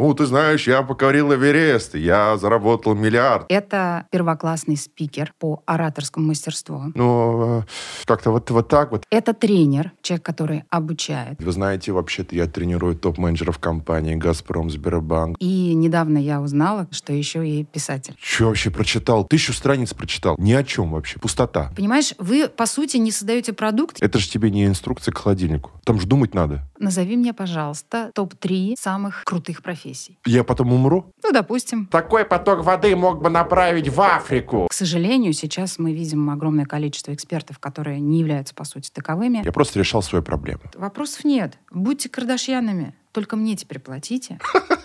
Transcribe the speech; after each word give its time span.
ну, 0.00 0.14
ты 0.14 0.24
знаешь, 0.24 0.66
я 0.66 0.82
покорил 0.82 1.34
Эверест, 1.34 1.94
я 1.94 2.38
заработал 2.38 2.94
миллиард. 2.94 3.44
Это 3.50 4.06
первоклассный 4.10 4.78
спикер 4.78 5.34
по 5.38 5.62
ораторскому 5.66 6.28
мастерству. 6.28 6.84
Ну, 6.94 7.60
э, 7.60 7.62
как-то 8.06 8.30
вот, 8.30 8.50
вот 8.50 8.68
так 8.68 8.92
вот. 8.92 9.04
Это 9.10 9.34
тренер, 9.34 9.92
человек, 10.00 10.24
который 10.24 10.64
обучает. 10.70 11.42
Вы 11.42 11.52
знаете, 11.52 11.92
вообще-то 11.92 12.34
я 12.34 12.46
тренирую 12.46 12.96
топ-менеджеров 12.96 13.58
компании 13.58 14.14
«Газпром», 14.14 14.70
«Сбербанк». 14.70 15.36
И 15.38 15.74
недавно 15.74 16.16
я 16.16 16.40
узнала, 16.40 16.88
что 16.90 17.12
еще 17.12 17.46
и 17.46 17.64
писатель. 17.64 18.16
Че 18.18 18.46
вообще 18.46 18.70
прочитал? 18.70 19.26
Тысячу 19.26 19.52
страниц 19.52 19.92
прочитал. 19.92 20.36
Ни 20.38 20.54
о 20.54 20.64
чем 20.64 20.92
вообще. 20.92 21.18
Пустота. 21.18 21.72
Понимаешь, 21.76 22.14
вы, 22.16 22.48
по 22.48 22.64
сути, 22.64 22.96
не 22.96 23.12
создаете 23.12 23.52
продукт. 23.52 24.02
Это 24.02 24.18
же 24.18 24.30
тебе 24.30 24.50
не 24.50 24.64
инструкция 24.64 25.12
к 25.12 25.18
холодильнику. 25.18 25.72
Там 25.84 26.00
же 26.00 26.06
думать 26.06 26.34
надо. 26.34 26.62
Назови 26.78 27.16
мне, 27.16 27.34
пожалуйста, 27.34 28.10
топ-3 28.14 28.76
самых 28.78 29.24
крутых 29.24 29.62
профессий. 29.62 29.89
Я 30.26 30.44
потом 30.44 30.72
умру? 30.72 31.12
Ну, 31.22 31.32
допустим. 31.32 31.86
Такой 31.86 32.24
поток 32.24 32.64
воды 32.64 32.94
мог 32.96 33.22
бы 33.22 33.30
направить 33.30 33.88
в 33.88 34.00
Африку. 34.00 34.66
К 34.68 34.72
сожалению, 34.72 35.32
сейчас 35.32 35.78
мы 35.78 35.92
видим 35.92 36.30
огромное 36.30 36.66
количество 36.66 37.14
экспертов, 37.14 37.58
которые 37.58 38.00
не 38.00 38.20
являются, 38.20 38.54
по 38.54 38.64
сути, 38.64 38.90
таковыми. 38.90 39.42
Я 39.44 39.52
просто 39.52 39.78
решал 39.78 40.02
свои 40.02 40.22
проблемы. 40.22 40.62
Вопросов 40.74 41.24
нет. 41.24 41.58
Будьте 41.70 42.08
кардашьянами. 42.08 42.94
Только 43.12 43.36
мне 43.36 43.56
теперь 43.56 43.80
платите. 43.80 44.38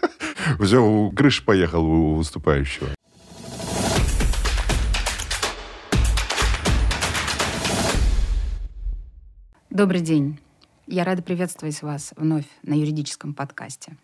Все, 0.60 0.84
у 0.84 1.12
крыши 1.12 1.44
поехал 1.44 1.84
у 1.86 2.16
выступающего. 2.16 2.90
Добрый 9.70 10.02
день. 10.02 10.40
Я 10.88 11.04
рада 11.04 11.22
приветствовать 11.22 11.82
вас 11.82 12.14
вновь 12.16 12.46
на 12.64 12.76
юридическом 12.76 13.34
подкасте. 13.34 13.98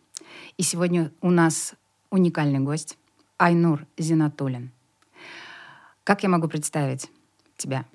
И 0.57 0.63
сегодня 0.63 1.11
у 1.21 1.29
нас 1.29 1.73
уникальный 2.09 2.59
гость 2.59 2.97
Айнур 3.37 3.85
Зинатулин. 3.97 4.71
Как 6.03 6.23
я 6.23 6.29
могу 6.29 6.47
представить 6.47 7.09
тебя? 7.57 7.85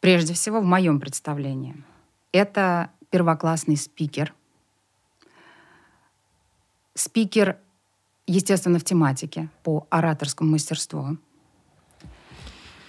Прежде 0.00 0.34
всего, 0.34 0.60
в 0.60 0.64
моем 0.64 1.00
представлении. 1.00 1.76
Это 2.32 2.90
первоклассный 3.10 3.76
спикер. 3.76 4.34
Спикер, 6.94 7.58
естественно, 8.26 8.78
в 8.78 8.84
тематике 8.84 9.48
по 9.62 9.86
ораторскому 9.90 10.50
мастерству. 10.50 11.16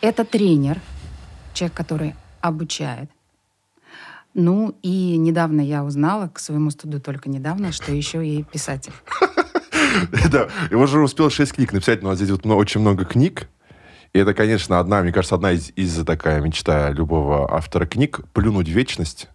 Это 0.01 0.25
тренер, 0.25 0.81
человек, 1.53 1.75
который 1.75 2.15
обучает. 2.41 3.09
Ну 4.35 4.77
и 4.81 5.15
недавно 5.15 5.61
я 5.61 5.85
узнала, 5.85 6.27
к 6.27 6.39
своему 6.39 6.69
студу 6.69 6.99
только 6.99 7.29
недавно, 7.29 7.71
что 7.71 7.93
еще 7.93 8.25
и 8.25 8.43
писатель. 8.43 8.93
Да, 10.29 10.49
я 10.69 10.77
уже 10.77 10.99
успел 10.99 11.29
шесть 11.29 11.53
книг 11.53 11.71
написать, 11.71 12.03
но 12.03 12.13
здесь 12.15 12.29
вот 12.29 12.45
очень 12.45 12.81
много 12.81 13.05
книг. 13.05 13.47
И 14.11 14.19
это, 14.19 14.33
конечно, 14.33 14.79
одна, 14.79 15.01
мне 15.01 15.13
кажется, 15.13 15.35
одна 15.35 15.53
из, 15.53 15.71
из 15.77 16.03
такая 16.03 16.41
мечта 16.41 16.89
любого 16.91 17.53
автора 17.55 17.85
книг— 17.85 18.19
плюнуть 18.33 18.67
в 18.67 18.71
вечность, 18.71 19.29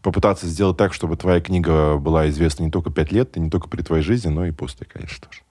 попытаться 0.00 0.46
сделать 0.46 0.76
так, 0.76 0.94
чтобы 0.94 1.16
твоя 1.16 1.40
книга 1.40 1.96
была 1.96 2.28
известна 2.28 2.62
не 2.62 2.70
только 2.70 2.90
пять 2.90 3.10
лет, 3.10 3.36
и 3.36 3.40
не 3.40 3.50
только 3.50 3.68
при 3.68 3.82
твоей 3.82 4.04
жизни, 4.04 4.28
но 4.28 4.46
и 4.46 4.52
после, 4.52 4.86
конечно, 4.86 5.26
тоже. 5.26 5.42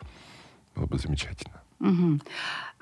Было 0.75 0.85
бы 0.85 0.97
замечательно. 0.97 1.61
Угу. 1.81 2.21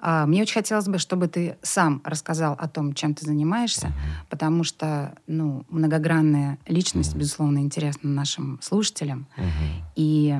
А, 0.07 0.27
мне 0.27 0.43
очень 0.43 0.53
хотелось 0.53 0.85
бы, 0.85 0.99
чтобы 0.99 1.27
ты 1.27 1.57
сам 1.63 1.99
рассказал 2.03 2.53
о 2.59 2.67
том, 2.67 2.93
чем 2.93 3.15
ты 3.15 3.25
занимаешься, 3.25 3.87
mm-hmm. 3.87 4.29
потому 4.29 4.63
что, 4.63 5.15
ну, 5.25 5.65
многогранная 5.69 6.59
личность, 6.67 7.15
mm-hmm. 7.15 7.17
безусловно, 7.17 7.57
интересна 7.57 8.11
нашим 8.11 8.59
слушателям. 8.61 9.25
Mm-hmm. 9.35 9.81
И 9.95 10.39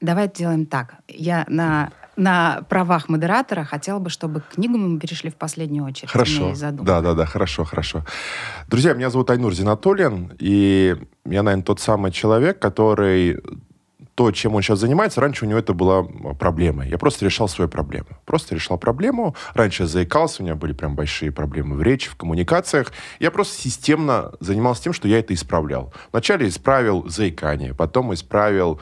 давай 0.00 0.28
сделаем 0.28 0.66
так. 0.66 0.98
Я 1.08 1.44
на 1.48 1.90
на 2.14 2.62
правах 2.68 3.08
модератора 3.08 3.64
хотела 3.64 3.98
бы, 3.98 4.10
чтобы 4.10 4.40
к 4.40 4.50
книгам 4.54 4.92
мы 4.92 5.00
перешли 5.00 5.30
в 5.30 5.36
последнюю 5.36 5.84
очередь. 5.84 6.10
Хорошо. 6.10 6.52
Да, 6.70 7.00
да, 7.00 7.14
да, 7.14 7.24
хорошо, 7.24 7.64
хорошо. 7.64 8.04
Друзья, 8.68 8.92
меня 8.92 9.10
зовут 9.10 9.30
Айнур 9.30 9.54
Зинатуллин, 9.54 10.30
и 10.38 10.96
я, 11.24 11.42
наверное, 11.42 11.64
тот 11.64 11.80
самый 11.80 12.12
человек, 12.12 12.58
который 12.58 13.40
то, 14.20 14.30
чем 14.32 14.54
он 14.54 14.60
сейчас 14.60 14.80
занимается, 14.80 15.22
раньше 15.22 15.46
у 15.46 15.48
него 15.48 15.58
это 15.58 15.72
была 15.72 16.02
проблема. 16.38 16.86
Я 16.86 16.98
просто 16.98 17.24
решал 17.24 17.48
свою 17.48 17.70
проблему. 17.70 18.08
Просто 18.26 18.54
решал 18.54 18.76
проблему. 18.76 19.34
Раньше 19.54 19.84
я 19.84 19.88
заикался, 19.88 20.42
у 20.42 20.44
меня 20.44 20.56
были 20.56 20.74
прям 20.74 20.94
большие 20.94 21.32
проблемы 21.32 21.76
в 21.76 21.82
речи, 21.82 22.10
в 22.10 22.16
коммуникациях. 22.16 22.92
Я 23.18 23.30
просто 23.30 23.58
системно 23.58 24.32
занимался 24.38 24.82
тем, 24.82 24.92
что 24.92 25.08
я 25.08 25.20
это 25.20 25.32
исправлял. 25.32 25.94
Вначале 26.12 26.48
исправил 26.48 27.08
заикание, 27.08 27.72
потом 27.72 28.12
исправил 28.12 28.78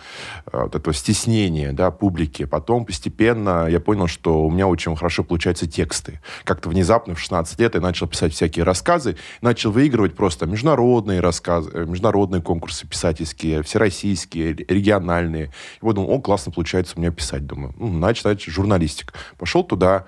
э, 0.50 0.60
вот 0.60 0.74
это 0.74 0.92
стеснение 0.92 1.72
да, 1.72 1.92
публики. 1.92 2.44
Потом 2.44 2.84
постепенно 2.84 3.68
я 3.68 3.78
понял, 3.78 4.08
что 4.08 4.44
у 4.44 4.50
меня 4.50 4.66
очень 4.66 4.96
хорошо 4.96 5.22
получаются 5.22 5.70
тексты. 5.70 6.20
Как-то 6.42 6.68
внезапно 6.68 7.14
в 7.14 7.20
16 7.20 7.60
лет 7.60 7.76
я 7.76 7.80
начал 7.80 8.08
писать 8.08 8.32
всякие 8.32 8.64
рассказы, 8.64 9.16
начал 9.40 9.70
выигрывать 9.70 10.16
просто 10.16 10.46
международные 10.46 11.20
рассказы, 11.20 11.70
э, 11.72 11.84
международные 11.84 12.42
конкурсы 12.42 12.88
писательские, 12.88 13.62
всероссийские, 13.62 14.54
региональные 14.54 15.27
нормальные. 15.28 15.46
И 15.46 15.78
вот 15.80 15.94
думал, 15.94 16.10
о, 16.10 16.20
классно 16.20 16.52
получается 16.52 16.94
у 16.96 17.00
меня 17.00 17.10
писать. 17.10 17.46
Думаю, 17.46 17.74
ну, 17.78 17.96
значит, 17.98 18.40
журналистик. 18.42 19.12
Пошел 19.36 19.62
туда, 19.62 20.04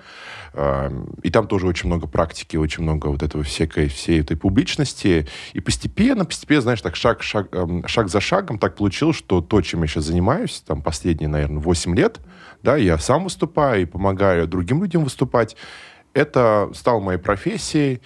э, 0.52 0.90
и 1.22 1.30
там 1.30 1.46
тоже 1.46 1.66
очень 1.66 1.88
много 1.88 2.06
практики, 2.06 2.56
очень 2.56 2.82
много 2.82 3.08
вот 3.08 3.22
этого 3.22 3.44
всякой, 3.44 3.88
всей 3.88 4.20
этой 4.20 4.36
публичности. 4.36 5.26
И 5.52 5.60
постепенно, 5.60 6.24
постепенно, 6.24 6.62
знаешь, 6.62 6.82
так 6.82 6.96
шаг, 6.96 7.22
шаг, 7.22 7.48
э, 7.52 7.82
шаг 7.86 8.08
за 8.08 8.20
шагом 8.20 8.58
так 8.58 8.76
получилось, 8.76 9.16
что 9.16 9.40
то, 9.40 9.60
чем 9.62 9.82
я 9.82 9.88
сейчас 9.88 10.04
занимаюсь, 10.04 10.62
там 10.66 10.82
последние, 10.82 11.28
наверное, 11.28 11.62
8 11.62 11.94
лет, 11.94 12.20
да, 12.62 12.76
я 12.76 12.98
сам 12.98 13.24
выступаю 13.24 13.82
и 13.82 13.86
помогаю 13.86 14.46
другим 14.46 14.82
людям 14.82 15.04
выступать, 15.04 15.56
это 16.12 16.70
стало 16.74 17.00
моей 17.00 17.18
профессией. 17.18 18.00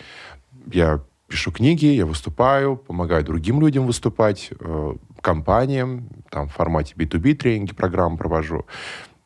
Я 0.71 1.01
пишу 1.27 1.53
книги, 1.53 1.87
я 1.87 2.05
выступаю, 2.05 2.77
помогаю 2.77 3.25
другим 3.25 3.61
людям 3.61 3.87
выступать, 3.87 4.51
э, 4.61 4.95
компаниям, 5.25 6.09
там, 6.31 6.49
в 6.49 6.53
формате 6.53 6.95
B2B 6.97 7.35
тренинги, 7.35 7.75
программы 7.75 8.17
провожу. 8.17 8.67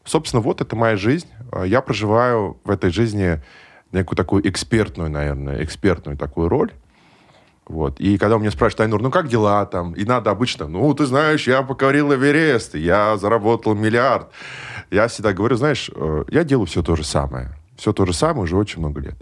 Собственно, 0.05 0.41
вот 0.41 0.63
это 0.63 0.75
моя 0.77 0.97
жизнь. 0.97 1.29
Э, 1.53 1.65
я 1.67 1.83
проживаю 1.83 2.59
в 2.65 2.71
этой 2.71 2.91
жизни 2.91 3.43
некую 3.93 4.17
такую 4.17 4.49
экспертную, 4.49 5.11
наверное, 5.11 5.63
экспертную 5.63 6.17
такую 6.17 6.49
роль. 6.49 6.73
Вот. 7.67 8.01
И 8.01 8.17
когда 8.17 8.37
у 8.37 8.39
меня 8.39 8.51
спрашивают, 8.51 8.81
Айнур, 8.81 9.03
ну 9.03 9.11
как 9.11 9.29
дела 9.29 9.67
там? 9.67 9.93
И 9.93 10.05
надо 10.05 10.31
обычно, 10.31 10.69
ну, 10.69 10.95
ты 10.95 11.05
знаешь, 11.05 11.47
я 11.47 11.63
покорил 11.63 12.15
Эверест, 12.15 12.75
я 12.75 13.19
заработал 13.19 13.75
миллиард. 13.75 14.31
Я 14.91 15.09
всегда 15.09 15.35
говорю, 15.35 15.57
знаешь, 15.57 15.91
э, 15.95 16.25
я 16.31 16.45
делаю 16.45 16.67
все 16.67 16.83
то 16.83 16.97
же 16.97 17.05
самое. 17.05 17.51
Все 17.77 17.93
то 17.93 18.07
же 18.07 18.15
самое 18.15 18.45
уже 18.45 18.57
очень 18.57 18.79
много 18.79 19.01
лет. 19.01 19.17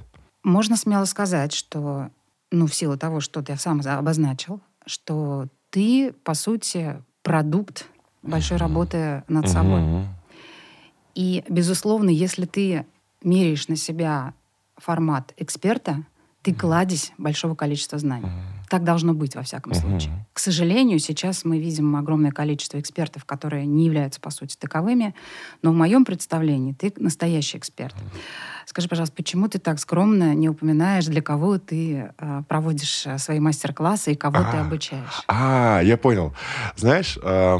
Можно 0.45 0.77
смело 0.77 1.07
сказать, 1.07 1.53
что 1.53 2.11
ну, 2.53 2.67
в 2.67 2.75
силу 2.75 2.97
того, 2.97 3.21
что 3.21 3.43
ты 3.43 3.57
сам 3.57 3.81
обозначил, 3.85 4.61
что 4.87 5.49
ты, 5.71 6.13
по 6.25 6.35
сути, 6.35 7.03
продукт 7.23 7.87
большой 8.23 8.57
работы 8.57 9.25
над 9.29 9.49
собой. 9.49 10.07
И, 11.15 11.45
безусловно, 11.49 12.11
если 12.11 12.45
ты 12.45 12.87
меряешь 13.23 13.69
на 13.69 13.77
себя 13.77 14.35
формат 14.77 15.33
эксперта, 15.37 16.05
ты 16.43 16.55
кладезь 16.55 17.13
большого 17.19 17.55
количества 17.55 17.99
знаний. 17.99 18.29
Так 18.69 18.85
должно 18.85 19.15
быть, 19.15 19.37
во 19.37 19.43
всяком 19.43 19.73
uh-huh. 19.73 19.81
случае. 19.81 20.27
К 20.33 20.39
сожалению, 20.39 20.99
сейчас 20.99 21.45
мы 21.45 21.59
видим 21.59 21.97
огромное 21.97 22.33
количество 22.33 22.81
экспертов, 22.81 23.25
которые 23.25 23.67
не 23.67 23.87
являются, 23.87 24.21
по 24.21 24.31
сути, 24.31 24.57
таковыми. 24.57 25.15
Но 25.63 25.73
в 25.73 25.75
моем 25.75 26.05
представлении 26.05 26.73
ты 26.73 26.93
настоящий 26.97 27.59
эксперт. 27.59 27.95
Скажи, 28.67 28.89
пожалуйста, 28.89 29.15
почему 29.15 29.49
ты 29.49 29.59
так 29.59 29.79
скромно 29.79 30.35
не 30.35 30.49
упоминаешь, 30.49 31.07
для 31.07 31.23
кого 31.23 31.59
ты 31.59 32.11
э, 32.19 32.43
проводишь 32.49 33.07
э, 33.07 33.19
свои 33.19 33.39
мастер-классы 33.39 34.13
и 34.13 34.17
кого 34.17 34.39
а, 34.39 34.51
ты 34.51 34.57
обучаешь? 34.57 35.23
А, 35.29 35.81
я 35.85 35.97
понял. 35.97 36.35
Знаешь, 36.75 37.17
э, 37.23 37.59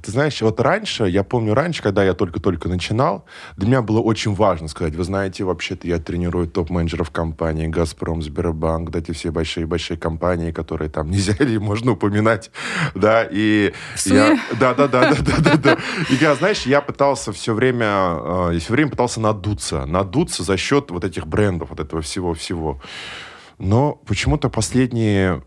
ты 0.00 0.10
знаешь, 0.10 0.40
вот 0.42 0.60
раньше, 0.60 1.04
я 1.04 1.22
помню 1.24 1.54
раньше, 1.54 1.82
когда 1.82 2.04
я 2.04 2.14
только-только 2.14 2.68
начинал, 2.68 3.24
для 3.56 3.68
меня 3.68 3.82
было 3.82 4.00
очень 4.00 4.34
важно 4.34 4.68
сказать, 4.68 4.94
вы 4.94 5.04
знаете, 5.04 5.44
вообще-то 5.44 5.86
я 5.86 5.98
тренирую 5.98 6.48
топ-менеджеров 6.48 7.10
компании 7.10 7.66
«Газпром», 7.66 8.22
«Сбербанк», 8.22 8.90
да, 8.90 9.00
эти 9.00 9.12
все 9.12 9.30
большие-большие 9.30 9.96
компании, 9.96 10.52
которые 10.52 10.88
там 10.88 11.10
нельзя 11.10 11.34
или 11.38 11.56
можно 11.58 11.92
упоминать, 11.92 12.50
да, 12.94 13.26
и 13.30 13.72
я... 14.06 14.38
Да, 14.58 14.74
да, 14.74 14.88
да, 14.88 15.10
да, 15.10 15.16
да, 15.20 15.36
да, 15.38 15.56
да. 15.56 15.78
И 16.10 16.14
я, 16.14 16.34
знаешь, 16.34 16.66
я 16.66 16.80
пытался 16.80 17.32
все 17.32 17.54
время, 17.54 18.50
э, 18.52 18.58
все 18.58 18.72
время 18.72 18.90
пытался 18.90 19.20
надуться, 19.20 19.86
надуться 19.86 20.42
за 20.42 20.56
счет 20.56 20.90
вот 20.90 21.04
этих 21.04 21.26
брендов, 21.26 21.70
вот 21.70 21.80
этого 21.80 22.02
всего-всего. 22.02 22.80
Но 23.58 23.94
почему-то 24.06 24.48
последние, 24.48 25.44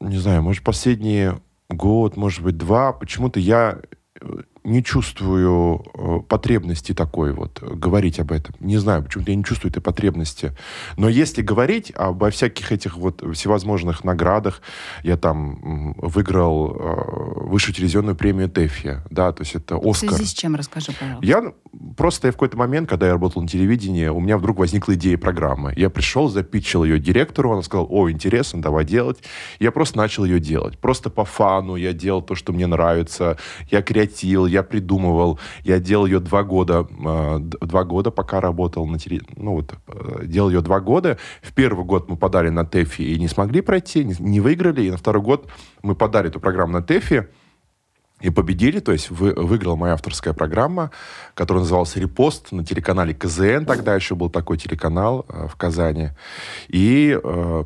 не 0.00 0.18
знаю, 0.18 0.42
может, 0.42 0.62
последние 0.62 1.40
год, 1.68 2.16
может 2.16 2.42
быть, 2.42 2.56
два, 2.56 2.92
почему-то 2.92 3.40
я 3.40 3.80
не 4.66 4.82
чувствую 4.82 5.84
э, 5.94 6.20
потребности 6.28 6.92
такой 6.92 7.32
вот 7.32 7.58
э, 7.62 7.74
говорить 7.74 8.18
об 8.18 8.32
этом. 8.32 8.54
Не 8.58 8.78
знаю, 8.78 9.04
почему-то 9.04 9.30
я 9.30 9.36
не 9.36 9.44
чувствую 9.44 9.70
этой 9.70 9.80
потребности. 9.80 10.52
Но 10.96 11.08
если 11.08 11.40
говорить 11.40 11.92
обо 11.94 12.30
всяких 12.30 12.72
этих 12.72 12.96
вот 12.96 13.22
всевозможных 13.34 14.02
наградах, 14.02 14.60
я 15.04 15.16
там 15.16 15.94
выиграл 15.98 16.76
э, 16.76 17.46
высшую 17.46 17.74
телевизионную 17.74 18.16
премию 18.16 18.50
ТЭФИ, 18.50 19.02
да, 19.08 19.32
то 19.32 19.42
есть 19.42 19.54
это 19.54 19.76
Оскар. 19.76 20.10
В 20.10 20.14
связи 20.14 20.24
с 20.24 20.32
чем, 20.32 20.56
расскажи, 20.56 20.92
пожалуйста. 20.98 21.24
Я 21.24 21.52
просто 21.96 22.28
в 22.30 22.32
какой-то 22.32 22.56
момент, 22.56 22.88
когда 22.88 23.06
я 23.06 23.12
работал 23.12 23.42
на 23.42 23.48
телевидении, 23.48 24.08
у 24.08 24.18
меня 24.18 24.36
вдруг 24.36 24.58
возникла 24.58 24.94
идея 24.94 25.16
программы. 25.16 25.74
Я 25.76 25.90
пришел, 25.90 26.28
запитчил 26.28 26.82
ее 26.82 26.98
директору, 26.98 27.50
он 27.50 27.62
сказал, 27.62 27.86
о, 27.88 28.10
интересно, 28.10 28.60
давай 28.60 28.84
делать. 28.84 29.18
Я 29.60 29.70
просто 29.70 29.96
начал 29.98 30.24
ее 30.24 30.40
делать. 30.40 30.76
Просто 30.78 31.08
по 31.08 31.24
фану 31.24 31.76
я 31.76 31.92
делал 31.92 32.20
то, 32.20 32.34
что 32.34 32.52
мне 32.52 32.66
нравится. 32.66 33.38
Я 33.70 33.80
креатил, 33.82 34.46
я 34.56 34.62
придумывал. 34.62 35.38
Я 35.64 35.78
делал 35.78 36.06
ее 36.06 36.20
два 36.20 36.42
года. 36.42 36.86
Э, 37.04 37.38
два 37.40 37.84
года, 37.84 38.10
пока 38.10 38.40
работал 38.40 38.86
на 38.86 38.98
телевидении. 38.98 39.36
Ну 39.36 39.52
вот, 39.52 39.74
э, 39.88 40.26
делал 40.26 40.50
ее 40.50 40.60
два 40.60 40.80
года. 40.80 41.18
В 41.42 41.52
первый 41.52 41.84
год 41.84 42.08
мы 42.08 42.16
подали 42.16 42.48
на 42.48 42.64
ТЭФИ 42.64 43.02
и 43.02 43.18
не 43.18 43.28
смогли 43.28 43.60
пройти, 43.60 44.04
не, 44.04 44.14
не 44.18 44.40
выиграли. 44.40 44.82
И 44.82 44.90
на 44.90 44.96
второй 44.96 45.22
год 45.22 45.48
мы 45.82 45.94
подали 45.94 46.28
эту 46.28 46.40
программу 46.40 46.72
на 46.72 46.82
ТЭФИ 46.82 47.26
и 48.20 48.30
победили, 48.30 48.80
то 48.80 48.92
есть 48.92 49.10
вы, 49.10 49.34
выиграла 49.34 49.76
моя 49.76 49.92
авторская 49.92 50.32
программа, 50.32 50.90
которая 51.34 51.62
называлась 51.62 51.96
«Репост» 51.96 52.50
на 52.50 52.64
телеканале 52.64 53.12
КЗН, 53.12 53.66
тогда 53.66 53.94
еще 53.94 54.14
был 54.14 54.30
такой 54.30 54.56
телеканал 54.56 55.26
э, 55.28 55.48
в 55.48 55.56
Казани. 55.56 56.10
И 56.68 57.18
э, 57.22 57.64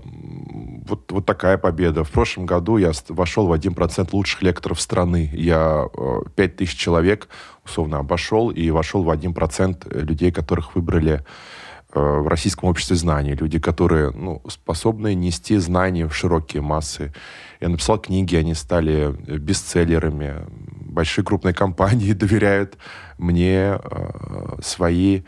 вот, 0.89 1.13
вот 1.13 1.25
такая 1.25 1.57
победа. 1.57 2.03
В 2.03 2.11
прошлом 2.11 2.47
году 2.47 2.79
я 2.79 2.91
вошел 3.09 3.47
в 3.47 3.53
1% 3.53 4.09
лучших 4.13 4.43
лекторов 4.43 4.81
страны. 4.81 5.31
Я 5.33 5.87
э, 5.97 6.21
5000 6.35 6.77
человек 6.77 7.29
условно 7.65 7.99
обошел 7.99 8.51
и 8.51 8.71
вошел 8.71 9.05
в 9.05 9.11
1% 9.11 10.05
людей, 10.05 10.33
которых 10.33 10.75
выбрали 10.75 11.21
э, 11.21 11.25
в 11.93 12.29
Российском 12.29 12.69
обществе 12.69 12.97
знаний. 12.97 13.35
Люди, 13.35 13.59
которые 13.59 14.11
ну, 14.11 14.43
способны 14.49 15.15
нести 15.15 15.57
знания 15.59 16.07
в 16.07 16.15
широкие 16.15 16.63
массы. 16.63 17.13
Я 17.61 17.69
написал 17.69 17.99
книги, 17.99 18.37
они 18.37 18.55
стали 18.55 19.15
э, 19.27 19.37
бестселлерами. 19.39 20.47
Большие 20.49 21.25
крупные 21.25 21.55
компании 21.65 22.13
доверяют 22.13 22.79
мне 23.19 23.79
э, 23.83 24.59
свои 24.63 25.23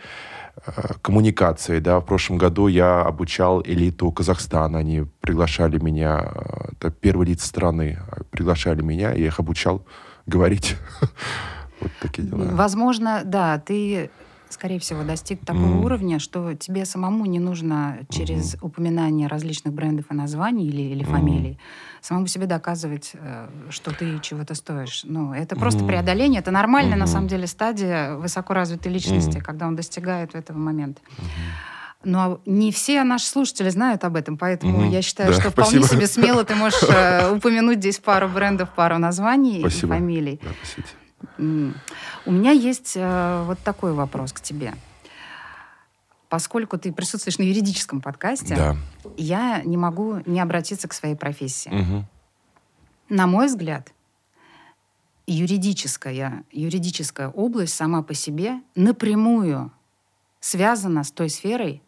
э, 0.66 0.70
коммуникации. 1.02 1.80
Да. 1.80 2.00
В 2.00 2.06
прошлом 2.06 2.38
году 2.38 2.68
я 2.68 3.02
обучал 3.02 3.62
элиту 3.62 4.10
Казахстана. 4.12 4.78
Они 4.78 5.04
приглашали 5.20 5.78
меня, 5.78 6.32
э, 6.34 6.68
это 6.72 6.90
первые 6.90 7.30
лица 7.30 7.46
страны, 7.46 7.98
приглашали 8.30 8.82
меня, 8.82 9.12
я 9.12 9.26
их 9.26 9.40
обучал 9.40 9.84
говорить. 10.26 10.76
Вот 11.80 11.90
такие 12.00 12.28
дела. 12.28 12.44
Возможно, 12.52 13.22
да, 13.24 13.58
ты 13.58 14.08
скорее 14.52 14.78
всего, 14.78 15.02
достиг 15.02 15.44
такого 15.44 15.76
mm. 15.78 15.84
уровня, 15.84 16.18
что 16.18 16.54
тебе 16.54 16.84
самому 16.84 17.26
не 17.26 17.38
нужно 17.38 17.98
через 18.08 18.54
mm. 18.54 18.58
упоминание 18.62 19.28
различных 19.28 19.74
брендов 19.74 20.06
и 20.10 20.14
названий 20.14 20.66
или, 20.66 20.82
или 20.82 21.04
фамилий 21.04 21.52
mm. 21.52 22.02
самому 22.02 22.26
себе 22.26 22.46
доказывать, 22.46 23.12
э, 23.14 23.48
что 23.70 23.92
ты 23.92 24.18
чего-то 24.20 24.54
стоишь. 24.54 25.02
Ну, 25.04 25.32
это 25.32 25.56
просто 25.56 25.84
mm. 25.84 25.86
преодоление. 25.86 26.40
Это 26.40 26.50
нормальная, 26.50 26.94
mm-hmm. 26.94 27.00
на 27.00 27.06
самом 27.06 27.28
деле, 27.28 27.46
стадия 27.46 28.14
высокоразвитой 28.14 28.92
личности, 28.92 29.38
mm. 29.38 29.42
когда 29.42 29.66
он 29.66 29.76
достигает 29.76 30.34
этого 30.34 30.58
момента. 30.58 31.00
Mm-hmm. 31.16 31.72
Но 32.04 32.40
не 32.46 32.72
все 32.72 33.04
наши 33.04 33.26
слушатели 33.26 33.68
знают 33.68 34.04
об 34.04 34.16
этом, 34.16 34.36
поэтому 34.36 34.82
mm-hmm. 34.82 34.90
я 34.90 35.02
считаю, 35.02 35.32
да, 35.32 35.40
что 35.40 35.50
вполне 35.52 35.78
спасибо. 35.78 36.06
себе 36.06 36.06
смело 36.06 36.44
ты 36.44 36.56
можешь 36.56 36.82
э, 36.82 37.30
упомянуть 37.30 37.78
здесь 37.78 37.98
пару 37.98 38.28
брендов, 38.28 38.70
пару 38.70 38.98
названий 38.98 39.60
спасибо. 39.60 39.94
и 39.94 39.98
фамилий. 39.98 40.40
Да, 40.42 40.50
спасибо. 40.62 40.88
У 42.24 42.30
меня 42.30 42.50
есть 42.52 42.92
э, 42.96 43.44
вот 43.46 43.58
такой 43.60 43.92
вопрос 43.92 44.32
к 44.32 44.40
тебе. 44.40 44.74
Поскольку 46.28 46.78
ты 46.78 46.92
присутствуешь 46.92 47.38
на 47.38 47.42
юридическом 47.42 48.00
подкасте, 48.00 48.56
да. 48.56 48.76
я 49.16 49.62
не 49.62 49.76
могу 49.76 50.22
не 50.24 50.40
обратиться 50.40 50.88
к 50.88 50.94
своей 50.94 51.14
профессии. 51.14 51.68
Угу. 51.68 52.04
На 53.10 53.26
мой 53.26 53.48
взгляд, 53.48 53.92
юридическая, 55.26 56.44
юридическая 56.50 57.28
область 57.28 57.74
сама 57.74 58.02
по 58.02 58.14
себе 58.14 58.62
напрямую 58.74 59.70
связана 60.40 61.04
с 61.04 61.12
той 61.12 61.28
сферой, 61.28 61.82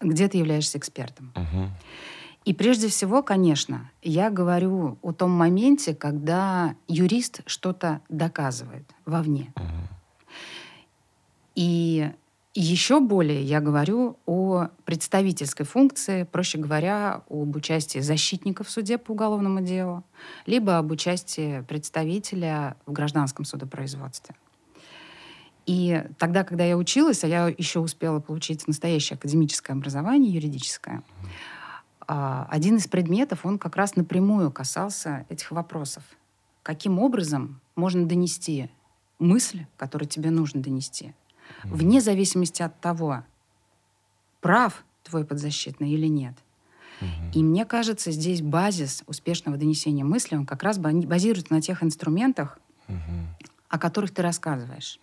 где 0.00 0.28
ты 0.28 0.38
являешься 0.38 0.78
экспертом. 0.78 1.32
Угу. 1.34 1.70
И 2.46 2.54
прежде 2.54 2.86
всего, 2.86 3.24
конечно, 3.24 3.90
я 4.02 4.30
говорю 4.30 4.98
о 5.02 5.10
том 5.10 5.32
моменте, 5.32 5.96
когда 5.96 6.76
юрист 6.86 7.40
что-то 7.44 8.00
доказывает 8.08 8.84
вовне. 9.04 9.52
И 11.56 12.08
еще 12.54 13.00
более 13.00 13.42
я 13.42 13.60
говорю 13.60 14.16
о 14.26 14.68
представительской 14.84 15.66
функции, 15.66 16.22
проще 16.22 16.58
говоря, 16.58 17.22
об 17.28 17.56
участии 17.56 17.98
защитника 17.98 18.62
в 18.62 18.70
суде 18.70 18.96
по 18.96 19.10
уголовному 19.10 19.60
делу, 19.60 20.04
либо 20.46 20.78
об 20.78 20.92
участии 20.92 21.62
представителя 21.62 22.76
в 22.86 22.92
гражданском 22.92 23.44
судопроизводстве. 23.44 24.36
И 25.66 26.00
тогда, 26.16 26.44
когда 26.44 26.62
я 26.62 26.76
училась, 26.76 27.24
а 27.24 27.26
я 27.26 27.48
еще 27.48 27.80
успела 27.80 28.20
получить 28.20 28.68
настоящее 28.68 29.16
академическое 29.16 29.76
образование 29.76 30.32
юридическое, 30.32 31.02
один 32.06 32.76
из 32.76 32.86
предметов, 32.86 33.44
он 33.44 33.58
как 33.58 33.76
раз 33.76 33.96
напрямую 33.96 34.50
касался 34.50 35.26
этих 35.28 35.50
вопросов. 35.50 36.04
Каким 36.62 36.98
образом 36.98 37.60
можно 37.74 38.06
донести 38.06 38.70
мысль, 39.18 39.66
которую 39.76 40.08
тебе 40.08 40.30
нужно 40.30 40.62
донести, 40.62 41.06
mm-hmm. 41.06 41.74
вне 41.74 42.00
зависимости 42.00 42.62
от 42.62 42.80
того, 42.80 43.24
прав 44.40 44.84
твой 45.02 45.24
подзащитный 45.24 45.90
или 45.90 46.06
нет. 46.06 46.34
Mm-hmm. 47.00 47.32
И 47.34 47.42
мне 47.42 47.64
кажется, 47.64 48.10
здесь 48.10 48.42
базис 48.42 49.02
успешного 49.06 49.56
донесения 49.56 50.04
мысли, 50.04 50.36
он 50.36 50.46
как 50.46 50.62
раз 50.62 50.78
базируется 50.78 51.52
на 51.52 51.60
тех 51.60 51.82
инструментах, 51.82 52.58
mm-hmm. 52.88 53.46
о 53.68 53.78
которых 53.78 54.12
ты 54.12 54.22
рассказываешь. 54.22 55.00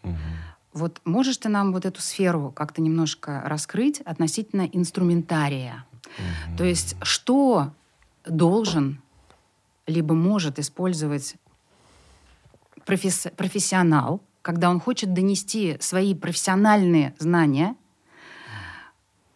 Вот 0.73 1.01
можешь 1.05 1.37
ты 1.37 1.49
нам 1.49 1.71
вот 1.71 1.85
эту 1.85 2.01
сферу 2.01 2.51
как-то 2.51 2.81
немножко 2.81 3.43
раскрыть 3.45 4.01
относительно 4.01 4.63
инструментария? 4.63 5.85
Угу. 6.17 6.57
То 6.57 6.63
есть 6.63 6.95
что 7.01 7.71
должен 8.25 9.01
либо 9.87 10.13
может 10.13 10.59
использовать 10.59 11.35
професс 12.85 13.27
профессионал, 13.35 14.21
когда 14.41 14.69
он 14.69 14.79
хочет 14.79 15.13
донести 15.13 15.77
свои 15.79 16.13
профессиональные 16.13 17.15
знания 17.19 17.75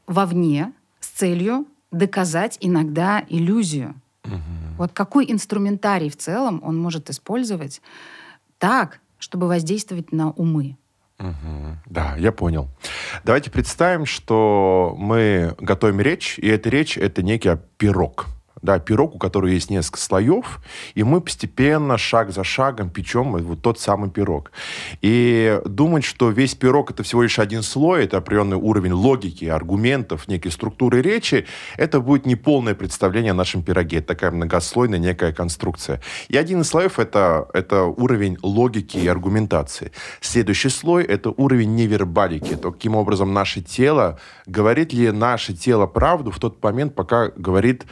вовне 0.05 0.73
с 0.99 1.07
целью 1.07 1.65
доказать 1.91 2.57
иногда 2.61 3.25
иллюзию. 3.29 3.95
Угу. 4.25 4.33
Вот 4.77 4.91
какой 4.93 5.29
инструментарий 5.31 6.09
в 6.09 6.17
целом 6.17 6.61
он 6.63 6.77
может 6.77 7.09
использовать 7.09 7.81
так, 8.57 8.99
чтобы 9.17 9.47
воздействовать 9.47 10.11
на 10.11 10.31
умы? 10.31 10.77
Угу. 11.19 11.77
Да, 11.87 12.15
я 12.17 12.31
понял. 12.31 12.69
Давайте 13.23 13.49
представим, 13.49 14.05
что 14.05 14.95
мы 14.97 15.55
готовим 15.59 15.99
речь, 15.99 16.37
и 16.37 16.47
эта 16.47 16.69
речь— 16.69 16.97
это 16.99 17.23
некий 17.23 17.57
пирог 17.77 18.27
да, 18.67 18.79
пирог, 18.79 19.15
у 19.15 19.17
которого 19.17 19.49
есть 19.49 19.69
несколько 19.69 19.97
слоев, 19.97 20.59
и 20.93 21.03
мы 21.03 21.21
постепенно, 21.21 21.97
шаг 21.97 22.31
за 22.31 22.43
шагом 22.43 22.89
печем 22.89 23.31
вот 23.37 23.61
тот 23.61 23.79
самый 23.79 24.09
пирог. 24.09 24.51
И 25.01 25.61
думать, 25.63 26.03
что 26.03 26.29
весь 26.29 26.53
пирог 26.53 26.91
это 26.91 27.01
всего 27.03 27.23
лишь 27.23 27.39
один 27.39 27.63
слой, 27.63 28.03
это 28.03 28.17
определенный 28.17 28.57
уровень 28.57 28.91
логики, 28.91 29.45
аргументов, 29.45 30.27
некой 30.27 30.51
структуры 30.51 31.01
речи, 31.01 31.45
это 31.77 32.01
будет 32.01 32.25
неполное 32.25 32.75
представление 32.75 33.31
о 33.31 33.35
нашем 33.35 33.63
пироге. 33.63 33.99
Это 33.99 34.07
такая 34.07 34.31
многослойная 34.31 34.99
некая 34.99 35.31
конструкция. 35.31 36.01
И 36.27 36.35
один 36.35 36.61
из 36.61 36.67
слоев 36.67 36.99
это, 36.99 37.47
это 37.53 37.83
уровень 37.83 38.37
логики 38.41 38.97
и 38.97 39.07
аргументации. 39.07 39.93
Следующий 40.19 40.69
слой 40.69 41.05
это 41.05 41.29
уровень 41.29 41.73
невербалики. 41.75 42.55
То, 42.55 42.73
каким 42.73 42.95
образом 42.95 43.33
наше 43.33 43.61
тело, 43.61 44.19
говорит 44.45 44.91
ли 44.91 45.11
наше 45.11 45.53
тело 45.53 45.87
правду 45.87 46.31
в 46.31 46.39
тот 46.39 46.61
момент, 46.61 46.95
пока 46.95 47.31
говорит 47.37 47.85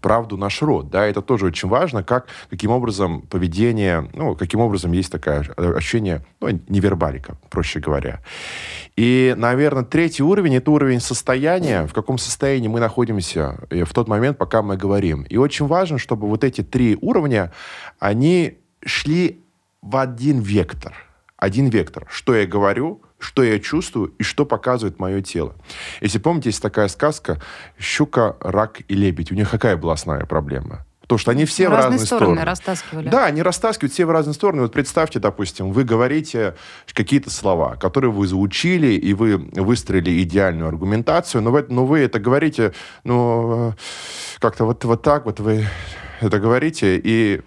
правду 0.00 0.36
наш 0.36 0.62
род. 0.62 0.90
Да, 0.90 1.06
это 1.06 1.22
тоже 1.22 1.46
очень 1.46 1.68
важно, 1.68 2.02
как, 2.02 2.26
каким 2.50 2.70
образом 2.70 3.22
поведение, 3.22 4.08
ну, 4.12 4.34
каким 4.34 4.60
образом 4.60 4.92
есть 4.92 5.12
такое 5.12 5.40
ощущение, 5.56 6.24
ну, 6.40 6.48
невербалика, 6.68 7.36
проще 7.50 7.80
говоря. 7.80 8.20
И, 8.96 9.34
наверное, 9.36 9.84
третий 9.84 10.22
уровень– 10.22 10.54
это 10.56 10.70
уровень 10.70 11.00
состояния, 11.00 11.86
в 11.86 11.92
каком 11.92 12.18
состоянии 12.18 12.68
мы 12.68 12.80
находимся 12.80 13.58
э, 13.70 13.84
в 13.84 13.92
тот 13.92 14.08
момент, 14.08 14.38
пока 14.38 14.62
мы 14.62 14.76
говорим. 14.76 15.22
И 15.22 15.36
очень 15.36 15.66
важно, 15.66 15.98
чтобы 15.98 16.28
вот 16.28 16.44
эти 16.44 16.62
три 16.62 16.96
уровня, 17.00 17.52
они 17.98 18.58
шли 18.84 19.42
в 19.82 19.96
один 19.96 20.40
вектор. 20.40 21.05
Один 21.36 21.68
вектор. 21.68 22.06
Что 22.10 22.34
я 22.34 22.46
говорю, 22.46 23.02
что 23.18 23.42
я 23.42 23.58
чувствую 23.58 24.14
и 24.18 24.22
что 24.22 24.46
показывает 24.46 24.98
мое 24.98 25.20
тело. 25.20 25.54
Если 26.00 26.18
помните, 26.18 26.48
есть 26.50 26.62
такая 26.62 26.88
сказка 26.88 27.40
«Щука, 27.78 28.36
рак 28.40 28.80
и 28.88 28.94
лебедь». 28.94 29.32
У 29.32 29.34
них 29.34 29.50
какая 29.50 29.76
была 29.76 29.94
основная 29.94 30.26
проблема? 30.26 30.86
Потому 31.06 31.18
что 31.20 31.30
они 31.30 31.44
все 31.44 31.68
в 31.68 31.70
в 31.70 31.74
разные 31.74 31.92
разные 31.92 32.06
стороны 32.06 32.34
стороны. 32.34 32.50
растаскивали. 32.50 33.08
Да, 33.08 33.26
они 33.26 33.40
растаскивают 33.40 33.92
все 33.92 34.06
в 34.06 34.10
разные 34.10 34.34
стороны. 34.34 34.62
Вот 34.62 34.72
представьте, 34.72 35.20
допустим, 35.20 35.70
вы 35.70 35.84
говорите 35.84 36.56
какие-то 36.92 37.30
слова, 37.30 37.76
которые 37.76 38.10
вы 38.10 38.26
заучили, 38.26 38.88
и 38.88 39.14
вы 39.14 39.36
выстроили 39.36 40.20
идеальную 40.24 40.66
аргументацию, 40.66 41.42
но 41.42 41.52
вы, 41.52 41.64
но 41.68 41.86
вы 41.86 42.00
это 42.00 42.18
говорите, 42.18 42.72
ну, 43.04 43.70
э, 43.70 43.72
как-то 44.40 44.64
вот, 44.64 44.84
вот 44.84 45.02
так 45.02 45.26
вот 45.26 45.38
вы 45.38 45.66
это 46.20 46.40
говорите, 46.40 47.00
и 47.02 47.42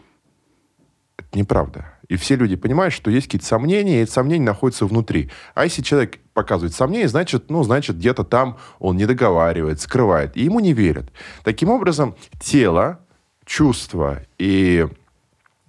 неправда. 1.33 1.93
И 2.07 2.15
все 2.15 2.35
люди 2.35 2.55
понимают, 2.55 2.93
что 2.93 3.11
есть 3.11 3.27
какие-то 3.27 3.45
сомнения, 3.45 3.99
и 3.99 4.03
эти 4.03 4.09
сомнения 4.09 4.45
находятся 4.45 4.85
внутри. 4.85 5.29
А 5.53 5.63
если 5.63 5.83
человек 5.83 6.17
показывает 6.33 6.73
сомнения, 6.73 7.07
значит, 7.07 7.49
ну, 7.49 7.63
значит, 7.63 7.97
где-то 7.97 8.23
там 8.23 8.57
он 8.79 8.97
не 8.97 9.05
договаривает, 9.05 9.79
скрывает, 9.79 10.35
и 10.35 10.43
ему 10.43 10.59
не 10.59 10.73
верят. 10.73 11.11
Таким 11.43 11.69
образом, 11.69 12.15
тело, 12.39 12.99
чувства 13.45 14.23
и 14.39 14.87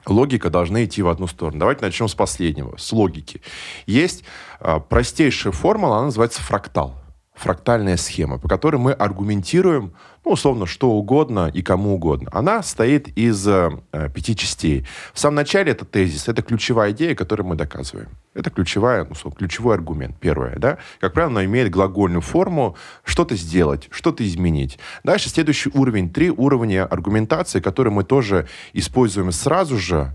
логика 0.06 0.50
должны 0.50 0.84
идти 0.84 1.02
в 1.02 1.08
одну 1.08 1.26
сторону. 1.26 1.58
Давайте 1.58 1.84
начнем 1.84 2.08
с 2.08 2.14
последнего, 2.14 2.76
с 2.76 2.92
логики. 2.92 3.42
Есть 3.86 4.24
а, 4.60 4.80
простейшая 4.80 5.52
формула, 5.52 5.96
она 5.96 6.06
называется 6.06 6.42
фрактал. 6.42 6.99
Фрактальная 7.40 7.96
схема, 7.96 8.38
по 8.38 8.48
которой 8.48 8.76
мы 8.76 8.92
аргументируем, 8.92 9.94
ну, 10.26 10.32
условно, 10.32 10.66
что 10.66 10.90
угодно 10.90 11.50
и 11.52 11.62
кому 11.62 11.94
угодно. 11.94 12.28
Она 12.34 12.62
состоит 12.62 13.08
из 13.16 13.48
э, 13.48 13.70
пяти 14.14 14.36
частей. 14.36 14.86
В 15.14 15.18
самом 15.18 15.36
начале 15.36 15.72
это 15.72 15.86
тезис, 15.86 16.28
это 16.28 16.42
ключевая 16.42 16.90
идея, 16.90 17.14
которую 17.14 17.46
мы 17.46 17.54
доказываем. 17.54 18.10
Это 18.34 18.50
ключевая, 18.50 19.04
ну, 19.04 19.12
условно, 19.12 19.38
ключевой 19.38 19.76
аргумент, 19.76 20.18
первое, 20.20 20.56
да. 20.56 20.76
Как 21.00 21.14
правило, 21.14 21.32
она 21.32 21.46
имеет 21.46 21.70
глагольную 21.70 22.20
форму 22.20 22.76
что-то 23.04 23.36
сделать, 23.36 23.88
что-то 23.90 24.22
изменить. 24.26 24.78
Дальше 25.02 25.30
следующий 25.30 25.70
уровень, 25.72 26.10
три 26.10 26.30
уровня 26.30 26.84
аргументации, 26.84 27.60
которые 27.60 27.94
мы 27.94 28.04
тоже 28.04 28.48
используем 28.74 29.32
сразу 29.32 29.78
же, 29.78 30.14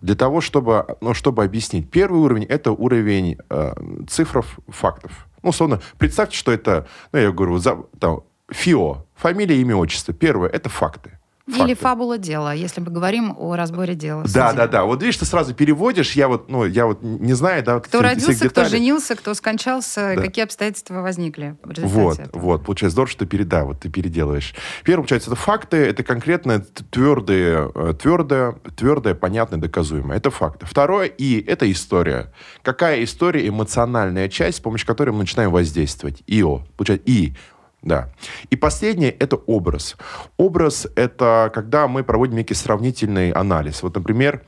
для 0.00 0.16
того, 0.16 0.40
чтобы, 0.40 0.96
ну, 1.00 1.14
чтобы 1.14 1.44
объяснить. 1.44 1.88
Первый 1.88 2.20
уровень– 2.20 2.44
это 2.48 2.72
уровень 2.72 3.36
э, 3.48 3.74
цифров, 4.08 4.58
фактов. 4.68 5.27
Ну, 5.48 5.50
условно, 5.50 5.80
представьте, 5.96 6.36
что 6.36 6.52
это, 6.52 6.86
ну, 7.10 7.18
я 7.18 7.32
говорю, 7.32 7.58
там, 7.98 8.22
ФИО, 8.52 9.06
фамилия, 9.14 9.58
имя, 9.62 9.76
отчество. 9.76 10.12
Первое– 10.12 10.50
это 10.52 10.68
факты. 10.68 11.17
Или 11.48 11.56
Факты. 11.56 11.74
фабула 11.76 12.18
дела, 12.18 12.52
если 12.52 12.82
мы 12.82 12.90
говорим 12.90 13.34
о 13.38 13.56
разборе 13.56 13.94
дела. 13.94 14.22
Да, 14.34 14.52
да, 14.52 14.66
да. 14.68 14.84
Вот 14.84 15.00
видишь, 15.02 15.16
ты 15.16 15.24
сразу 15.24 15.54
переводишь, 15.54 16.12
я 16.12 16.28
вот, 16.28 16.50
ну, 16.50 16.66
я 16.66 16.84
вот 16.84 17.02
не 17.02 17.32
знаю, 17.32 17.64
да, 17.64 17.80
Кто 17.80 17.98
всех- 17.98 18.02
родился, 18.02 18.32
всех 18.34 18.52
кто 18.52 18.64
женился, 18.66 19.16
кто 19.16 19.32
скончался, 19.32 20.12
Да. 20.14 20.22
какие 20.22 20.44
обстоятельства 20.44 21.00
возникли 21.00 21.56
в 21.62 21.70
результате 21.70 21.94
Вот, 21.98 22.18
этого. 22.18 22.40
вот, 22.42 22.64
получается, 22.66 22.92
здорово, 22.92 23.10
что 23.10 23.20
ты 23.20 23.26
переда, 23.26 23.64
вот 23.64 23.80
ты 23.80 23.88
переделываешь. 23.88 24.54
Первое, 24.84 25.04
получается, 25.04 25.30
это 25.30 25.40
факты, 25.40 25.78
это 25.78 26.02
конкретно 26.02 26.60
т- 26.60 26.84
твердые, 26.90 27.70
э, 27.74 27.94
твердое, 27.98 28.52
твердое, 28.76 29.14
понятное, 29.14 29.58
доказуемое. 29.58 30.18
Это 30.18 30.30
факты. 30.30 30.66
Второе, 30.66 31.06
и 31.06 31.40
это 31.40 31.70
история. 31.72 32.30
Какая 32.62 33.02
история, 33.04 33.48
эмоциональная 33.48 34.28
часть, 34.28 34.58
с 34.58 34.60
помощью 34.60 34.86
которой 34.86 35.10
мы 35.10 35.20
начинаем 35.20 35.50
воздействовать. 35.50 36.22
ИО. 36.26 36.62
Получается, 36.76 37.04
И. 37.06 37.32
Да. 37.82 38.08
И 38.50 38.56
последнее– 38.56 39.10
это 39.20 39.36
образ. 39.36 39.96
Образ– 40.36 40.86
это 40.96 41.50
когда 41.54 41.86
мы 41.86 42.02
проводим 42.02 42.36
некий 42.36 42.54
сравнительный 42.54 43.30
анализ. 43.30 43.82
Вот, 43.82 43.94
например, 43.94 44.42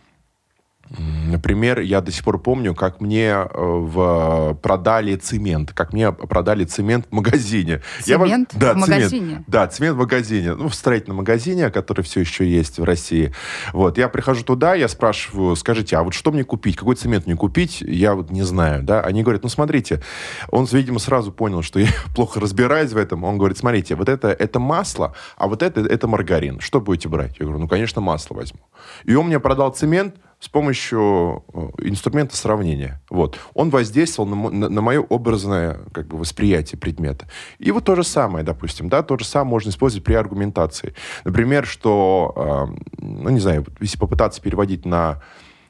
Например, 0.99 1.81
я 1.81 2.01
до 2.01 2.11
сих 2.11 2.25
пор 2.25 2.41
помню, 2.41 2.75
как 2.75 3.01
мне 3.01 3.29
э, 3.29 3.47
в, 3.55 4.59
продали 4.61 5.15
цемент, 5.15 5.73
как 5.73 5.93
мне 5.93 6.11
продали 6.11 6.65
цемент 6.65 7.07
в 7.11 7.13
магазине. 7.13 7.81
Я 8.07 8.19
Цемент 8.19 8.51
да, 8.55 8.75
в 8.75 8.77
магазине? 8.77 9.45
Да, 9.47 9.69
цемент 9.69 9.95
в 9.95 9.99
магазине, 10.01 10.55
ну, 10.55 10.69
в 10.69 10.75
строительном 10.75 11.19
магазине, 11.19 11.71
который 11.71 12.03
все 12.03 12.21
еще 12.21 12.45
есть 12.45 12.79
в 12.79 12.85
России. 12.85 13.33
Вот, 13.73 13.99
я 13.99 14.09
прихожу 14.09 14.43
туда, 14.43 14.75
я 14.75 14.89
спрашиваю, 14.89 15.55
скажите, 15.55 15.97
а 15.97 16.03
вот 16.03 16.13
что 16.13 16.33
мне 16.33 16.43
купить, 16.43 16.77
какой 16.77 16.97
цемент 16.97 17.27
мне 17.27 17.37
купить, 17.37 17.83
я 17.83 18.15
вот 18.15 18.31
не 18.31 18.43
знаю, 18.43 18.83
да. 18.83 19.01
Они 19.01 19.23
говорят, 19.23 19.45
ну, 19.45 19.49
смотрите, 19.49 20.03
он, 20.51 20.67
видимо, 20.73 20.99
сразу 20.99 21.31
понял, 21.31 21.63
что 21.63 21.79
я 21.81 21.91
плохо 22.17 22.41
разбираюсь 22.41 22.91
в 22.91 22.97
этом. 22.97 23.23
Он 23.23 23.39
говорит, 23.39 23.59
смотрите, 23.59 23.95
вот 23.95 24.09
это, 24.09 24.29
это 24.29 24.59
масло, 24.59 25.15
а 25.37 25.47
вот 25.47 25.63
это, 25.63 25.83
это 25.83 26.09
маргарин. 26.09 26.59
Что 26.59 26.81
будете 26.81 27.09
брать? 27.09 27.39
Я 27.39 27.47
говорю, 27.47 27.61
ну, 27.61 27.69
конечно, 27.69 28.01
масло 28.01 28.35
возьму. 28.35 28.61
И 29.05 29.15
он 29.15 29.27
мне 29.27 29.39
продал 29.39 29.71
цемент, 29.71 30.17
с 30.41 30.49
помощью 30.49 31.45
э, 31.53 31.89
инструмента 31.89 32.35
сравнения. 32.35 33.01
Вот. 33.11 33.39
Он 33.53 33.69
воздействовал 33.69 34.29
на, 34.29 34.51
на, 34.51 34.69
на 34.71 34.81
мое 34.81 35.01
образное 35.01 35.81
как 35.93 36.09
бы, 36.09 36.17
восприятие 36.17 36.79
предмета. 36.79 37.29
И 37.59 37.71
вот 37.71 37.85
то 37.85 37.95
же 37.95 38.03
самое, 38.03 38.45
допустим, 38.45 38.89
да, 38.89 39.03
то 39.03 39.19
же 39.19 39.25
самое 39.27 39.51
можно 39.51 39.69
использовать 39.69 40.05
при 40.05 40.15
аргументации. 40.15 40.95
Например, 41.25 41.67
что, 41.67 42.33
э, 42.69 43.03
ну, 43.03 43.29
не 43.29 43.41
знаю, 43.41 43.67
если 43.81 43.99
попытаться 43.99 44.41
переводить 44.41 44.87
на 44.87 45.23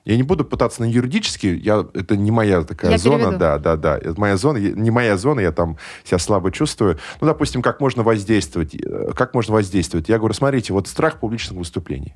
я 0.04 0.16
не 0.16 0.22
буду 0.22 0.44
пытаться 0.44 0.80
на 0.82 0.86
юридический, 0.86 1.56
я, 1.58 1.86
это 1.92 2.16
не 2.16 2.30
моя 2.30 2.62
такая 2.62 2.92
Я 2.92 2.98
зона, 2.98 3.18
переведу. 3.18 3.38
да, 3.38 3.58
да, 3.58 3.76
да, 3.76 3.98
это 3.98 4.18
моя 4.18 4.36
зона, 4.38 4.56
не 4.56 4.90
моя 4.90 5.16
зона, 5.18 5.40
я 5.40 5.52
там 5.52 5.76
себя 6.04 6.18
слабо 6.18 6.50
чувствую. 6.50 6.98
Ну, 7.20 7.26
допустим, 7.26 7.60
как 7.60 7.80
можно 7.80 8.02
воздействовать, 8.02 8.74
э, 8.74 9.12
как 9.14 9.34
можно 9.34 9.54
воздействовать? 9.54 10.08
Я 10.08 10.18
говорю, 10.18 10.32
смотрите, 10.32 10.72
вот 10.72 10.88
страх 10.88 11.20
публичных 11.20 11.58
выступлений. 11.58 12.14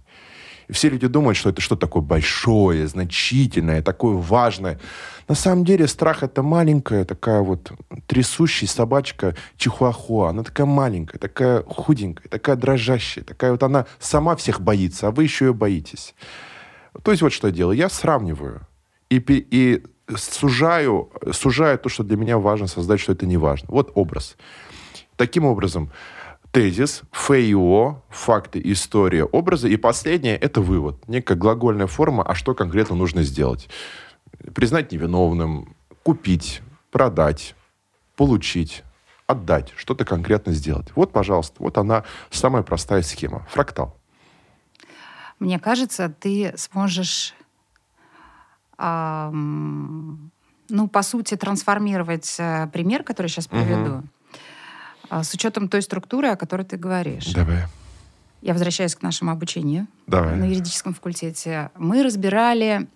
И 0.68 0.72
все 0.72 0.88
люди 0.88 1.06
думают, 1.06 1.36
что 1.36 1.50
это 1.50 1.60
что-то 1.60 1.82
такое 1.86 2.02
большое, 2.02 2.86
значительное, 2.86 3.82
такое 3.82 4.16
важное. 4.16 4.80
На 5.28 5.34
самом 5.34 5.64
деле 5.64 5.86
страх 5.88 6.22
это 6.22 6.42
маленькая 6.42 7.04
такая 7.04 7.40
вот 7.40 7.72
трясущая 8.06 8.68
собачка 8.68 9.34
чихуахуа. 9.56 10.30
Она 10.30 10.42
такая 10.42 10.66
маленькая, 10.66 11.18
такая 11.18 11.62
худенькая, 11.62 12.28
такая 12.28 12.56
дрожащая, 12.56 13.24
такая 13.24 13.52
вот 13.52 13.62
она 13.62 13.86
сама 13.98 14.36
всех 14.36 14.60
боится, 14.60 15.08
а 15.08 15.10
вы 15.10 15.24
еще 15.24 15.46
ее 15.46 15.54
боитесь. 15.54 16.14
То 17.02 17.10
есть 17.10 17.22
вот 17.22 17.32
что 17.32 17.48
я 17.48 17.52
делаю. 17.52 17.76
Я 17.76 17.88
сравниваю 17.88 18.66
и, 19.10 19.16
и 19.18 19.82
сужаю, 20.16 21.10
сужаю 21.32 21.78
то, 21.78 21.88
что 21.88 22.02
для 22.04 22.16
меня 22.16 22.38
важно 22.38 22.66
создать, 22.66 23.00
что 23.00 23.12
это 23.12 23.26
не 23.26 23.36
важно. 23.36 23.68
Вот 23.70 23.92
образ. 23.94 24.36
Таким 25.16 25.44
образом, 25.44 25.90
тезис, 26.54 27.02
ФИО, 27.10 28.04
факты, 28.08 28.60
история, 28.64 29.24
образы. 29.24 29.68
И 29.68 29.76
последнее– 29.76 30.36
это 30.40 30.60
вывод. 30.60 31.08
Некая 31.08 31.34
глагольная 31.34 31.88
форма, 31.88 32.22
а 32.22 32.36
что 32.36 32.54
конкретно 32.54 32.94
нужно 32.94 33.24
сделать. 33.24 33.68
Признать 34.54 34.92
невиновным, 34.92 35.74
купить, 36.04 36.62
продать, 36.92 37.56
получить, 38.14 38.84
отдать, 39.26 39.72
что-то 39.76 40.04
конкретно 40.04 40.52
сделать. 40.52 40.86
Вот, 40.94 41.12
пожалуйста, 41.12 41.56
вот 41.58 41.76
она 41.76 42.04
самая 42.30 42.62
простая 42.62 43.02
схема. 43.02 43.44
Фрактал. 43.50 43.98
Мне 45.40 45.58
кажется, 45.58 46.08
ты 46.08 46.54
сможешь, 46.56 47.34
ну, 48.78 50.18
по 50.88 51.02
сути, 51.02 51.36
трансформировать 51.36 52.36
э, 52.38 52.68
пример, 52.72 53.02
который 53.02 53.26
сейчас 53.26 53.48
приведу, 53.48 53.90
а, 53.90 54.04
с 55.22 55.32
учетом 55.34 55.68
той 55.68 55.82
структуры, 55.82 56.28
о 56.28 56.36
которой 56.36 56.62
ты 56.64 56.76
говоришь. 56.76 57.32
Давай. 57.32 57.64
Я 58.42 58.52
возвращаюсь 58.52 58.94
к 58.94 59.02
нашему 59.02 59.30
обучению 59.30 59.86
Давай. 60.06 60.36
на 60.36 60.44
юридическом 60.44 60.92
факультете. 60.94 61.70
Мы 61.78 62.02
разбирали 62.02 62.88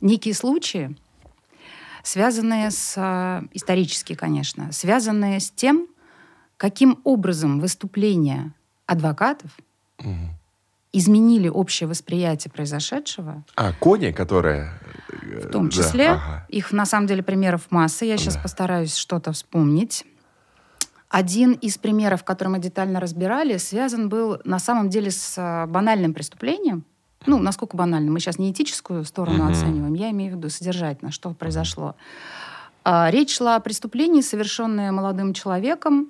некие 0.00 0.34
случаи, 0.34 0.96
связанные 2.04 2.70
с, 2.70 2.94
э, 2.96 3.42
исторические, 3.52 4.16
конечно, 4.16 4.70
связанные 4.72 5.40
с 5.40 5.50
тем, 5.50 5.86
каким 6.56 7.00
образом 7.04 7.58
выступления 7.60 8.52
адвокатов 8.86 9.50
изменили 10.92 11.48
общее 11.48 11.88
восприятие 11.88 12.50
произошедшего, 12.52 13.44
А, 13.56 13.72
кони, 13.72 14.10
которые... 14.12 14.72
в 15.42 15.48
том 15.50 15.70
числе, 15.70 16.10
ага. 16.10 16.46
их 16.48 16.70
на 16.72 16.84
самом 16.84 17.06
деле 17.06 17.22
примеров 17.22 17.70
масса, 17.70 18.04
я 18.04 18.16
сейчас 18.18 18.34
Да. 18.34 18.42
постараюсь 18.42 18.94
что-то 18.96 19.32
вспомнить. 19.32 20.04
Один 21.12 21.52
из 21.52 21.76
примеров, 21.76 22.24
который 22.24 22.48
мы 22.48 22.58
детально 22.58 22.98
разбирали, 22.98 23.58
связан 23.58 24.08
был 24.08 24.40
на 24.44 24.58
самом 24.58 24.88
деле 24.88 25.10
с 25.10 25.34
э, 25.36 25.66
банальным 25.66 26.14
преступлением. 26.14 26.84
Ну, 27.26 27.38
насколько 27.38 27.76
банально? 27.76 28.10
Мы 28.10 28.18
сейчас 28.18 28.38
не 28.38 28.50
этическую 28.50 29.04
сторону 29.04 29.44
Мгм. 29.44 29.52
оцениваем, 29.52 29.92
я 29.92 30.10
имею 30.10 30.32
в 30.32 30.36
виду 30.36 30.48
содержательно, 30.48 31.12
что 31.12 31.30
произошло. 31.34 31.96
А, 32.82 33.10
Речь 33.10 33.36
шла 33.36 33.56
о 33.56 33.60
преступлении, 33.60 34.22
совершенное 34.22 34.90
молодым 34.90 35.34
человеком 35.34 36.08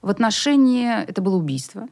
в 0.00 0.08
отношении... 0.10 1.02
Это 1.02 1.20
было 1.20 1.34
убийство. 1.34 1.88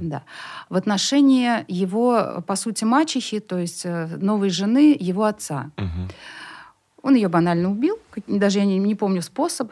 Да. 0.00 0.22
В 0.70 0.76
отношении 0.76 1.66
его, 1.68 2.42
по 2.46 2.56
сути, 2.56 2.84
мачехи, 2.84 3.40
то 3.40 3.58
есть 3.58 3.82
э, 3.84 4.06
новой 4.16 4.48
жены 4.48 4.96
его 4.98 5.24
отца. 5.24 5.70
Мгм. 5.76 6.08
Он 7.02 7.14
ее 7.14 7.28
банально 7.28 7.70
убил, 7.70 7.98
даже 8.26 8.58
я 8.60 8.64
не, 8.64 8.78
не 8.78 8.94
помню 8.94 9.20
способ. 9.20 9.70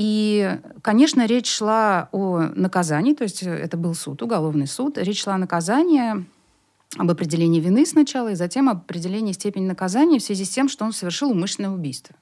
И, 0.00 0.60
конечно, 0.80 1.26
речь 1.26 1.50
шла 1.50 2.08
о 2.12 2.50
наказании, 2.54 3.14
то 3.14 3.24
есть 3.24 3.42
э, 3.42 3.50
это 3.50 3.76
был 3.76 3.96
суд, 3.96 4.22
уголовный 4.22 4.68
суд. 4.68 4.96
Речь 4.96 5.24
шла 5.24 5.34
о 5.34 5.38
наказании, 5.38 6.24
об 6.96 7.10
определении 7.10 7.58
вины 7.58 7.84
сначала, 7.84 8.28
и 8.28 8.36
затем 8.36 8.68
об 8.68 8.78
определении 8.82 9.32
степени 9.32 9.66
наказания 9.66 10.20
в 10.20 10.22
связи 10.22 10.44
с 10.44 10.50
тем, 10.50 10.68
что 10.68 10.84
он 10.84 10.92
совершил 10.92 11.32
умышленное 11.32 11.70
убийство. 11.70 12.14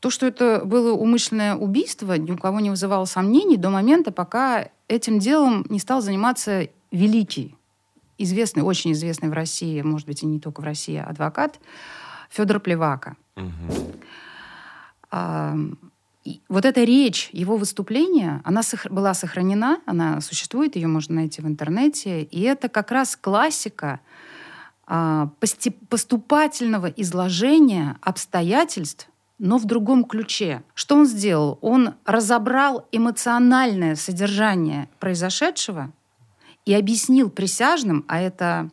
То, 0.00 0.10
что 0.10 0.26
это 0.26 0.60
было 0.66 0.92
умышленное 0.92 1.54
убийство, 1.54 2.18
ни 2.18 2.32
у 2.32 2.36
кого 2.36 2.60
не 2.60 2.68
вызывало 2.68 3.06
сомнений 3.06 3.56
до 3.56 3.70
момента, 3.70 4.12
пока 4.12 4.68
этим 4.86 5.20
делом 5.20 5.64
не 5.70 5.78
стал 5.78 6.02
заниматься 6.02 6.68
великий, 6.90 7.56
известный, 8.18 8.62
очень 8.62 8.92
известный 8.92 9.30
в 9.30 9.32
России, 9.32 9.80
может 9.80 10.06
быть, 10.06 10.22
и 10.22 10.26
не 10.26 10.38
только 10.38 10.60
в 10.60 10.64
России, 10.64 10.98
адвокат 10.98 11.60
Федор 12.28 12.60
Плевака. 12.60 13.16
А, 15.10 15.56
вот 16.48 16.64
эта 16.64 16.84
речь, 16.84 17.30
его 17.32 17.56
выступление, 17.56 18.40
она 18.44 18.62
сох- 18.62 18.90
была 18.90 19.14
сохранена, 19.14 19.80
она 19.86 20.20
существует, 20.20 20.76
ее 20.76 20.86
можно 20.86 21.16
найти 21.16 21.42
в 21.42 21.46
интернете, 21.46 22.22
и 22.22 22.40
это 22.42 22.68
как 22.68 22.90
раз 22.90 23.16
классика 23.16 24.00
а, 24.86 25.30
поступательного 25.88 26.86
изложения 26.86 27.96
обстоятельств, 28.00 29.08
но 29.38 29.56
в 29.56 29.64
другом 29.64 30.04
ключе. 30.04 30.62
Что 30.74 30.96
он 30.96 31.06
сделал? 31.06 31.58
Он 31.62 31.94
разобрал 32.04 32.86
эмоциональное 32.92 33.96
содержание 33.96 34.88
произошедшего 34.98 35.92
и 36.66 36.74
объяснил 36.74 37.30
присяжным, 37.30 38.04
а 38.08 38.20
это 38.20 38.70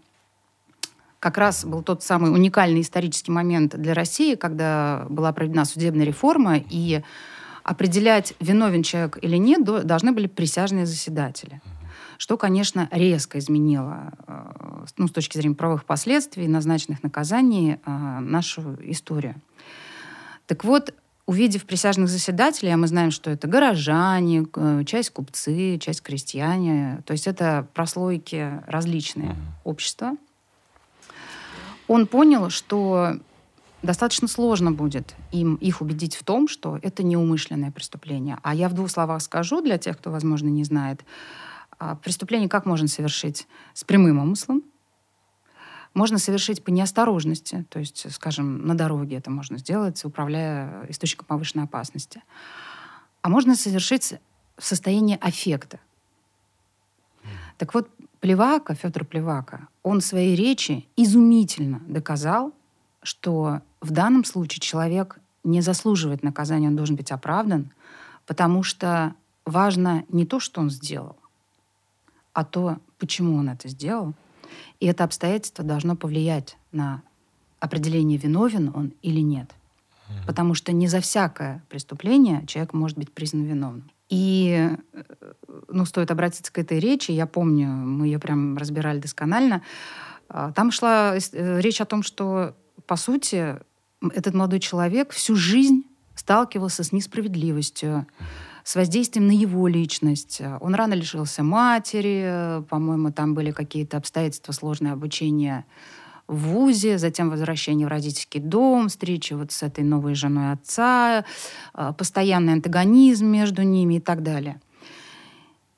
как 1.20 1.38
раз 1.38 1.66
был 1.66 1.82
тот 1.82 2.04
самый 2.04 2.32
уникальный 2.32 2.82
исторический 2.82 3.32
момент 3.32 3.76
для 3.76 3.94
России, 3.94 4.36
когда 4.36 5.06
была 5.10 5.34
проведена 5.34 5.66
судебная 5.66 6.06
реформа, 6.06 6.58
и 6.58 7.02
определять, 7.68 8.34
виновен 8.40 8.82
человек 8.82 9.20
или 9.22 9.36
нет, 9.36 9.64
до- 9.64 9.84
должны 9.84 10.14
были 10.14 10.28
присяжные 10.28 10.86
заседатели. 10.86 11.62
Что, 12.18 12.38
конечно, 12.38 12.88
резко 12.92 13.38
изменило, 13.38 14.14
э, 14.26 14.86
ну, 14.98 15.08
с 15.08 15.12
точки 15.12 15.38
зрения 15.38 15.56
правовых 15.56 15.84
последствий, 15.84 16.48
назначенных 16.48 17.04
наказаний, 17.04 17.78
э, 17.86 18.20
нашу 18.22 18.78
историю. 18.84 19.36
Так 20.46 20.64
вот, 20.64 20.94
увидев 21.26 21.66
присяжных 21.66 22.08
заседателей, 22.08 22.74
а 22.74 22.78
мы 22.78 22.88
знаем, 22.88 23.12
что 23.12 23.30
это 23.30 23.50
горожане, 23.50 24.48
э, 24.56 24.84
часть 24.86 25.10
купцы, 25.10 25.78
часть 25.78 26.02
крестьяне, 26.02 27.04
то 27.06 27.12
есть 27.12 27.28
это 27.28 27.68
прослойки 27.74 28.62
различные 28.66 29.36
общества, 29.66 30.14
он 31.90 32.08
понял, 32.08 32.50
что 32.50 33.20
достаточно 33.84 34.27
сложно 34.27 34.72
будет 34.72 35.15
им 35.31 35.55
их 35.55 35.81
убедить 35.81 36.15
в 36.15 36.24
том, 36.24 36.48
что 36.48 36.79
это 36.81 37.03
неумышленное 37.03 37.72
преступление. 37.72 38.39
А 38.43 38.55
я 38.55 38.69
в 38.69 38.74
двух 38.74 38.89
словах 38.89 39.22
скажу 39.22 39.62
для 39.62 39.77
тех, 39.77 39.98
кто, 39.98 40.12
возможно, 40.12 40.48
не 40.48 40.63
знает. 40.63 41.03
А, 41.79 41.96
Преступление 41.96 42.50
как 42.50 42.65
можно 42.65 42.88
совершить? 42.88 43.48
С 43.74 43.84
прямым 43.84 44.19
умыслом. 44.19 44.63
Можно 45.93 46.19
совершить 46.19 46.63
по 46.63 46.69
неосторожности, 46.69 47.65
то 47.69 47.79
есть, 47.79 48.13
скажем, 48.13 48.67
на 48.67 48.75
дороге 48.75 49.17
это 49.17 49.31
можно 49.31 49.57
сделать, 49.57 50.03
управляя 50.05 50.86
источником 50.89 51.25
повышенной 51.25 51.63
опасности. 51.63 52.22
А 53.22 53.29
можно 53.29 53.55
совершить 53.55 54.13
в 54.57 54.65
состоянии 54.65 55.17
аффекта. 55.19 55.79
Так 57.57 57.74
вот, 57.74 57.89
Плевака, 58.19 58.75
Федор 58.75 59.05
Плевака, 59.05 59.67
он 59.84 60.01
в 60.01 60.05
своей 60.05 60.36
речи 60.36 60.88
изумительно 60.96 61.81
доказал, 61.88 62.53
что 63.08 63.62
в 63.80 63.92
данном 63.92 64.26
случае 64.26 64.60
человек 64.60 65.20
не 65.46 65.62
заслуживает 65.62 66.24
наказания, 66.24 66.68
он 66.68 66.76
должен 66.76 66.98
быть 66.98 67.10
оправдан, 67.10 67.72
потому 68.26 68.64
что 68.64 69.14
важно 69.46 70.04
не 70.10 70.26
то, 70.26 70.42
что 70.42 70.60
он 70.60 70.70
сделал, 70.70 71.16
а 72.34 72.44
то, 72.44 72.80
почему 73.00 73.38
он 73.38 73.48
это 73.48 73.70
сделал. 73.70 74.14
И 74.82 74.86
это 74.86 75.06
обстоятельство 75.06 75.64
должно 75.64 75.96
повлиять 75.96 76.58
на 76.74 77.02
определение, 77.62 78.18
виновен 78.18 78.72
он 78.76 78.94
или 79.02 79.22
нет. 79.22 79.52
Потому 80.26 80.54
что 80.54 80.74
не 80.74 80.88
за 80.88 81.00
всякое 81.00 81.64
преступление 81.70 82.46
человек 82.46 82.74
может 82.74 82.98
быть 82.98 83.12
признан 83.12 83.44
виновным. 83.44 83.90
И 84.10 84.70
ну, 85.70 85.86
стоит 85.86 86.12
обратиться 86.12 86.52
к 86.52 86.58
этой 86.58 86.80
речи. 86.80 87.12
Я 87.12 87.26
помню, 87.26 87.68
мы 87.68 88.08
ее 88.08 88.20
прям 88.20 88.58
разбирали 88.58 89.00
досконально. 89.00 89.64
А, 90.30 90.52
Там 90.52 90.72
шла 90.72 91.16
э, 91.16 91.62
речь 91.62 91.82
о 91.82 91.86
том, 91.86 92.04
что, 92.04 92.56
по 92.86 92.96
сути, 92.96 93.57
этот 94.13 94.34
молодой 94.34 94.60
человек 94.60 95.12
всю 95.12 95.36
жизнь 95.36 95.84
сталкивался 96.15 96.84
с 96.84 96.91
несправедливостью, 96.91 98.07
с 98.63 98.75
воздействием 98.75 99.27
на 99.27 99.31
его 99.31 99.67
личность. 99.67 100.41
Он 100.60 100.75
рано 100.75 100.93
лишился 100.93 101.43
матери, 101.43 102.63
по-моему, 102.69 103.12
там 103.12 103.34
были 103.34 103.51
какие-то 103.51 103.98
обстоятельства 103.98 104.51
сложное 104.51 104.93
обучение 104.93 105.65
в 106.27 106.50
ВУЗе, 106.50 106.98
затем 106.98 107.29
возвращение 107.29 107.88
в 107.88 107.89
родительский 107.89 108.41
дом, 108.41 108.89
встреча 108.89 109.38
вот 109.38 109.51
с 109.51 109.63
этой 109.63 109.84
новой 109.84 110.13
женой 110.13 110.51
отца, 110.51 111.24
э, 111.74 111.93
постоянный 111.98 112.53
антагонизм 112.53 113.25
между 113.25 113.61
ними 113.61 113.96
и 113.96 114.00
так 114.01 114.24
далее. 114.24 114.59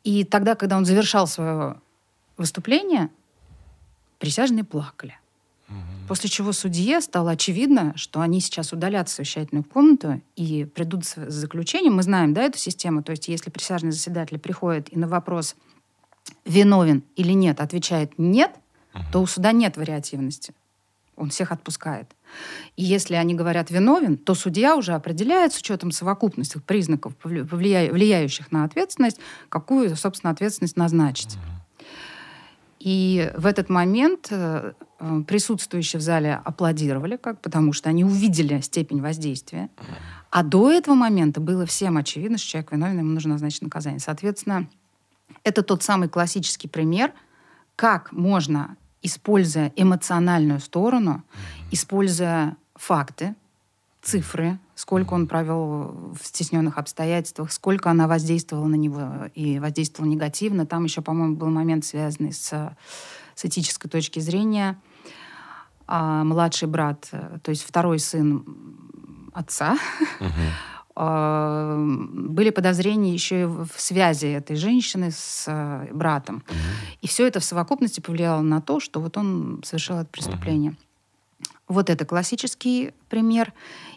И 0.03 0.23
тогда, 0.23 0.55
когда 0.55 0.77
он 0.77 0.85
завершал 0.85 1.27
свое 1.27 1.75
выступление, 2.37 3.11
присяжные 4.17 4.63
плакали. 4.63 5.19
После 6.07 6.29
чего 6.29 6.53
судье 6.53 7.01
стало 7.01 7.31
очевидно, 7.31 7.93
что 7.95 8.21
они 8.21 8.41
сейчас 8.41 8.73
удалят 8.73 9.09
совещательную 9.09 9.63
комнату 9.63 10.21
и 10.35 10.65
придут 10.65 11.05
с 11.05 11.29
заключением. 11.29 11.95
Мы 11.95 12.03
знаем, 12.03 12.33
да, 12.33 12.43
эту 12.43 12.57
систему. 12.57 13.03
То 13.03 13.11
есть 13.11 13.27
если 13.27 13.51
присяжный 13.51 13.91
заседатель 13.91 14.39
приходит 14.39 14.91
и 14.91 14.97
на 14.97 15.07
вопрос, 15.07 15.55
виновен 16.45 17.03
или 17.15 17.33
нет, 17.33 17.61
отвечает 17.61 18.13
«нет», 18.17 18.51
то 19.11 19.21
у 19.21 19.27
суда 19.27 19.51
нет 19.51 19.77
вариативности. 19.77 20.53
Он 21.15 21.29
всех 21.29 21.51
отпускает. 21.51 22.15
И 22.75 22.83
если 22.83 23.15
они 23.15 23.35
говорят 23.35 23.69
«виновен», 23.69 24.17
то 24.17 24.33
судья 24.33 24.75
уже 24.75 24.93
определяет 24.93 25.53
с 25.53 25.59
учетом 25.59 25.91
совокупности 25.91 26.59
признаков, 26.59 27.13
повли- 27.21 27.47
повлия- 27.47 27.91
влияющих 27.91 28.51
на 28.51 28.63
ответственность, 28.63 29.19
какую, 29.49 29.95
собственно, 29.95 30.31
ответственность 30.31 30.77
назначить. 30.77 31.37
И 32.79 33.31
в 33.35 33.45
этот 33.45 33.69
момент 33.69 34.27
э, 34.31 34.73
присутствующие 35.27 35.99
в 35.99 36.03
зале 36.03 36.41
аплодировали, 36.43 37.17
как, 37.17 37.41
потому 37.41 37.73
что 37.73 37.89
они 37.89 38.03
увидели 38.03 38.59
степень 38.61 39.01
воздействия. 39.01 39.69
А 40.29 40.43
до 40.43 40.71
этого 40.71 40.95
момента 40.95 41.39
было 41.39 41.65
всем 41.65 41.97
очевидно, 41.97 42.37
что 42.37 42.49
человек 42.49 42.71
виновен, 42.71 42.99
ему 42.99 43.11
нужно 43.11 43.33
назначить 43.33 43.61
наказание. 43.61 43.99
Соответственно, 43.99 44.67
это 45.43 45.63
тот 45.63 45.83
самый 45.83 46.09
классический 46.09 46.67
пример, 46.67 47.13
как 47.75 48.11
можно, 48.11 48.75
используя 49.01 49.71
эмоциональную 49.75 50.59
сторону, 50.59 51.23
используя 51.71 52.57
факты, 52.75 53.35
цифры, 54.01 54.59
сколько 54.75 55.13
он 55.13 55.27
провел 55.27 56.13
в 56.19 56.19
стесненных 56.23 56.77
обстоятельствах, 56.77 57.51
сколько 57.51 57.89
она 57.89 58.07
воздействовала 58.07 58.67
на 58.67 58.75
него 58.75 59.29
и 59.35 59.59
воздействовала 59.59 60.09
негативно. 60.09 60.65
Там 60.65 60.85
еще, 60.85 61.01
по-моему, 61.01 61.35
был 61.35 61.49
момент, 61.49 61.85
связанный 61.85 62.33
с, 62.33 62.75
с 63.35 63.45
этической 63.45 63.89
точки 63.89 64.19
зрения. 64.19 64.79
А, 65.91 66.23
младший 66.23 66.67
брат, 66.67 67.07
э, 67.11 67.39
то 67.41 67.49
есть 67.49 67.63
второй 67.63 67.97
сын 67.97 68.45
отца, 69.33 69.75
а, 70.95 71.83
были 71.83 72.51
подозрения 72.51 73.11
еще 73.11 73.41
и 73.41 73.45
в 73.45 73.71
связи 73.75 74.27
этой 74.27 74.55
женщины 74.55 75.09
с 75.09 75.45
э, 75.47 75.87
братом. 75.91 76.43
И 77.01 77.07
все 77.07 77.25
это 77.25 77.39
в 77.39 77.43
совокупности 77.43 78.01
повлияло 78.01 78.41
на 78.41 78.61
то, 78.61 78.79
что 78.79 78.99
вот 78.99 79.17
он 79.17 79.63
совершил 79.65 79.97
это 79.97 80.09
преступление. 80.11 80.75
Вот 81.67 81.89
это 81.89 82.05
классический 82.05 82.91
пример. 83.09 83.51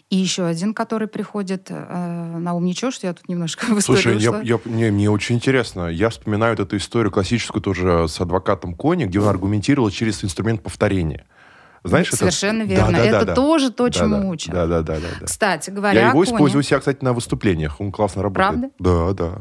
И 0.09 0.15
еще 0.15 0.45
один, 0.45 0.73
который 0.73 1.07
приходит 1.07 1.67
э, 1.69 2.37
на 2.39 2.55
ум. 2.55 2.65
Ничего, 2.65 2.89
что 2.89 3.05
я 3.05 3.13
тут 3.13 3.29
немножко 3.29 3.65
в 3.69 3.81
Слушай, 3.81 4.17
я, 4.17 4.41
я- 4.41 4.59
мне, 4.65 4.89
мне 4.89 5.11
очень 5.11 5.35
интересно. 5.35 5.89
Я 5.89 6.09
вспоминаю 6.09 6.55
вот 6.57 6.65
эту 6.65 6.77
историю 6.77 7.11
классическую 7.11 7.61
тоже 7.61 8.07
с 8.07 8.19
адвокатом 8.19 8.73
Кони, 8.73 9.05
где 9.05 9.19
он 9.19 9.27
аргументировал 9.27 9.91
через 9.91 10.23
инструмент 10.23 10.63
повторения. 10.63 11.27
Знаешь, 11.83 12.07
это- 12.07 12.17
Совершенно 12.17 12.65
Да, 12.65 12.69
верно. 12.71 12.91
да, 12.91 12.97
да, 12.97 13.05
это 13.05 13.25
да. 13.25 13.35
тоже 13.35 13.71
то, 13.71 13.85
Да, 13.85 13.91
чему 13.91 14.21
да, 14.21 14.27
учат. 14.27 14.53
Да, 14.53 14.67
да, 14.67 14.81
да, 14.81 14.95
да, 14.95 15.07
да. 15.19 15.25
Кстати 15.25 15.69
говоря, 15.69 15.99
Я 15.99 16.09
его 16.09 16.23
использую 16.23 16.59
у 16.61 16.63
себя, 16.63 16.79
кстати, 16.79 17.03
на 17.03 17.13
выступлениях. 17.13 17.79
Он 17.81 17.91
классно 17.91 18.23
работает. 18.23 18.71
Да, 18.79 19.11
да. 19.13 19.31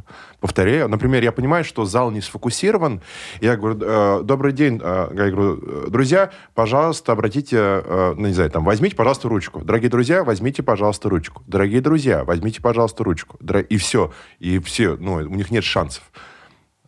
Повторяю. 0.41 0.89
Например, 0.89 1.23
я 1.23 1.31
понимаю, 1.33 1.65
что 1.65 1.85
зал 1.85 2.11
не 2.11 2.21
сфокусирован. 2.21 3.01
Я 3.41 3.57
говорю, 3.57 3.79
«Э, 3.81 4.21
добрый 4.25 4.53
день. 4.53 4.81
Э, 4.83 5.09
Я 5.13 5.31
говорю, 5.31 5.61
«Э, 5.63 5.91
друзья, 5.91 6.31
пожалуйста, 6.55 7.13
обратите, 7.13 7.83
ну, 8.17 8.27
не 8.27 8.33
знаю, 8.33 8.51
там, 8.51 8.65
возьмите, 8.65 8.97
пожалуйста, 8.97 9.29
ручку. 9.29 9.61
Дорогие 9.63 9.91
друзья, 9.91 10.25
возьмите, 10.25 10.63
пожалуйста, 10.63 11.09
ручку. 11.09 11.43
Дорогие 11.47 11.81
друзья, 11.81 12.25
возьмите, 12.25 12.61
пожалуйста, 12.61 13.05
ручку. 13.05 13.39
И 13.69 13.77
все. 13.77 14.13
И 14.39 14.59
все. 14.59 14.97
Ну, 14.99 15.15
у 15.15 15.21
них 15.35 15.51
нет 15.51 15.65
шансов. 15.65 16.03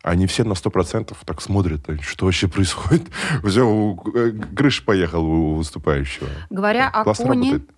Они 0.05 0.27
все 0.27 0.43
на 0.43 0.53
100% 0.53 1.17
так 1.25 1.41
смотрят, 1.41 1.89
э, 1.89 1.97
что 1.99 2.25
вообще 2.25 2.47
происходит. 2.47 3.01
Все, 3.43 3.97
э, 4.13 4.31
крыша 4.55 4.83
поехала 4.85 5.23
у 5.25 5.53
выступающего. 5.55 6.27
Говоря 6.51 6.89
о 6.89 7.03
Классно 7.03 7.25
Коне, 7.25 7.51
работает. 7.53 7.69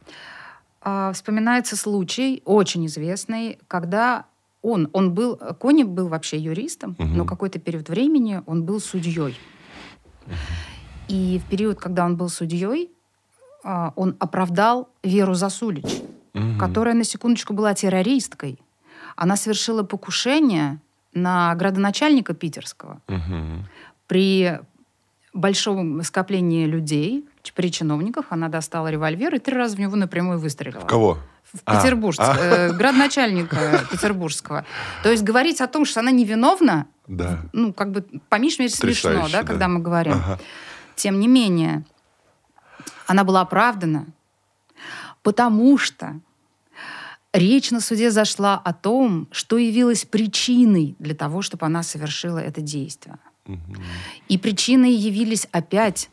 а, 0.81 1.13
вспоминается 1.13 1.77
случай, 1.77 2.41
очень 2.43 2.85
известный, 2.87 3.59
когда 3.69 4.25
он, 4.61 4.89
он 4.91 5.13
был, 5.13 5.37
Кони 5.57 5.83
был 5.83 6.09
вообще 6.09 6.37
юристом, 6.37 6.97
Мгм. 6.99 7.15
но 7.17 7.23
какой-то 7.25 7.59
период 7.59 7.87
времени 7.87 8.41
он 8.45 8.63
был 8.65 8.81
судьей. 8.81 9.39
И 11.07 11.39
в 11.45 11.49
период, 11.49 11.79
когда 11.79 12.05
он 12.05 12.17
был 12.17 12.27
судьей, 12.27 12.91
а, 13.63 13.93
он 13.95 14.17
оправдал 14.19 14.89
Веру 15.01 15.33
Засулич, 15.33 16.01
Мгм. 16.33 16.59
которая, 16.59 16.93
на 16.93 17.05
секундочку, 17.05 17.53
была 17.53 17.73
террористкой. 17.73 18.59
Она 19.15 19.37
совершила 19.37 19.83
покушение 19.83 20.81
на 21.17 21.53
градоначальника 21.55 22.33
питерского. 22.33 23.01
Мгм. 23.07 23.67
при 24.07 24.59
большом 25.33 26.01
скоплении 26.03 26.65
людей, 26.65 27.25
при 27.53 27.71
чиновниках, 27.71 28.25
она 28.29 28.49
достала 28.49 28.87
револьвер 28.89 29.35
и 29.35 29.39
три 29.39 29.55
раза 29.55 29.75
в 29.75 29.79
него 29.79 29.95
напрямую 29.95 30.39
выстрелила. 30.39 30.81
В 30.81 30.87
кого? 30.87 31.17
В 31.53 31.63
Петербург, 31.63 32.17
а. 32.19 32.35
э, 32.37 32.73
градоначальника 32.73 33.85
петербургского. 33.91 34.65
То 35.03 35.11
есть 35.11 35.23
говорить 35.23 35.61
о 35.61 35.67
том, 35.67 35.85
что 35.85 36.01
она 36.01 36.11
невиновна, 36.11 36.87
Да. 37.07 37.39
ну, 37.53 37.71
как 37.71 37.91
бы 37.91 38.01
по 38.29 38.35
меньшей 38.35 38.61
мере 38.61 38.73
смешно, 38.73 39.27
да, 39.31 39.41
да. 39.41 39.43
когда 39.43 39.67
мы 39.67 39.79
говорим. 39.79 40.13
Ага. 40.13 40.39
Тем 40.95 41.19
не 41.19 41.27
менее, 41.27 41.83
она 43.05 43.23
была 43.23 43.41
оправдана, 43.41 44.07
потому 45.23 45.77
что 45.77 46.19
речь 47.37 47.71
на 47.71 47.79
суде 47.79 48.11
зашла 48.11 48.55
о 48.55 48.73
том, 48.73 49.27
что 49.31 49.57
явилось 49.57 50.05
причиной 50.05 50.95
для 50.99 51.15
того, 51.15 51.41
чтобы 51.41 51.65
она 51.65 51.83
совершила 51.83 52.39
это 52.39 52.61
действие. 52.61 53.17
И 54.27 54.37
причиной 54.37 54.91
явились 54.91 55.47
опять 55.51 56.09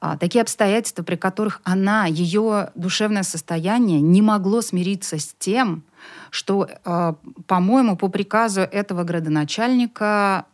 а, 0.00 0.16
такие 0.16 0.42
обстоятельства, 0.42 1.02
при 1.02 1.16
которых 1.16 1.60
она, 1.64 2.06
ее 2.06 2.70
душевное 2.74 3.22
состояние 3.22 4.00
не 4.00 4.22
могло 4.22 4.60
смириться 4.60 5.18
с 5.18 5.34
тем, 5.38 5.82
что, 6.30 6.68
а, 6.84 7.14
по-моему, 7.46 7.96
по 7.96 8.08
приказу 8.08 8.60
этого 8.60 9.02
градоначальника 9.04 10.44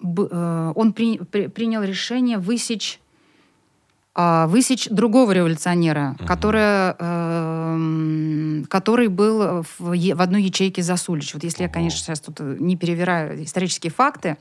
б- 0.00 0.28
э, 0.30 0.72
он 0.74 0.92
при- 0.92 1.18
при- 1.18 1.48
принял 1.48 1.82
решение 1.82 2.38
высечь 2.38 3.00
высечь 4.16 4.88
другого 4.88 5.32
революционера, 5.32 6.16
которая, 6.26 6.94
эм, 6.98 8.64
который 8.70 9.08
был 9.08 9.62
в, 9.62 9.94
в 9.96 10.22
одной 10.22 10.42
ячейке 10.42 10.82
Засулич. 10.82 11.34
Вот 11.34 11.42
если 11.42 11.64
я, 11.64 11.68
конечно, 11.68 11.98
сейчас 11.98 12.20
тут 12.20 12.36
э, 12.38 12.56
не 12.60 12.76
перевираю 12.76 13.42
исторические 13.42 13.90
факты, 13.90 14.36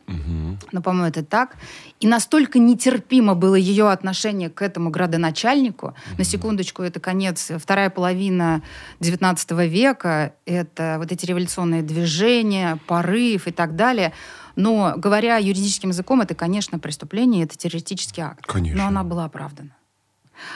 но, 0.72 0.82
по-моему, 0.82 1.08
это 1.08 1.24
так. 1.24 1.56
И 2.00 2.08
настолько 2.08 2.60
нетерпимо 2.60 3.34
было 3.34 3.56
ее 3.56 3.90
отношение 3.90 4.50
к 4.50 4.62
этому 4.62 4.92
градоначальнику. 4.92 5.96
На 6.18 6.24
секундочку, 6.24 6.84
это 6.84 7.00
конец, 7.00 7.52
вторая 7.58 7.90
половина 7.90 8.62
XIX 9.00 9.68
века. 9.68 10.34
Это 10.46 10.98
вот 11.00 11.12
эти 11.12 11.26
революционные 11.26 11.82
движения, 11.82 12.78
порыв 12.88 13.48
и 13.48 13.52
так 13.52 13.76
далее. 13.76 14.14
Но, 14.56 14.94
говоря 14.98 15.38
юридическим 15.38 15.90
языком, 15.90 16.22
это, 16.22 16.36
конечно, 16.36 16.80
преступление, 16.80 17.44
это 17.44 17.58
террористический 17.58 18.24
акт. 18.24 18.46
Конечно. 18.46 18.82
Но 18.82 18.88
она 18.88 19.04
была 19.04 19.26
оправдана. 19.26 19.72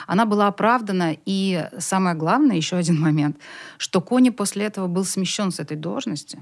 Она 0.06 0.26
была 0.26 0.48
оправдана, 0.48 1.16
и 1.24 1.68
самое 1.78 2.16
главное, 2.16 2.56
еще 2.56 2.76
один 2.76 3.00
момент, 3.00 3.36
что 3.78 4.00
Кони 4.00 4.30
после 4.30 4.66
этого 4.66 4.86
был 4.86 5.04
смещен 5.04 5.50
с 5.50 5.60
этой 5.60 5.76
должности, 5.76 6.40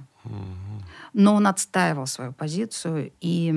но 1.18 1.34
он 1.34 1.46
отстаивал 1.46 2.06
свою 2.06 2.32
позицию, 2.34 3.10
и, 3.22 3.50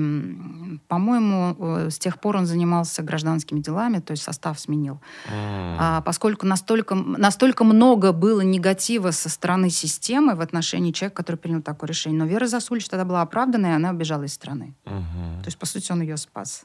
по-моему, 0.88 1.56
э, 1.58 1.90
с 1.90 1.98
тех 1.98 2.18
пор 2.18 2.38
он 2.38 2.46
занимался 2.46 3.02
гражданскими 3.02 3.60
делами, 3.60 3.98
то 3.98 4.12
есть 4.12 4.22
состав 4.22 4.58
сменил. 4.58 4.98
А, 5.28 6.00
поскольку 6.00 6.46
настолько, 6.46 6.94
настолько 6.94 7.64
много 7.64 8.12
было 8.12 8.40
негатива 8.40 9.10
со 9.10 9.28
стороны 9.28 9.68
системы 9.68 10.36
в 10.36 10.40
отношении 10.40 10.90
человека, 10.90 11.16
который 11.16 11.36
принял 11.36 11.60
такое 11.60 11.88
решение. 11.88 12.18
Но 12.18 12.24
Вера 12.24 12.46
Засулич 12.46 12.88
тогда 12.88 13.04
была 13.04 13.20
оправдана, 13.20 13.66
и 13.66 13.70
она 13.70 13.90
убежала 13.90 14.22
из 14.22 14.32
страны. 14.32 14.74
То 14.84 15.44
есть, 15.44 15.58
по 15.58 15.66
сути, 15.66 15.92
он 15.92 16.00
ее 16.00 16.16
спас. 16.16 16.64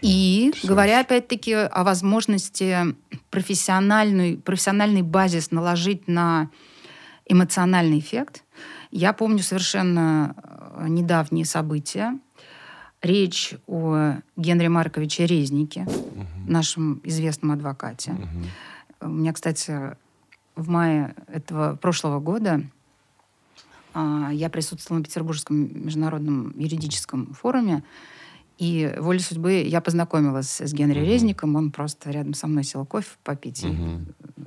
И 0.00 0.54
говоря 0.62 1.00
опять-таки 1.00 1.54
о 1.54 1.82
возможности 1.82 2.94
профессиональный, 3.30 4.36
профессиональный 4.36 5.02
базис 5.02 5.50
наложить 5.50 6.06
на 6.06 6.50
эмоциональный 7.28 7.98
эффект, 7.98 8.44
я 8.96 9.12
помню 9.12 9.40
совершенно 9.42 10.34
э, 10.78 10.86
недавние 10.88 11.44
события. 11.44 12.18
Речь 13.02 13.54
о 13.66 14.14
Генри 14.36 14.68
Марковиче 14.68 15.26
Резнике, 15.26 15.86
нашем 16.48 17.02
известном 17.04 17.52
адвокате. 17.52 18.16
У 19.02 19.08
меня, 19.08 19.34
кстати, 19.34 19.96
в 20.56 20.70
мае 20.70 21.14
этого 21.28 21.76
прошлого 21.76 22.20
года 22.20 22.62
а, 23.92 24.30
я 24.32 24.48
присутствовала 24.48 25.00
на 25.00 25.04
Петербургском 25.04 25.84
международном 25.84 26.58
юридическом 26.58 27.34
форуме, 27.34 27.84
и 28.56 28.94
волей 28.98 29.20
судьбы 29.20 29.62
я 29.62 29.82
познакомилась 29.82 30.62
с 30.62 30.72
Генри 30.72 31.00
Резником. 31.00 31.54
Он 31.54 31.70
просто 31.70 32.10
рядом 32.10 32.32
со 32.32 32.46
мной 32.46 32.64
сел 32.64 32.86
кофе 32.86 33.10
попить. 33.22 33.62
и, 33.62 33.68
э, 33.68 33.98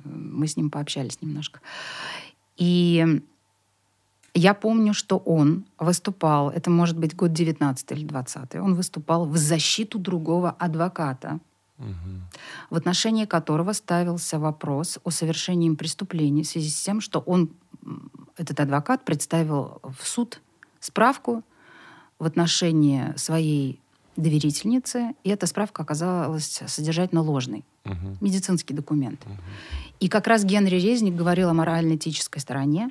мы 0.06 0.48
с 0.48 0.58
ним 0.58 0.72
пообщались 0.72 1.22
немножко. 1.22 1.62
И 2.58 3.22
я 4.34 4.54
помню, 4.54 4.94
что 4.94 5.18
он 5.18 5.65
выступал, 5.78 6.50
это 6.50 6.70
может 6.70 6.98
быть 6.98 7.15
год 7.15 7.34
19 7.34 7.92
или 7.92 8.06
20, 8.06 8.56
он 8.56 8.76
выступал 8.76 9.26
в 9.26 9.38
защиту 9.38 10.00
другого 10.00 10.52
адвоката, 10.52 11.39
в 12.70 12.76
отношении 12.76 13.26
которого 13.26 13.74
ставился 13.74 14.38
вопрос 14.38 15.00
о 15.04 15.12
совершении 15.12 15.68
им 15.68 15.76
преступления 15.78 16.44
в 16.44 16.48
связи 16.48 16.70
с 16.70 16.82
тем, 16.82 17.00
что 17.00 17.20
он, 17.20 17.50
этот 18.38 18.60
адвокат, 18.60 19.06
представил 19.06 19.80
в 19.84 20.06
суд 20.06 20.42
справку 20.82 21.44
в 22.20 22.26
отношении 22.26 23.13
своей 23.15 23.80
доверительницы, 24.18 25.15
и 25.24 25.30
эта 25.30 25.48
справка 25.48 25.84
оказалась 25.84 26.62
содержательно 26.68 27.22
ложной. 27.22 27.63
Медицинский 28.22 28.74
документ. 28.74 29.26
И 30.00 30.10
как 30.10 30.28
раз 30.28 30.44
Генри 30.44 30.76
Резник 30.76 31.15
говорил 31.15 31.50
о 31.50 31.54
морально-этической 31.54 32.42
стороне, 32.42 32.89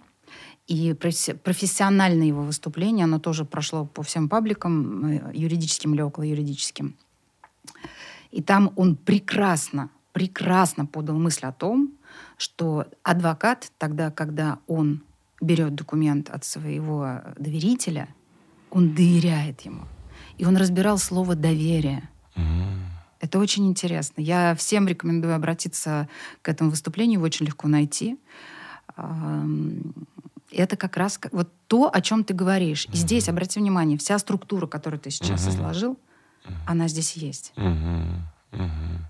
и 0.68 0.92
професси- 0.92 1.34
профессиональное 1.34 2.26
его 2.26 2.42
выступление, 2.42 3.04
оно 3.04 3.18
тоже 3.18 3.44
прошло 3.44 3.86
по 3.86 4.02
всем 4.02 4.28
пабликам, 4.28 5.06
э, 5.06 5.30
юридическим 5.34 5.94
или 5.94 6.02
около 6.02 6.24
юридическим. 6.24 6.94
И 8.30 8.42
там 8.42 8.72
он 8.76 8.94
прекрасно, 8.94 9.88
прекрасно 10.12 10.84
подал 10.84 11.18
мысль 11.18 11.46
о 11.46 11.52
том, 11.52 11.92
что 12.36 12.86
адвокат 13.02 13.72
тогда, 13.78 14.10
когда 14.10 14.58
он 14.66 15.02
берет 15.40 15.74
документ 15.74 16.28
от 16.28 16.44
своего 16.44 17.22
доверителя, 17.38 18.08
он 18.70 18.94
доверяет 18.94 19.62
ему. 19.62 19.82
И 20.36 20.44
он 20.44 20.56
разбирал 20.56 20.98
слово 20.98 21.34
«доверие». 21.34 22.08
Это 23.20 23.38
очень 23.40 23.66
интересно. 23.66 24.20
Я 24.20 24.54
всем 24.54 24.86
рекомендую 24.86 25.34
обратиться 25.34 26.08
к 26.42 26.48
этому 26.48 26.70
выступлению, 26.70 27.14
его 27.14 27.24
очень 27.24 27.46
легко 27.46 27.66
найти. 27.66 28.16
Это 30.50 30.76
как 30.76 30.96
раз 30.96 31.20
вот 31.32 31.48
то, 31.66 31.90
о 31.92 32.00
чем 32.00 32.24
ты 32.24 32.34
говоришь. 32.34 32.88
И 32.92 32.96
здесь, 32.96 33.28
обрати 33.28 33.60
внимание, 33.60 33.98
вся 33.98 34.18
структура, 34.18 34.66
которую 34.66 35.00
ты 35.00 35.10
сейчас 35.10 35.48
изложил, 35.48 35.98
она 36.66 36.88
здесь 36.88 37.14
есть. 37.14 37.52
Мгм. 37.56 38.22
Мгм. 38.52 39.06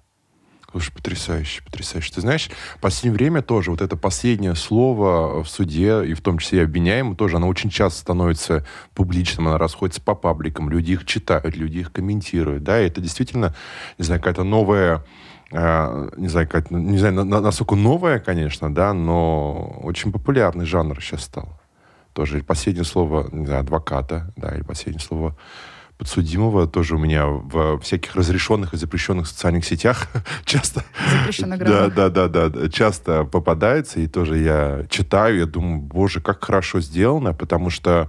Слушай, 0.71 0.93
потрясающе, 0.93 1.63
потрясающе. 1.63 2.13
Ты 2.13 2.21
знаешь, 2.21 2.51
в 2.77 2.81
последнее 2.81 3.15
время 3.17 3.41
тоже 3.41 3.71
вот 3.71 3.81
это 3.81 3.97
последнее 3.97 4.55
слово 4.55 5.43
в 5.43 5.49
суде, 5.49 6.05
и 6.05 6.13
в 6.13 6.21
том 6.21 6.39
числе 6.39 6.59
и 6.59 6.63
обвиняемым, 6.65 7.17
тоже 7.17 7.37
оно 7.37 7.49
очень 7.49 7.71
часто 7.71 8.01
становится 8.01 8.67
публичным, 8.95 9.49
оно 9.49 9.57
расходится 9.57 10.03
по 10.03 10.15
пабликам, 10.15 10.69
люди 10.69 10.93
их 10.93 11.07
читают, 11.07 11.57
люди 11.57 11.79
их 11.79 11.93
комментируют, 11.93 12.65
да, 12.65 12.83
и 12.83 12.87
это 12.87 13.01
действительно, 13.01 13.55
не 13.97 14.05
знаю, 14.05 14.21
какая-то 14.21 14.45
новая 14.45 15.05
не 15.51 16.29
знаю, 16.29 16.49
как, 16.49 16.71
не 16.71 16.99
знаю, 16.99 17.15
на- 17.15 17.25
на- 17.25 17.41
насколько 17.41 17.75
новая, 17.75 18.19
конечно, 18.19 18.73
да, 18.73 18.93
но 18.93 19.81
очень 19.83 20.13
популярный 20.13 20.67
жанр 20.67 21.01
сейчас 21.01 21.23
стал. 21.25 21.49
Тоже 22.13 22.43
последнее 22.43 22.85
слово, 22.85 23.29
не 23.33 23.47
знаю, 23.47 23.61
адвоката, 23.61 24.33
да, 24.37 24.55
или 24.55 24.63
последнее 24.63 25.01
слово 25.01 25.37
подсудимого 25.97 26.69
тоже 26.69 26.95
у 26.95 26.99
меня 26.99 27.27
в 27.27 27.81
всяких 27.81 28.15
разрешенных 28.15 28.73
и 28.73 28.77
запрещенных 28.77 29.27
социальных 29.27 29.65
сетях 29.65 30.07
часто... 30.45 30.85
Да, 31.91 32.09
да, 32.09 32.29
да, 32.29 32.49
да, 32.49 32.69
часто 32.69 33.25
попадается, 33.25 34.01
и 34.01 34.07
тоже 34.07 34.39
я 34.39 34.85
читаю, 34.91 35.39
я 35.39 35.47
думаю, 35.47 35.81
боже, 35.81 36.21
как 36.21 36.45
хорошо 36.45 36.81
сделано, 36.81 37.33
потому 37.35 37.71
что 37.71 38.09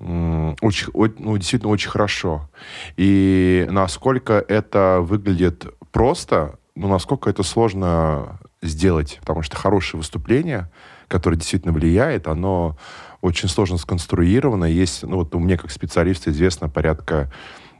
очень, 0.00 0.88
ну, 1.18 1.36
действительно 1.36 1.70
очень 1.70 1.90
хорошо. 1.90 2.48
И 2.96 3.66
насколько 3.70 4.44
это 4.48 4.98
выглядит 5.00 5.66
просто, 5.92 6.58
ну, 6.74 6.88
насколько 6.88 7.30
это 7.30 7.42
сложно 7.42 8.40
сделать, 8.62 9.18
потому 9.20 9.42
что 9.42 9.56
хорошее 9.56 9.98
выступление, 9.98 10.70
которое 11.08 11.36
действительно 11.36 11.72
влияет, 11.72 12.26
оно 12.26 12.76
очень 13.20 13.48
сложно 13.48 13.76
сконструировано. 13.76 14.64
Есть, 14.64 15.04
ну, 15.04 15.16
вот 15.16 15.34
у 15.34 15.38
меня 15.38 15.56
как 15.56 15.70
специалиста 15.70 16.30
известно 16.30 16.68
порядка 16.68 17.30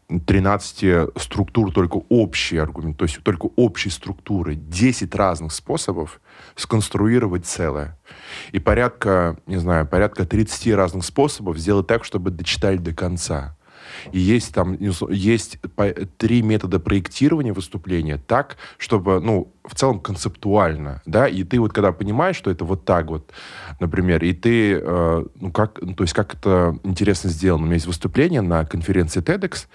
13 0.08 1.10
структур, 1.16 1.72
только 1.72 2.02
общий 2.08 2.58
аргумент, 2.58 2.98
то 2.98 3.04
есть 3.04 3.22
только 3.22 3.48
общей 3.56 3.88
структуры, 3.88 4.56
10 4.56 5.14
разных 5.14 5.52
способов 5.52 6.20
сконструировать 6.54 7.46
целое. 7.46 7.98
И 8.50 8.58
порядка, 8.58 9.38
не 9.46 9.56
знаю, 9.56 9.86
порядка 9.86 10.26
30 10.26 10.74
разных 10.74 11.04
способов 11.04 11.56
сделать 11.56 11.86
так, 11.86 12.04
чтобы 12.04 12.30
дочитали 12.30 12.76
до 12.76 12.92
конца. 12.92 13.56
И 14.12 14.18
есть 14.18 14.54
там 14.54 14.76
есть 15.10 15.58
три 16.18 16.42
метода 16.42 16.80
проектирования 16.80 17.52
выступления 17.52 18.18
так, 18.18 18.56
чтобы, 18.78 19.20
ну, 19.20 19.52
в 19.64 19.74
целом 19.74 20.00
концептуально, 20.00 21.02
да, 21.06 21.28
и 21.28 21.44
ты 21.44 21.60
вот 21.60 21.72
когда 21.72 21.92
понимаешь, 21.92 22.36
что 22.36 22.50
это 22.50 22.64
вот 22.64 22.84
так 22.84 23.06
вот, 23.06 23.30
например, 23.80 24.24
и 24.24 24.32
ты, 24.32 24.74
э, 24.74 25.24
ну, 25.40 25.52
как, 25.52 25.80
ну, 25.80 25.94
то 25.94 26.02
есть 26.02 26.14
как 26.14 26.34
это 26.34 26.76
интересно 26.82 27.30
сделано. 27.30 27.62
У 27.62 27.66
меня 27.66 27.74
есть 27.74 27.86
выступление 27.86 28.40
на 28.40 28.64
конференции 28.64 29.22
TEDx, 29.22 29.66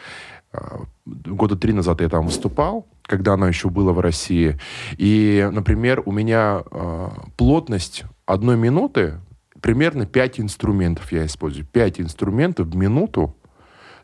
э, 0.52 0.60
года 1.06 1.56
три 1.56 1.72
назад 1.72 2.02
я 2.02 2.10
там 2.10 2.26
выступал, 2.26 2.86
когда 3.04 3.34
оно 3.34 3.48
еще 3.48 3.70
было 3.70 3.94
в 3.94 4.00
России, 4.00 4.60
и, 4.98 5.48
например, 5.52 6.04
у 6.06 6.12
меня 6.12 6.64
э, 6.70 7.10
плотность 7.38 8.04
одной 8.26 8.58
минуты 8.58 9.20
примерно 9.62 10.06
пять 10.06 10.40
инструментов 10.40 11.12
я 11.12 11.26
использую. 11.26 11.66
пять 11.66 12.00
инструментов 12.00 12.68
в 12.68 12.76
минуту 12.76 13.36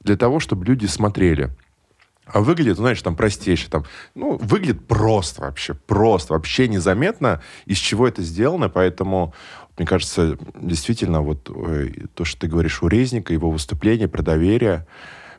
для 0.03 0.17
того, 0.17 0.39
чтобы 0.39 0.65
люди 0.65 0.85
смотрели. 0.85 1.51
А 2.25 2.39
выглядит, 2.39 2.77
знаешь, 2.77 3.01
там 3.01 3.15
простейшее, 3.15 3.69
там, 3.69 3.83
ну, 4.15 4.37
выглядит 4.37 4.87
просто 4.87 5.41
вообще, 5.41 5.73
просто, 5.73 6.33
вообще 6.33 6.69
незаметно, 6.69 7.41
из 7.65 7.77
чего 7.77 8.07
это 8.07 8.21
сделано, 8.21 8.69
поэтому, 8.69 9.33
мне 9.77 9.85
кажется, 9.85 10.37
действительно, 10.55 11.21
вот 11.21 11.49
ой, 11.49 12.05
то, 12.13 12.23
что 12.23 12.39
ты 12.39 12.47
говоришь 12.47 12.81
у 12.81 12.87
Резника, 12.87 13.33
его 13.33 13.51
выступление 13.51 14.07
про 14.07 14.21
доверие, 14.21 14.87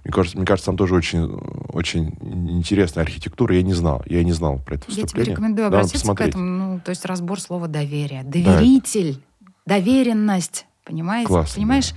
мне 0.05 0.12
кажется, 0.12 0.37
мне 0.37 0.46
кажется, 0.46 0.66
там 0.66 0.77
тоже 0.77 0.94
очень, 0.94 1.24
очень 1.72 2.14
интересная 2.20 3.05
архитектура. 3.05 3.55
Я 3.55 3.62
не 3.62 3.72
знал. 3.72 4.03
Я 4.05 4.22
не 4.22 4.33
знал 4.33 4.59
про 4.59 4.74
это 4.74 4.85
выступление. 4.85 5.14
Я 5.16 5.24
тебе 5.24 5.33
рекомендую 5.33 5.66
обратиться 5.68 6.07
да, 6.07 6.14
к 6.14 6.20
этому. 6.20 6.44
Ну, 6.44 6.81
то 6.85 6.90
есть 6.90 7.07
разбор 7.07 7.40
слова 7.40 7.68
доверие. 7.68 8.22
Доверитель, 8.22 9.22
да. 9.40 9.77
доверенность. 9.77 10.66
Понимаете? 10.85 11.29
Классно, 11.29 11.55
Понимаешь? 11.55 11.92
Да 11.92 11.96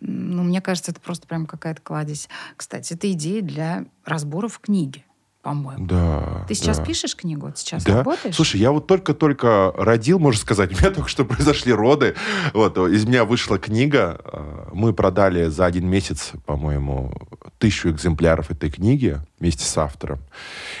ну, 0.00 0.42
мне 0.42 0.60
кажется, 0.60 0.92
это 0.92 1.00
просто 1.00 1.26
прям 1.26 1.46
какая-то 1.46 1.80
кладезь. 1.82 2.28
Кстати, 2.56 2.94
это 2.94 3.10
идея 3.12 3.42
для 3.42 3.86
разборов 4.04 4.58
книги 4.58 5.04
по-моему. 5.46 5.86
Да. 5.86 6.44
Ты 6.48 6.56
сейчас 6.56 6.78
да. 6.78 6.84
пишешь 6.84 7.14
книгу? 7.14 7.46
Вот 7.46 7.56
сейчас 7.56 7.84
да. 7.84 7.98
работаешь? 7.98 8.34
Слушай, 8.34 8.60
я 8.60 8.72
вот 8.72 8.88
только-только 8.88 9.72
родил, 9.76 10.18
можно 10.18 10.40
сказать. 10.40 10.72
У 10.76 10.76
меня 10.76 10.90
только 10.90 11.08
что 11.08 11.24
произошли 11.24 11.72
роды. 11.72 12.16
Вот, 12.52 12.76
из 12.76 13.06
меня 13.06 13.24
вышла 13.24 13.56
книга. 13.56 14.18
А, 14.24 14.68
мы 14.72 14.92
продали 14.92 15.46
за 15.46 15.64
один 15.66 15.86
месяц, 15.88 16.32
по-моему, 16.46 17.12
тысячу 17.58 17.90
экземпляров 17.90 18.50
этой 18.50 18.72
книги 18.72 19.20
вместе 19.38 19.64
с 19.64 19.78
автором. 19.78 20.20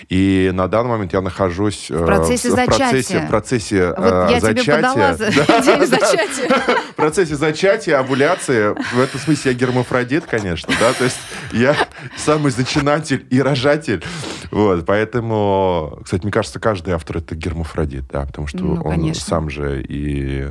И 0.08 0.50
на 0.54 0.66
данный 0.66 0.90
момент 0.90 1.12
я 1.12 1.20
нахожусь 1.20 1.90
в 1.90 2.06
процессе 2.06 2.50
в, 2.50 2.54
зачатия. 2.54 2.76
В 2.76 2.78
процессе, 2.78 3.18
в 3.18 3.28
процессе 3.28 3.86
вот 3.88 3.98
э, 3.98 4.28
я 4.30 4.40
зачатия. 4.40 4.62
тебе 4.62 4.74
подала 4.76 5.14
за 5.14 5.24
да, 5.46 5.86
зачатия. 5.86 6.48
В 6.92 6.94
процессе 6.96 7.36
зачатия, 7.36 7.98
овуляции. 7.98 8.74
В 8.94 9.00
этом 9.00 9.20
смысле 9.20 9.52
я 9.52 9.58
гермафродит, 9.58 10.24
конечно. 10.24 10.72
Да? 10.80 10.92
То 10.94 11.04
есть 11.04 11.18
я 11.52 11.76
самый 12.16 12.50
зачинатель 12.50 13.26
и 13.28 13.40
рожатель. 13.42 14.02
Вот, 14.50 14.86
поэтому, 14.86 16.00
кстати, 16.02 16.22
мне 16.22 16.32
кажется, 16.32 16.58
каждый 16.58 16.94
автор 16.94 17.18
это 17.18 17.34
гермафродит, 17.34 18.06
да, 18.08 18.24
потому 18.24 18.46
что 18.46 18.58
ну, 18.58 18.74
он 18.76 18.90
конечно. 18.90 19.22
сам 19.22 19.50
же 19.50 19.82
и 19.82 20.48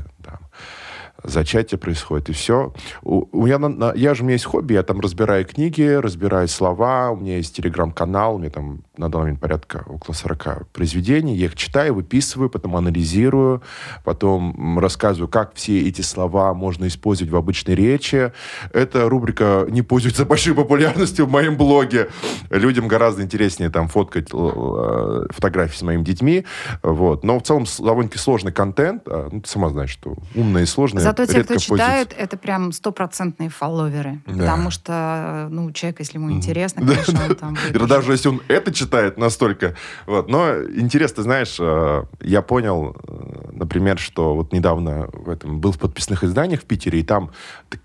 зачатие 1.28 1.78
происходит, 1.78 2.30
и 2.30 2.34
все. 2.34 2.74
У, 3.04 3.28
у 3.32 3.46
меня, 3.46 3.94
я 3.96 4.14
же, 4.14 4.24
у 4.24 4.26
меня 4.26 4.34
есть 4.34 4.46
хобби, 4.46 4.74
я 4.74 4.84
там 4.84 5.00
разбираю 5.00 5.46
книги, 5.46 5.84
разбираю 5.84 6.48
слова, 6.48 7.12
у 7.12 7.18
меня 7.18 7.38
есть 7.38 7.56
телеграм-канал, 7.56 8.36
у 8.36 8.38
меня 8.40 8.50
там 8.50 8.85
на 8.98 9.10
данный 9.10 9.24
момент 9.26 9.40
порядка 9.40 9.84
около 9.88 10.14
40 10.14 10.68
произведений, 10.72 11.36
я 11.36 11.46
их 11.46 11.56
читаю, 11.56 11.96
выписываю, 11.96 12.50
потом 12.50 12.76
анализирую, 12.76 13.62
потом 14.04 14.80
рассказываю, 14.80 15.28
как 15.28 15.54
все 15.56 15.88
эти 15.88 16.02
слова 16.02 16.54
можно 16.54 16.88
использовать 16.88 17.32
в 17.32 17.36
обычной 17.36 17.76
речи. 17.76 18.32
Эта 18.74 19.10
рубрика 19.10 19.66
не 19.70 19.82
пользуется 19.82 20.26
большой 20.26 20.54
популярностью 20.54 21.26
в 21.26 21.32
моем 21.32 21.58
блоге. 21.58 22.10
Людям 22.50 22.88
гораздо 22.88 23.22
интереснее 23.24 23.70
там 23.70 23.88
фоткать 23.88 24.30
э, 24.34 25.28
фотографии 25.30 25.78
с 25.78 25.82
моими 25.82 26.04
детьми, 26.04 26.46
вот. 26.82 27.24
Но 27.24 27.40
в 27.40 27.44
целом 27.44 27.66
довольно-таки 27.80 28.20
сложный 28.20 28.52
контент, 28.52 29.04
а, 29.08 29.30
ну, 29.32 29.42
ты 29.42 29.50
сама 29.50 29.70
знаешь, 29.70 29.90
что 29.90 30.16
умное 30.34 30.64
и 30.64 30.66
сложное 30.66 31.04
Зато 31.04 31.26
те, 31.26 31.44
кто 31.44 31.58
читают, 31.58 32.14
это 32.18 32.38
прям 32.38 32.72
стопроцентные 32.72 33.50
фолловеры. 33.50 34.22
Да. 34.26 34.34
Потому 34.34 34.72
что, 34.72 35.48
ну, 35.52 35.72
человек, 35.72 36.00
если 36.00 36.18
ему 36.18 36.32
интересно, 36.32 36.86
конечно, 36.86 37.20
он 37.30 37.36
там. 37.36 37.58
Даже 37.88 38.12
если 38.12 38.30
он 38.30 38.42
это 38.48 38.72
читает 38.74 38.85
настолько. 39.17 39.76
Вот. 40.06 40.30
Но 40.30 40.63
интересно, 40.63 41.24
знаешь, 41.24 41.58
э, 41.60 42.04
я 42.21 42.41
понял, 42.41 42.95
э, 43.08 43.50
например, 43.52 44.00
что 44.00 44.36
вот 44.36 44.54
недавно 44.54 45.08
в 45.13 45.30
этом 45.30 45.60
был 45.60 45.71
в 45.71 45.80
подписных 45.80 46.24
изданиях 46.24 46.62
в 46.62 46.65
Питере, 46.65 47.00
и 47.00 47.04
там 47.04 47.32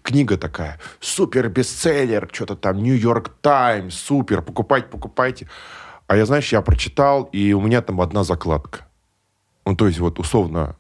книга 0.03 0.37
такая, 0.37 0.79
супер 1.01 1.49
бестселлер, 1.49 2.29
что-то 2.33 2.57
там 2.57 2.83
Нью-Йорк 2.83 3.31
Таймс, 3.41 3.95
супер, 3.95 4.43
покупайте, 4.43 4.89
покупайте. 4.89 5.49
А 6.07 6.17
я, 6.17 6.27
знаешь, 6.27 6.53
я 6.53 6.61
прочитал, 6.61 7.25
и 7.25 7.53
у 7.53 7.61
меня 7.61 7.83
там 7.83 8.01
одна 8.01 8.25
закладка. 8.25 8.89
Ну, 9.65 9.77
то 9.77 9.87
есть 9.87 10.01
вот 10.01 10.19
условно 10.19 10.77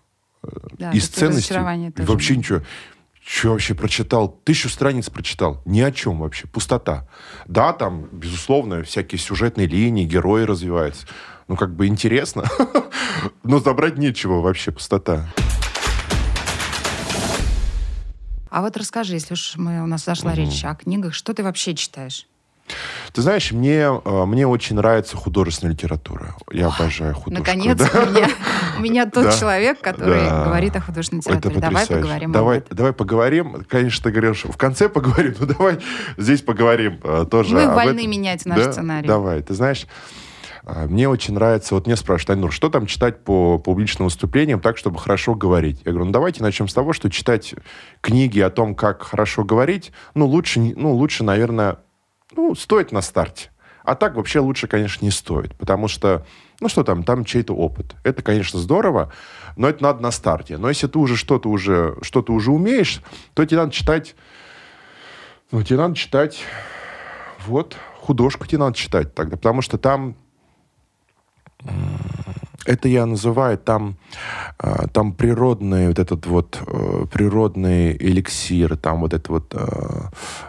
да, 0.78 0.90
из 0.90 1.09
ценностей 1.09 1.54
вообще 2.02 2.37
ничего. 2.37 2.62
Что 3.24 3.50
вообще 3.50 3.74
прочитал? 3.74 4.28
Тысячу 4.44 4.68
страниц 4.68 5.11
прочитал. 5.11 5.62
Ни 5.64 5.80
о 5.80 5.92
чем 5.92 6.20
вообще. 6.20 6.46
Пустота. 6.46 7.06
Да, 7.46 7.72
там, 7.72 8.09
безусловно, 8.12 8.83
всякие 8.83 9.18
сюжетные 9.18 9.66
линии, 9.66 10.04
герои 10.04 10.44
развиваются. 10.44 11.06
Ну, 11.46 11.56
как 11.56 11.74
бы 11.74 11.87
интересно. 11.87 12.44
Но 13.42 13.61
забрать 13.61 13.98
нечего 13.98 14.40
вообще. 14.40 14.72
Пустота. 14.72 15.28
А 18.50 18.62
вот 18.62 18.76
расскажи, 18.76 19.14
если 19.14 19.35
уж 19.35 19.56
мы, 19.56 19.83
у 19.83 19.87
нас 19.87 20.04
зашла 20.04 20.33
угу. 20.33 20.40
речь 20.40 20.64
о 20.64 20.74
книгах, 20.74 21.14
что 21.14 21.33
ты 21.33 21.44
вообще 21.44 21.74
читаешь? 21.74 22.26
Ты 23.12 23.22
знаешь, 23.22 23.50
мне, 23.50 23.88
э, 24.04 24.24
мне 24.24 24.46
очень 24.46 24.76
нравится 24.76 25.16
художественная 25.16 25.74
литература. 25.74 26.37
Я 26.52 26.68
О, 26.68 26.74
обожаю 26.74 27.14
художественную. 27.14 27.40
Наконец, 27.40 27.92
да? 27.92 28.02
у, 28.02 28.11
меня, 28.11 28.28
у 28.78 28.80
меня 28.80 29.06
тот 29.06 29.24
да, 29.24 29.37
человек, 29.37 29.80
который 29.80 30.20
да. 30.20 30.44
говорит 30.44 30.76
о 30.76 30.80
художественной 30.80 31.20
литературе. 31.20 31.56
Это 31.56 31.61
давай 31.61 31.87
поговорим 31.87 32.33
давай, 32.33 32.59
об 32.59 32.64
этом. 32.64 32.76
Давай 32.76 32.92
поговорим. 32.92 33.64
Конечно, 33.68 34.04
ты 34.04 34.11
говоришь, 34.11 34.44
в 34.44 34.56
конце 34.56 34.88
поговорим, 34.88 35.35
но 35.40 35.46
давай 35.46 35.78
здесь 36.16 36.42
поговорим 36.42 37.00
э, 37.02 37.26
тоже 37.28 37.54
Мы 37.54 37.66
вольны 37.74 38.00
этом. 38.00 38.11
менять 38.11 38.46
наш 38.46 38.59
да? 38.59 38.72
сценарий. 38.72 39.09
Давай. 39.09 39.42
Ты 39.42 39.54
знаешь, 39.54 39.87
э, 40.64 40.87
мне 40.87 41.09
очень 41.09 41.35
нравится, 41.35 41.74
вот 41.74 41.87
мне 41.87 41.96
спрашивают, 41.96 42.30
Айнур, 42.30 42.52
что 42.52 42.68
там 42.68 42.87
читать 42.87 43.24
по 43.24 43.59
публичным 43.59 44.06
выступлениям 44.06 44.61
так, 44.61 44.78
чтобы 44.78 45.00
хорошо 45.00 45.35
говорить? 45.35 45.80
Я 45.85 45.90
говорю, 45.90 46.06
ну 46.06 46.12
давайте 46.12 46.44
начнем 46.44 46.68
с 46.68 46.74
того, 46.74 46.92
что 46.92 47.11
читать 47.11 47.54
книги 48.00 48.38
о 48.38 48.50
том, 48.50 48.76
как 48.76 49.02
хорошо 49.02 49.42
говорить, 49.42 49.90
ну 50.14 50.26
лучше, 50.26 50.61
ну, 50.61 50.92
лучше 50.92 51.24
наверное, 51.24 51.78
ну, 52.35 52.55
стоит 52.55 52.93
на 52.93 53.03
старте. 53.03 53.51
А 53.83 53.95
так 53.95 54.14
вообще 54.14 54.40
лучше, 54.40 54.66
конечно, 54.66 55.05
не 55.05 55.11
стоит, 55.11 55.55
потому 55.57 55.88
что, 55.88 56.27
ну 56.61 56.69
что 56.69 56.85
там, 56.85 57.03
там 57.03 57.25
чей-то 57.25 57.55
опыт. 57.55 57.97
Это, 58.05 58.23
конечно, 58.23 58.59
здорово, 58.59 59.12
но 59.57 59.69
это 59.69 59.83
надо 59.83 60.03
на 60.03 60.11
старте. 60.11 60.59
Но 60.59 60.69
если 60.69 60.87
ты 60.87 60.99
уже 60.99 61.16
что-то 61.16 61.49
уже, 61.49 61.97
что-то 62.03 62.33
уже 62.33 62.51
умеешь, 62.51 63.01
то 63.35 63.45
тебе 63.45 63.59
надо 63.59 63.73
читать, 63.73 64.14
ну, 65.51 65.62
тебе 65.62 65.79
надо 65.79 65.95
читать, 65.95 66.45
вот, 67.47 67.77
художку 68.01 68.47
тебе 68.47 68.59
надо 68.59 68.77
читать 68.77 69.14
тогда, 69.14 69.37
потому 69.37 69.62
что 69.62 69.79
там 69.79 70.14
это 72.70 72.88
я 72.88 73.04
называю 73.04 73.59
там, 73.59 73.96
а, 74.59 74.87
там 74.88 75.12
природный 75.12 75.88
вот 75.88 75.98
этот 75.98 76.26
вот 76.26 76.62
э, 76.66 77.06
природный 77.12 77.96
эликсир, 77.96 78.76
там 78.76 79.00
вот 79.00 79.12
этот 79.12 79.28
вот 79.28 79.54
э, 79.54 79.66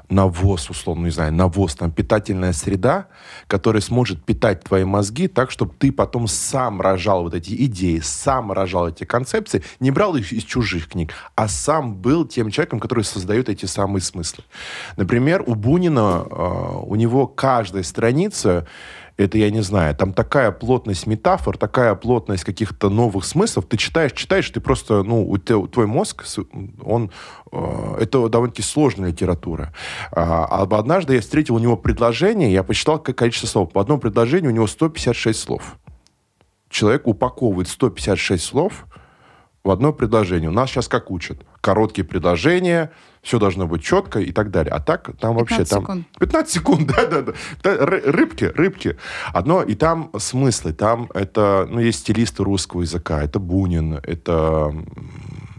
навоз, 0.10 0.70
условно, 0.70 1.06
не 1.06 1.12
знаю, 1.12 1.34
навоз, 1.34 1.76
там 1.76 1.92
питательная 1.92 2.54
среда, 2.54 3.08
которая 3.48 3.82
сможет 3.82 4.24
питать 4.24 4.64
твои 4.64 4.84
мозги 4.84 5.28
так, 5.28 5.50
чтобы 5.50 5.74
ты 5.80 5.92
потом 5.92 6.28
сам 6.28 6.80
рожал 6.80 7.24
вот 7.24 7.34
эти 7.34 7.66
идеи, 7.66 8.00
сам 8.04 8.52
рожал 8.52 8.90
эти 8.90 9.04
концепции, 9.04 9.64
не 9.80 9.90
брал 9.90 10.16
их 10.16 10.32
из 10.32 10.44
чужих 10.44 10.90
книг, 10.90 11.14
а 11.36 11.48
сам 11.48 11.96
был 11.96 12.26
тем 12.26 12.52
человеком, 12.52 12.80
который 12.80 13.04
создает 13.04 13.50
эти 13.50 13.66
самые 13.66 14.02
смыслы. 14.02 14.44
Например, 14.96 15.44
у 15.48 15.56
Бунина, 15.56 16.24
э, 16.30 16.80
у 16.84 16.96
него 16.96 17.26
каждая 17.26 17.84
страница 17.84 18.68
это 19.24 19.38
я 19.38 19.50
не 19.50 19.62
знаю, 19.62 19.96
там 19.96 20.14
такая 20.14 20.52
плотность 20.52 21.08
метафор, 21.08 21.58
такая 21.58 21.96
плотность 21.96 22.44
каких-то 22.44 22.90
новых 22.90 23.26
смыслов, 23.26 23.66
ты 23.66 23.78
читаешь, 23.78 24.14
читаешь, 24.14 24.50
ты 24.50 24.60
просто, 24.60 25.04
ну, 25.04 25.30
у 25.30 25.38
тебя, 25.38 25.66
твой 25.68 25.88
мозг, 25.88 26.26
он, 26.84 27.12
э, 27.52 27.98
это 28.02 28.28
довольно-таки 28.30 28.62
сложная 28.62 29.10
литература. 29.10 29.74
А, 30.12 30.46
а 30.46 30.80
однажды 30.80 31.16
я 31.16 31.22
встретил 31.22 31.56
у 31.56 31.60
него 31.60 31.78
предложение, 31.78 32.52
я 32.52 32.64
посчитал 32.64 33.00
как 33.00 33.18
количество 33.18 33.48
слов. 33.48 33.72
По 33.72 33.82
одному 33.82 34.00
предложению 34.00 34.52
у 34.52 34.56
него 34.56 34.68
156 34.68 35.40
слов. 35.40 35.78
Человек 36.70 37.08
упаковывает 37.08 37.68
156 37.68 38.44
слов 38.44 38.86
в 39.64 39.70
одно 39.70 39.94
предложение. 39.94 40.50
У 40.50 40.54
нас 40.54 40.70
сейчас 40.70 40.88
как 40.88 41.12
учат? 41.12 41.42
Короткие 41.60 42.06
предложения, 42.06 42.92
все 43.22 43.38
должно 43.40 43.68
быть 43.68 43.84
четко 43.84 44.20
и 44.20 44.32
так 44.32 44.50
далее. 44.52 44.74
А 44.74 44.80
так 44.80 45.12
там 45.20 45.36
вообще... 45.36 45.64
Там, 45.66 45.82
секунд. 45.84 46.08
15 46.20 46.52
секунд, 46.54 46.88
да-да-да. 46.96 47.34
Рыбки, 47.86 48.46
рыбки. 48.46 48.98
Одно, 49.34 49.62
и 49.62 49.76
там 49.76 50.10
смыслы, 50.18 50.74
там 50.74 51.10
это, 51.14 51.68
ну, 51.70 51.80
есть 51.80 52.00
стилисты 52.00 52.44
русского 52.44 52.82
языка, 52.82 53.22
это 53.24 53.40
Бунин, 53.40 53.94
это 54.04 54.74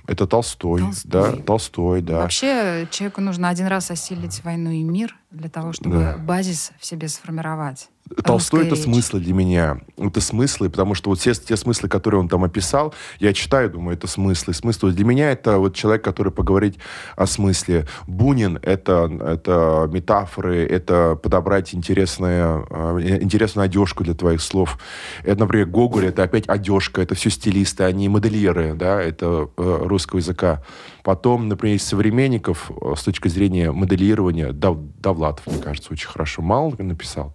Это 0.08 0.26
Толстой, 0.26 0.80
Толстой. 0.80 1.10
да, 1.10 1.32
Толстой, 1.42 2.02
да. 2.02 2.18
Вообще 2.22 2.88
человеку 2.90 3.20
нужно 3.20 3.48
один 3.48 3.68
раз 3.68 3.90
осилить 3.90 4.42
войну 4.44 4.70
и 4.70 4.82
мир 4.82 5.14
для 5.30 5.48
того, 5.48 5.72
чтобы 5.72 5.96
Да. 5.96 6.16
базис 6.18 6.72
в 6.80 6.84
себе 6.84 7.06
сформировать. 7.08 7.88
Толстой 8.24 8.66
это 8.66 8.74
речь. 8.74 8.84
смыслы 8.84 9.20
для 9.20 9.32
меня. 9.32 9.80
Это 9.96 10.20
смыслы, 10.20 10.68
потому 10.68 10.94
что 10.94 11.10
вот 11.10 11.20
все 11.20 11.32
те 11.34 11.56
смыслы, 11.56 11.88
которые 11.88 12.20
он 12.20 12.28
там 12.28 12.44
описал, 12.44 12.94
я 13.20 13.32
читаю, 13.32 13.70
думаю, 13.70 13.96
это 13.96 14.06
смыслы. 14.06 14.52
Смыслы. 14.54 14.92
Для 14.92 15.04
меня 15.04 15.30
это 15.30 15.58
вот 15.58 15.74
человек, 15.74 16.04
который 16.04 16.32
поговорить 16.32 16.78
о 17.16 17.26
смысле. 17.26 17.86
Бунин 18.06 18.58
это, 18.62 19.10
это 19.24 19.88
метафоры, 19.90 20.66
это 20.66 21.16
подобрать 21.22 21.74
интересное, 21.74 22.64
э, 22.68 23.18
интересную 23.22 23.64
одежку 23.64 24.04
для 24.04 24.14
твоих 24.14 24.42
слов. 24.42 24.78
Это, 25.24 25.40
например, 25.40 25.66
Гоголь, 25.66 26.06
это 26.06 26.22
опять 26.22 26.48
одежка, 26.48 27.02
это 27.02 27.14
все 27.14 27.30
стилисты, 27.30 27.84
они 27.84 28.08
модельеры, 28.08 28.74
да, 28.74 29.00
это 29.00 29.48
э, 29.56 29.78
русского 29.84 30.18
языка. 30.18 30.62
Потом, 31.02 31.48
например, 31.48 31.76
из 31.76 31.84
современников 31.84 32.70
э, 32.70 32.94
с 32.96 33.02
точки 33.02 33.28
зрения 33.28 33.72
моделирования, 33.72 34.52
Дав, 34.52 34.76
Довлатов, 34.98 35.46
мне 35.46 35.58
кажется, 35.62 35.92
очень 35.92 36.08
хорошо. 36.08 36.42
Мало 36.42 36.74
написал, 36.78 37.34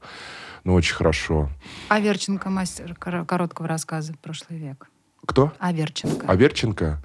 но 0.68 0.74
очень 0.74 0.96
хорошо. 0.96 1.50
Аверченко, 1.88 2.50
мастер 2.50 2.94
кор- 3.00 3.24
короткого 3.24 3.70
рассказа 3.70 4.14
«Прошлый 4.22 4.60
век». 4.60 4.90
Кто? 5.26 5.54
Аверченко. 5.60 6.28
Аверченко? 6.28 7.02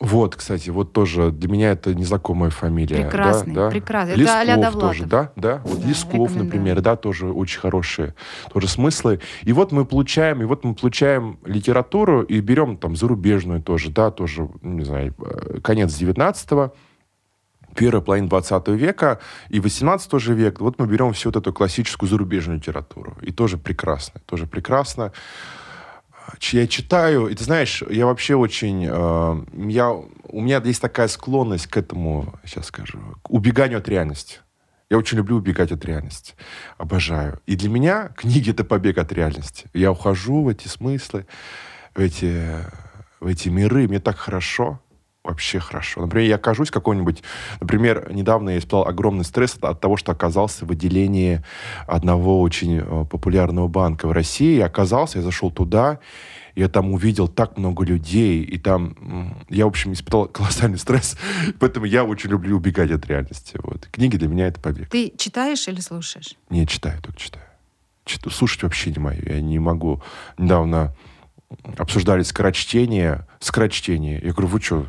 Вот, 0.00 0.34
кстати, 0.34 0.70
вот 0.70 0.94
тоже 0.94 1.30
для 1.30 1.50
меня 1.50 1.72
это 1.72 1.94
незнакомая 1.94 2.48
фамилия. 2.48 3.02
Прекрасный, 3.02 3.52
да, 3.52 3.64
да. 3.66 3.70
прекрасный. 3.70 4.12
Это 4.12 4.20
Лесков 4.20 4.36
а-ля 4.36 4.56
Довлатов. 4.56 4.80
тоже, 4.80 5.04
да, 5.04 5.32
да. 5.36 5.60
Вот 5.64 5.80
Да, 5.82 5.88
Лесков, 5.88 6.34
например, 6.36 6.80
да, 6.80 6.96
тоже 6.96 7.30
очень 7.30 7.60
хорошие 7.60 8.14
тоже 8.50 8.66
смыслы. 8.66 9.20
И 9.42 9.52
вот 9.52 9.72
мы 9.72 9.84
получаем, 9.84 10.40
и 10.40 10.46
вот 10.46 10.64
мы 10.64 10.74
получаем 10.74 11.38
литературу 11.44 12.22
и 12.22 12.40
берем 12.40 12.78
там 12.78 12.96
зарубежную 12.96 13.62
тоже, 13.62 13.90
да, 13.90 14.10
тоже, 14.10 14.48
ну, 14.62 14.72
не 14.78 14.84
знаю, 14.84 15.14
э, 15.18 15.60
конец 15.62 15.94
19 15.94 16.72
первая 17.76 18.02
половина 18.02 18.28
20 18.28 18.68
века 18.68 19.20
и 19.48 19.60
18 19.60 20.10
тоже 20.10 20.34
век. 20.34 20.60
Вот 20.60 20.78
мы 20.78 20.86
берем 20.86 21.12
всю 21.12 21.28
вот 21.28 21.36
эту 21.36 21.52
классическую 21.52 22.08
зарубежную 22.08 22.58
литературу. 22.58 23.16
И 23.22 23.32
тоже 23.32 23.58
прекрасно, 23.58 24.20
тоже 24.26 24.46
прекрасно. 24.46 25.12
Я 26.50 26.66
читаю, 26.66 27.28
и 27.28 27.34
ты 27.34 27.44
знаешь, 27.44 27.82
я 27.88 28.06
вообще 28.06 28.34
очень... 28.34 28.86
э, 28.90 29.70
я, 29.70 29.90
у 29.90 30.40
меня 30.40 30.60
есть 30.64 30.82
такая 30.82 31.06
склонность 31.08 31.68
к 31.68 31.76
этому, 31.76 32.34
сейчас 32.44 32.66
скажу, 32.66 32.98
к 33.22 33.30
убеганию 33.30 33.78
от 33.78 33.88
реальности. 33.88 34.40
Я 34.90 34.98
очень 34.98 35.18
люблю 35.18 35.36
убегать 35.36 35.72
от 35.72 35.84
реальности. 35.84 36.34
Обожаю. 36.78 37.40
И 37.46 37.56
для 37.56 37.68
меня 37.68 38.10
книги— 38.16 38.50
это 38.52 38.64
побег 38.64 38.98
от 38.98 39.12
реальности. 39.12 39.66
Я 39.72 39.92
ухожу 39.92 40.42
в 40.42 40.48
эти 40.48 40.68
смыслы, 40.68 41.26
в 41.94 42.00
эти, 42.00 42.42
в 43.20 43.26
эти 43.26 43.48
миры. 43.48 43.88
Мне 43.88 44.00
так 44.00 44.16
хорошо. 44.16 44.80
Вообще 45.26 45.58
хорошо. 45.58 46.02
Например, 46.02 46.28
я 46.28 46.34
окажусь 46.36 46.68
в 46.68 46.72
каком-нибудь... 46.72 47.24
Например, 47.60 48.12
недавно 48.12 48.50
я 48.50 48.58
испытал 48.58 48.86
огромный 48.86 49.24
стресс 49.24 49.56
от, 49.56 49.64
от 49.64 49.80
того, 49.80 49.96
что 49.96 50.12
оказался 50.12 50.64
в 50.64 50.70
отделении 50.70 51.42
одного 51.88 52.40
очень 52.40 52.78
э, 52.78 53.04
популярного 53.10 53.66
банка 53.66 54.06
в 54.06 54.12
России. 54.12 54.56
Я 54.56 54.66
оказался, 54.66 55.18
я 55.18 55.24
зашел 55.24 55.50
туда, 55.50 55.98
я 56.54 56.68
там 56.68 56.92
увидел 56.92 57.26
так 57.26 57.58
много 57.58 57.84
людей, 57.84 58.44
и 58.44 58.56
там 58.56 59.36
я, 59.48 59.64
в 59.64 59.68
общем, 59.68 59.94
испытал 59.94 60.26
колоссальный 60.32 60.78
стресс, 60.78 61.18
поэтому 61.58 61.86
я 61.86 62.04
очень 62.04 62.30
люблю 62.30 62.56
убегать 62.56 62.92
от 62.92 63.04
реальности. 63.06 63.58
Вот. 63.62 63.88
Книги 63.88 64.16
для 64.16 64.28
меня 64.28 64.46
это 64.46 64.60
побег. 64.60 64.88
Ты 64.90 65.12
читаешь 65.18 65.66
или 65.66 65.80
слушаешь? 65.80 66.36
Не 66.50 66.68
читаю, 66.68 67.02
только 67.02 67.18
читаю. 67.18 67.46
Чит- 68.04 68.32
Слушать 68.32 68.62
вообще 68.62 68.92
не 68.92 69.00
мое. 69.00 69.20
Я 69.24 69.40
не 69.40 69.58
могу. 69.58 70.00
Недавно 70.38 70.94
обсуждали 71.76 72.22
скорочтение. 72.22 73.26
Скорочтение. 73.40 74.20
Я 74.22 74.32
говорю, 74.32 74.48
вы 74.48 74.60
что, 74.60 74.86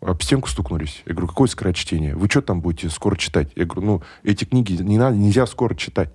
об 0.00 0.22
стенку 0.22 0.48
стукнулись? 0.48 1.02
Я 1.06 1.12
говорю, 1.12 1.28
какое 1.28 1.48
скорочтение? 1.48 2.14
Вы 2.14 2.28
что 2.28 2.42
там 2.42 2.60
будете 2.60 2.90
скоро 2.90 3.16
читать? 3.16 3.48
Я 3.56 3.64
говорю, 3.64 3.86
ну, 3.86 4.02
эти 4.22 4.44
книги 4.44 4.72
не 4.74 4.98
надо, 4.98 5.16
нельзя 5.16 5.46
скоро 5.46 5.74
читать. 5.74 6.10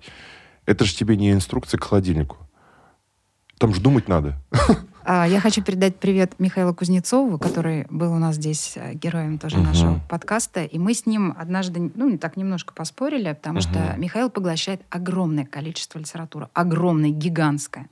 Это 0.66 0.84
же 0.84 0.94
тебе 0.94 1.16
не 1.16 1.32
инструкция 1.32 1.78
к 1.78 1.84
холодильнику. 1.84 2.36
Там 3.58 3.74
же 3.74 3.80
думать 3.80 4.08
надо. 4.08 4.40
А, 5.04 5.26
Я 5.26 5.40
хочу 5.40 5.64
передать 5.64 5.96
привет 5.96 6.34
Михаилу 6.38 6.72
Кузнецову, 6.72 7.36
который 7.36 7.86
был 7.90 8.12
у 8.12 8.18
нас 8.18 8.36
здесь 8.36 8.74
э, 8.76 8.94
героем 8.94 9.36
тоже 9.36 9.56
Мгм. 9.56 9.66
нашего 9.66 10.00
подкаста. 10.08 10.62
И 10.62 10.78
мы 10.78 10.94
с 10.94 11.06
ним 11.06 11.34
однажды, 11.36 11.90
ну, 11.96 12.16
так 12.18 12.36
немножко 12.36 12.72
поспорили, 12.72 13.32
потому 13.32 13.60
что 13.62 13.96
Михаил 13.98 14.30
поглощает 14.30 14.80
огромное 14.90 15.44
количество 15.44 15.98
литературы. 15.98 16.50
Огромное, 16.54 17.10
гигантское. 17.10 17.88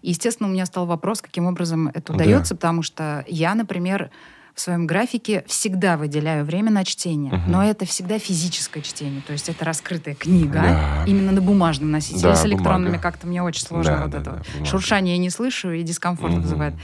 И, 0.00 0.10
естественно, 0.10 0.48
у 0.48 0.52
меня 0.52 0.64
стал 0.66 0.86
вопрос, 0.86 1.20
каким 1.22 1.46
образом 1.46 1.88
это 1.88 2.12
Да. 2.12 2.14
удается, 2.14 2.54
потому 2.54 2.82
что 2.82 3.24
я, 3.26 3.56
например, 3.56 4.12
в 4.54 4.60
своем 4.60 4.86
графике 4.86 5.44
всегда 5.48 5.96
выделяю 5.96 6.44
время 6.44 6.70
на 6.70 6.84
чтение, 6.84 7.32
Мгм. 7.32 7.50
но 7.50 7.64
это 7.64 7.84
всегда 7.86 8.18
физическое 8.20 8.82
чтение, 8.82 9.20
то 9.20 9.32
есть 9.32 9.48
это 9.48 9.64
раскрытая 9.64 10.14
книга, 10.14 10.62
Да. 10.62 11.04
именно 11.06 11.32
на 11.32 11.40
бумажном 11.42 11.90
носителе. 11.90 12.22
Да, 12.22 12.36
С 12.36 12.46
электронными 12.46 12.90
бумага. 12.92 13.02
как-то 13.02 13.26
мне 13.26 13.42
очень 13.42 13.66
сложно 13.66 13.96
Да, 13.96 14.02
вот 14.02 14.10
да, 14.12 14.18
это 14.20 14.30
да, 14.30 14.36
вот. 14.36 14.46
бумага. 14.52 14.66
шуршание 14.70 15.16
я 15.16 15.20
не 15.20 15.30
слышу 15.30 15.72
и 15.72 15.82
дискомфорт 15.82 16.34
Мгм. 16.34 16.42
вызывает. 16.42 16.74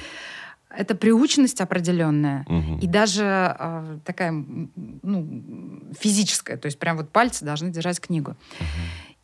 Это 0.77 0.95
приученность 0.95 1.61
определенная. 1.61 2.45
Мгм. 2.49 2.79
И 2.79 2.87
даже 2.87 3.57
э, 3.59 3.99
такая 4.05 4.31
ну, 4.33 5.83
физическая, 5.99 6.57
то 6.57 6.67
есть 6.67 6.79
прям 6.79 6.97
вот 6.97 7.11
пальцы 7.11 7.45
должны 7.45 7.71
держать 7.71 7.99
книгу. 8.01 8.37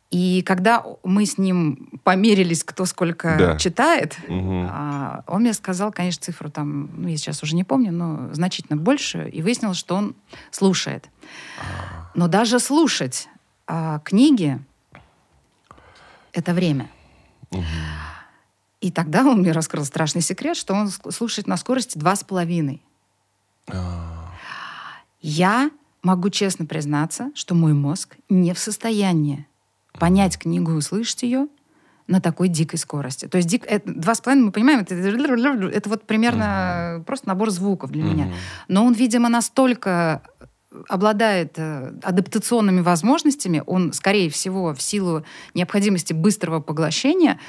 И 0.09 0.41
когда 0.43 0.85
мы 1.03 1.25
с 1.25 1.37
ним 1.37 1.99
померились, 2.03 2.63
кто 2.63 2.85
сколько 2.85 3.35
Да. 3.37 3.57
читает, 3.57 4.17
а, 4.29 5.23
он 5.27 5.41
мне 5.41 5.53
сказал, 5.53 5.91
конечно, 5.91 6.23
цифру 6.23 6.49
там, 6.49 6.89
ну, 6.95 7.09
я 7.09 7.17
сейчас 7.17 7.43
уже 7.43 7.55
не 7.55 7.65
помню, 7.65 7.91
но 7.91 8.33
значительно 8.33 8.77
больше, 8.77 9.27
и 9.27 9.41
выяснилось, 9.41 9.77
что 9.77 9.95
он 9.95 10.15
слушает. 10.51 11.09
Но 12.15 12.27
даже 12.29 12.59
слушать 12.59 13.27
а, 13.67 13.99
книги— 13.99 14.59
это 16.31 16.53
время. 16.53 16.89
И 18.79 18.91
тогда 18.91 19.25
он 19.25 19.39
мне 19.39 19.51
раскрыл 19.51 19.83
страшный 19.83 20.21
секрет, 20.21 20.55
что 20.55 20.73
он 20.73 20.89
слушает 20.89 21.47
на 21.47 21.57
скорости 21.57 21.97
два 21.97 22.15
с 22.15 22.23
половиной. 22.23 22.81
А, 23.67 24.31
Я 25.19 25.69
могу 26.01 26.29
честно 26.29 26.65
признаться, 26.65 27.31
что 27.35 27.55
мой 27.55 27.73
мозг 27.73 28.15
не 28.29 28.53
в 28.53 28.59
состоянии 28.59 29.45
понять 29.99 30.37
книгу 30.37 30.71
и 30.71 30.75
услышать 30.75 31.23
ее 31.23 31.47
на 32.07 32.21
такой 32.21 32.47
дикой 32.47 32.77
скорости. 32.77 33.27
То 33.27 33.37
есть 33.37 33.49
дик, 33.49 33.65
это, 33.67 33.91
два 33.91 34.15
с 34.15 34.21
половиной, 34.21 34.45
мы 34.45 34.51
понимаем, 34.51 34.79
это, 34.79 34.95
это 34.95 35.89
вот 35.89 36.03
примерно 36.03 37.03
просто 37.05 37.27
набор 37.27 37.49
звуков 37.49 37.91
для 37.91 38.03
меня. 38.03 38.31
Но 38.67 38.85
он, 38.85 38.93
видимо, 38.93 39.29
настолько 39.29 40.21
обладает 40.87 41.53
э, 41.57 41.93
адаптационными 42.03 42.81
возможностями, 42.81 43.63
он, 43.65 43.93
скорее 43.93 44.29
всего, 44.29 44.73
в 44.73 44.81
силу 44.81 45.23
необходимости 45.53 46.13
быстрого 46.13 46.59
поглощения, 46.59 47.39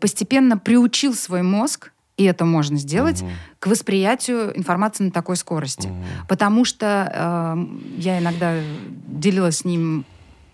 постепенно 0.00 0.56
приучил 0.56 1.14
свой 1.14 1.42
мозг, 1.42 1.92
и 2.16 2.24
это 2.24 2.44
можно 2.44 2.76
сделать, 2.76 3.24
к 3.58 3.66
восприятию 3.66 4.56
информации 4.56 5.04
на 5.04 5.10
такой 5.10 5.36
скорости. 5.36 5.92
Потому 6.28 6.64
что 6.64 7.10
э, 7.12 8.00
я 8.00 8.18
иногда 8.20 8.60
делилась 9.06 9.58
с 9.58 9.64
ним 9.64 10.04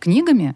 книгами, 0.01 0.55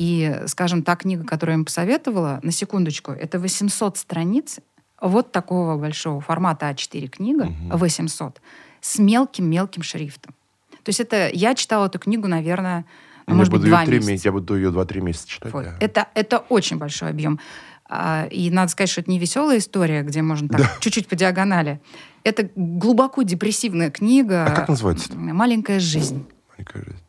и, 0.00 0.42
скажем, 0.46 0.82
та 0.82 0.96
книга, 0.96 1.24
которую 1.24 1.52
я 1.54 1.58
им 1.58 1.64
посоветовала, 1.66 2.40
на 2.42 2.52
секундочку, 2.52 3.12
это 3.12 3.38
800 3.38 3.98
страниц, 3.98 4.58
вот 4.98 5.30
такого 5.30 5.76
большого 5.76 6.20
формата 6.22 6.70
А4 6.70 7.08
книга, 7.08 7.52
800, 7.70 8.40
с 8.80 8.98
мелким-мелким 8.98 9.82
шрифтом. 9.82 10.34
То 10.82 10.88
есть 10.88 11.00
это 11.00 11.28
я 11.32 11.54
читала 11.54 11.86
эту 11.86 11.98
книгу, 11.98 12.28
наверное, 12.28 12.86
Я 13.28 13.34
может 13.34 13.52
быть, 13.52 13.60
два 13.62 13.84
месяца. 13.84 14.10
месяца. 14.10 14.28
Я 14.28 14.32
буду 14.32 14.56
ее 14.56 14.70
два-три 14.70 15.02
месяца 15.02 15.28
читать. 15.28 15.52
Вот. 15.52 15.64
да. 15.64 15.76
Это, 15.80 16.06
это 16.14 16.38
очень 16.38 16.78
большой 16.78 17.10
объем. 17.10 17.38
А, 17.86 18.26
И 18.30 18.50
надо 18.50 18.70
сказать, 18.70 18.88
что 18.88 19.02
это 19.02 19.10
не 19.10 19.18
веселая 19.18 19.58
история, 19.58 20.02
где 20.02 20.22
можно 20.22 20.48
так 20.48 20.60
Да. 20.60 20.70
чуть-чуть 20.80 21.08
по 21.08 21.14
диагонали. 21.16 21.80
Это 22.24 22.48
глубоко 22.56 23.22
депрессивная 23.22 23.90
книга. 23.90 24.46
А 24.46 24.50
как 24.56 24.68
называется? 24.70 25.14
«Маленькая 25.14 25.78
жизнь». 25.78 26.24
Мне 26.56 26.64
кажется. 26.64 27.04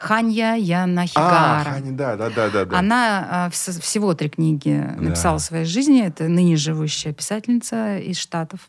Ханья 0.00 0.52
А, 0.54 0.56
Янахигара. 0.56 1.62
Хани, 1.74 1.90
да, 1.92 2.16
да, 2.16 2.30
да, 2.30 2.48
да. 2.48 2.64
да. 2.64 2.78
Она 2.78 3.28
а, 3.30 3.48
вс- 3.50 3.78
всего 3.80 4.14
три 4.14 4.30
книги 4.30 4.70
написала 4.98 5.38
в 5.38 5.42
своей 5.42 5.66
жизни. 5.66 6.02
Это 6.02 6.26
ныне 6.26 6.56
живущая 6.56 7.12
писательница 7.12 7.98
из 7.98 8.16
Штатов 8.18 8.60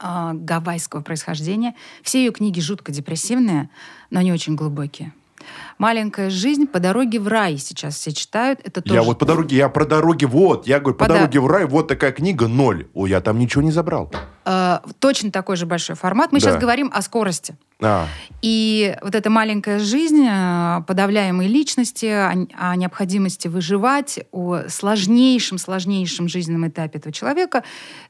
а, 0.00 0.32
гавайского 0.34 1.00
происхождения. 1.00 1.74
Все 2.02 2.24
ее 2.24 2.32
книги 2.32 2.58
жутко 2.60 2.90
депрессивные, 2.90 3.70
но 4.10 4.18
они 4.18 4.32
очень 4.32 4.56
глубокие. 4.56 5.12
«Маленькая 5.78 6.30
жизнь» 6.30 6.66
по 6.68 6.78
дороге 6.78 7.18
в 7.18 7.26
рай 7.26 7.56
сейчас 7.58 7.96
все 7.96 8.12
читают. 8.12 8.60
Это 8.62 8.80
тоже... 8.80 8.94
Я 8.94 9.02
вот 9.02 9.18
по 9.18 9.26
дороге, 9.26 9.56
я 9.56 9.68
про 9.68 9.84
дороги, 9.84 10.24
вот, 10.24 10.68
я 10.68 10.78
говорю, 10.78 10.96
по 10.96 11.04
По 11.06 11.08
да- 11.08 11.18
дороге 11.18 11.40
в 11.40 11.46
рай, 11.48 11.64
вот 11.66 11.88
такая 11.88 12.12
книга, 12.12 12.46
ноль. 12.46 12.86
Ой, 12.94 13.10
я 13.10 13.20
там 13.20 13.38
ничего 13.40 13.60
не 13.62 13.72
забрал. 13.72 14.12
Э, 14.44 14.78
точно 14.98 15.30
такой 15.30 15.56
же 15.56 15.66
большой 15.66 15.96
формат. 15.96 16.32
Мы 16.32 16.40
Да. 16.40 16.46
сейчас 16.46 16.60
говорим 16.60 16.90
о 16.92 17.02
скорости. 17.02 17.56
А, 17.84 18.06
И 18.42 18.96
вот 19.02 19.14
эта 19.16 19.28
маленькая 19.28 19.80
жизнь 19.80 20.24
э, 20.28 20.82
подавляемой 20.86 21.48
личности, 21.48 22.06
о, 22.06 22.46
о 22.56 22.76
необходимости 22.76 23.48
выживать, 23.48 24.20
о 24.30 24.68
сложнейшем, 24.68 25.58
сложнейшем 25.58 26.28
жизненном 26.28 26.68
этапе 26.68 26.98
этого 26.98 27.12
человека. 27.12 27.64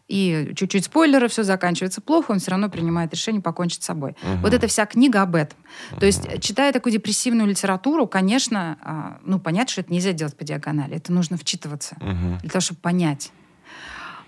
И 0.09 0.52
чуть-чуть 0.56 0.84
спойлеры, 0.86 1.28
все 1.28 1.42
заканчивается 1.42 2.02
плохо, 2.02 2.32
он 2.32 2.38
все 2.38 2.50
равно 2.50 2.68
принимает 2.68 3.12
решение 3.14 3.40
покончить 3.40 3.82
с 3.82 3.86
собой. 3.86 4.14
Вот 4.42 4.52
эта 4.52 4.66
вся 4.66 4.84
книга 4.84 5.22
об 5.22 5.34
этом. 5.34 5.59
То 5.98 6.04
есть, 6.04 6.40
читая 6.42 6.72
такую 6.72 6.92
депрессивную 6.92 7.48
литературу, 7.48 8.06
конечно, 8.06 8.76
а, 8.82 9.18
ну, 9.24 9.38
понятно, 9.38 9.70
что 9.72 9.80
это 9.80 9.92
нельзя 9.92 10.12
делать 10.12 10.36
по 10.36 10.44
диагонали. 10.44 10.96
Это 10.96 11.12
нужно 11.12 11.36
вчитываться 11.38 11.96
для 12.42 12.50
того, 12.50 12.61
чтобы 12.61 12.80
понять. 12.80 13.32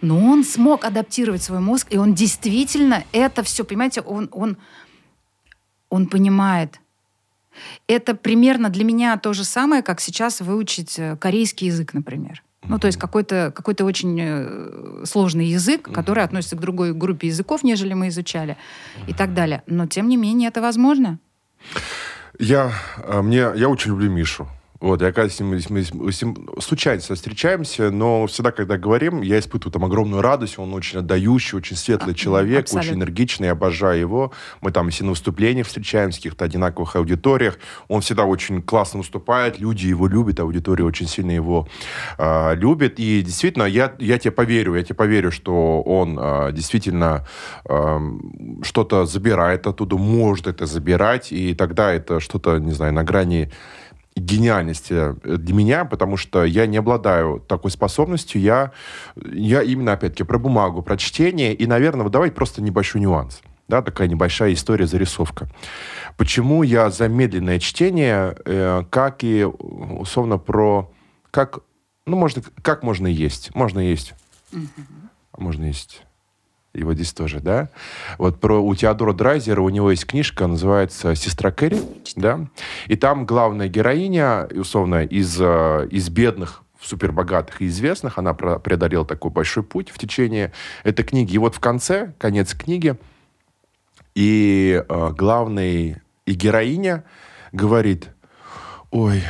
Но 0.05 0.19
он 0.19 0.45
смог 0.45 0.85
адаптировать 0.85 1.43
свой 1.43 1.61
мозг, 1.61 1.87
и 1.89 1.97
он 1.97 2.13
действительно 2.13 3.05
это 3.13 3.43
все, 3.43 3.65
понимаете, 3.65 4.03
он, 4.03 4.29
он, 4.33 4.59
он 5.89 6.07
понимает. 6.09 6.79
Это 7.87 8.15
примерно 8.15 8.69
для 8.69 8.85
меня 8.85 9.17
то 9.17 9.33
же 9.33 9.45
самое, 9.45 9.83
как 9.83 10.01
сейчас 10.01 10.43
выучить 10.43 10.99
э, 10.99 11.17
корейский 11.17 11.69
язык, 11.69 11.95
например. 11.95 12.43
Ну, 12.69 12.79
то 12.79 12.87
есть 12.87 12.99
какой-то 12.99 13.51
какой 13.55 13.75
очень 13.81 14.19
э, 14.21 15.05
сложный 15.07 15.47
язык, 15.47 15.91
который 15.91 16.23
относится 16.23 16.57
к 16.57 16.61
другой 16.61 16.93
группе 16.93 17.29
языков, 17.29 17.63
нежели 17.63 17.95
мы 17.95 18.09
изучали, 18.09 18.59
и 19.07 19.15
так 19.15 19.33
далее. 19.33 19.63
Но, 19.67 19.87
тем 19.87 20.09
не 20.09 20.19
менее, 20.19 20.49
это 20.49 20.61
возможно. 20.61 21.19
Я, 22.39 22.73
а, 22.99 23.23
мне, 23.23 23.51
я 23.55 23.71
очень 23.71 23.93
люблю 23.93 24.11
Мишу. 24.11 24.49
Вот, 24.85 25.01
я 25.01 25.13
когда 25.13 25.31
с 25.31 25.41
ним, 25.41 25.59
с 25.59 25.71
ним- 25.71 26.13
с 26.13 26.23
ним 26.23 26.51
случайно 26.61 27.01
встречаемся, 27.01 27.91
но 27.91 28.27
всегда, 28.27 28.51
когда 28.51 28.77
говорим, 28.77 29.23
я 29.23 29.39
испытываю 29.39 29.73
там 29.73 29.87
огромную 29.87 30.21
радость. 30.21 30.59
Он 30.59 30.75
очень 30.75 30.99
отдающий, 30.99 31.57
очень 31.57 31.75
светлый 31.75 32.15
человек, 32.15 32.65
абсолютно. 32.65 32.91
очень 32.91 32.99
энергичный, 32.99 33.47
я 33.47 33.53
обожаю 33.53 33.99
его. 33.99 34.33
Мы 34.61 34.73
там 34.73 34.91
все 34.91 35.05
на 35.05 35.11
выступлениях 35.13 35.69
встречаемся, 35.69 36.19
в 36.19 36.23
каких-то 36.23 36.45
одинаковых 36.45 36.97
аудиториях. 36.97 37.59
Он 37.89 38.03
всегда 38.03 38.25
очень 38.25 38.61
классно 38.61 38.99
выступает, 38.99 39.59
люди 39.59 39.87
его 39.87 40.07
любят, 40.07 40.39
аудитория 40.39 40.85
очень 40.85 41.09
сильно 41.09 41.31
его 41.31 41.67
а, 42.19 42.53
любит. 42.53 43.01
И 43.01 43.23
действительно, 43.23 43.63
я, 43.63 43.95
я 43.99 44.19
тебе 44.19 44.33
поверю, 44.33 44.75
я 44.75 44.83
тебе 44.83 44.97
поверю, 44.97 45.33
что 45.33 45.81
он 45.81 46.19
а, 46.21 46.53
действительно 46.53 47.27
ам, 47.67 48.61
что-то 48.63 49.07
забирает 49.07 49.67
оттуда, 49.67 49.97
может 49.97 50.47
это 50.47 50.67
забирать, 50.67 51.33
и 51.33 51.55
тогда 51.55 51.91
это 51.91 52.21
что-то, 52.21 52.59
не 52.59 52.73
знаю, 52.73 52.93
на 52.93 53.03
грани 53.03 53.51
гениальности 54.17 55.15
для 55.25 55.55
меня, 55.55 55.85
потому 55.85 56.17
что 56.17 56.45
я 56.45 56.67
не 56.67 56.77
обладаю 56.77 57.41
такой 57.41 57.71
способностью. 57.71 58.41
Я, 58.41 58.73
я 59.17 59.63
именно, 59.63 59.93
опять-таки, 59.93 60.25
про 60.25 60.39
бумагу, 60.39 60.83
про 60.83 60.97
чтение. 60.97 61.55
И, 61.55 61.67
наверное, 61.67 62.05
вот 62.05 62.13
давайте 62.13 62.35
просто 62.35 62.63
небольшой 62.63 63.01
нюанс. 63.01 63.41
Да, 63.67 63.83
такая 63.83 64.09
небольшая 64.09 64.53
история, 64.53 64.87
зарисовка. 64.87 65.49
Почему 66.17 66.63
я 66.63 66.91
за 66.91 67.09
медленное 67.09 67.59
чтение, 67.59 68.37
э, 68.45 68.85
как 68.91 69.25
и, 69.25 69.45
условно, 69.45 70.39
про... 70.39 70.93
Как, 71.31 71.61
ну, 72.07 72.17
можно, 72.17 72.43
как 72.63 72.83
можно 72.83 73.07
есть? 73.07 73.55
Можно 73.55 73.81
есть. 73.81 74.15
А 75.33 75.41
Можно 75.41 75.65
есть. 75.65 76.03
Вот 76.83 76.95
здесь 76.95 77.13
тоже, 77.13 77.41
да? 77.41 77.69
Вот 78.19 78.41
про 78.41 78.61
у 78.61 78.75
Теодора 78.75 79.13
Драйзера 79.13 79.61
у 79.61 79.69
него 79.69 79.91
есть 79.93 80.07
книжка, 80.07 80.47
называется 80.47 81.15
«Сестра 81.15 81.53
Кэрри», 81.53 81.81
да? 82.17 82.47
И 82.87 82.97
там 82.97 83.27
главная 83.27 83.69
героиня, 83.69 84.49
условно, 84.53 85.05
из, 85.05 85.41
э, 85.41 85.89
из 85.91 86.09
бедных 86.09 86.65
супербогатых 86.81 87.63
и 87.63 87.67
известных, 87.67 88.19
она 88.19 88.35
преодолела 88.35 89.07
такой 89.07 89.31
большой 89.31 89.63
путь 89.63 89.91
в 89.91 89.99
течение 89.99 90.53
этой 90.83 91.05
книги. 91.05 91.35
И 91.35 91.39
вот 91.39 91.55
в 91.55 91.61
конце, 91.61 92.13
конец 92.19 92.55
книги, 92.55 92.97
и 94.15 94.83
э, 94.87 95.11
главный, 95.17 95.97
и 96.27 96.33
героиня 96.35 97.05
говорит, 97.53 98.11
ой, 98.91 99.23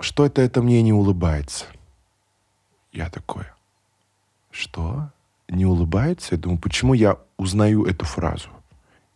что 0.00 0.26
это 0.26 0.42
это 0.42 0.62
мне 0.62 0.82
не 0.82 0.92
улыбается? 0.92 1.66
Я 2.92 3.08
такой, 3.10 3.44
что? 4.50 5.10
Не 5.48 5.64
улыбается? 5.64 6.34
Я 6.34 6.40
думаю, 6.40 6.58
почему 6.58 6.94
я 6.94 7.18
узнаю 7.36 7.84
эту 7.84 8.04
фразу? 8.04 8.48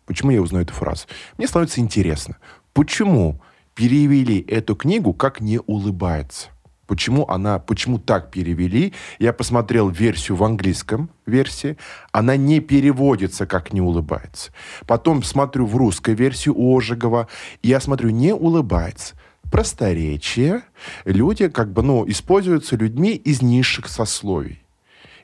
Почему 0.07 0.30
я 0.30 0.43
узнаю 0.43 0.64
эту 0.64 0.74
фразу? 0.74 1.07
Мне 1.39 1.47
становится 1.47 1.80
интересно, 1.80 2.39
почему 2.72 3.41
перевели 3.74 4.41
эту 4.41 4.74
книгу 4.74 5.12
как 5.12 5.41
не 5.41 5.59
улыбается? 5.59 6.49
Почему 6.87 7.26
она, 7.28 7.59
почему 7.59 7.99
так 7.99 8.30
перевели? 8.30 8.93
Я 9.18 9.33
посмотрел 9.33 9.89
версию 9.89 10.37
в 10.37 10.45
английском 10.45 11.11
версии, 11.26 11.78
она 12.11 12.37
не 12.37 12.61
переводится 12.61 13.47
как 13.47 13.72
не 13.72 13.80
улыбается. 13.80 14.53
Потом 14.87 15.22
смотрю 15.22 15.64
в 15.64 15.76
русской 15.76 16.14
версии 16.14 16.51
Ожегова, 16.51 17.28
я 17.62 17.80
смотрю, 17.80 18.11
не 18.11 18.35
улыбается. 18.35 19.14
Просторечие. 19.51 20.62
Люди 21.05 21.49
как 21.49 21.72
бы, 21.72 21.83
ну, 21.83 22.09
используются 22.09 22.76
людьми 22.76 23.12
из 23.12 23.43
низших 23.43 23.89
сословий. 23.89 24.61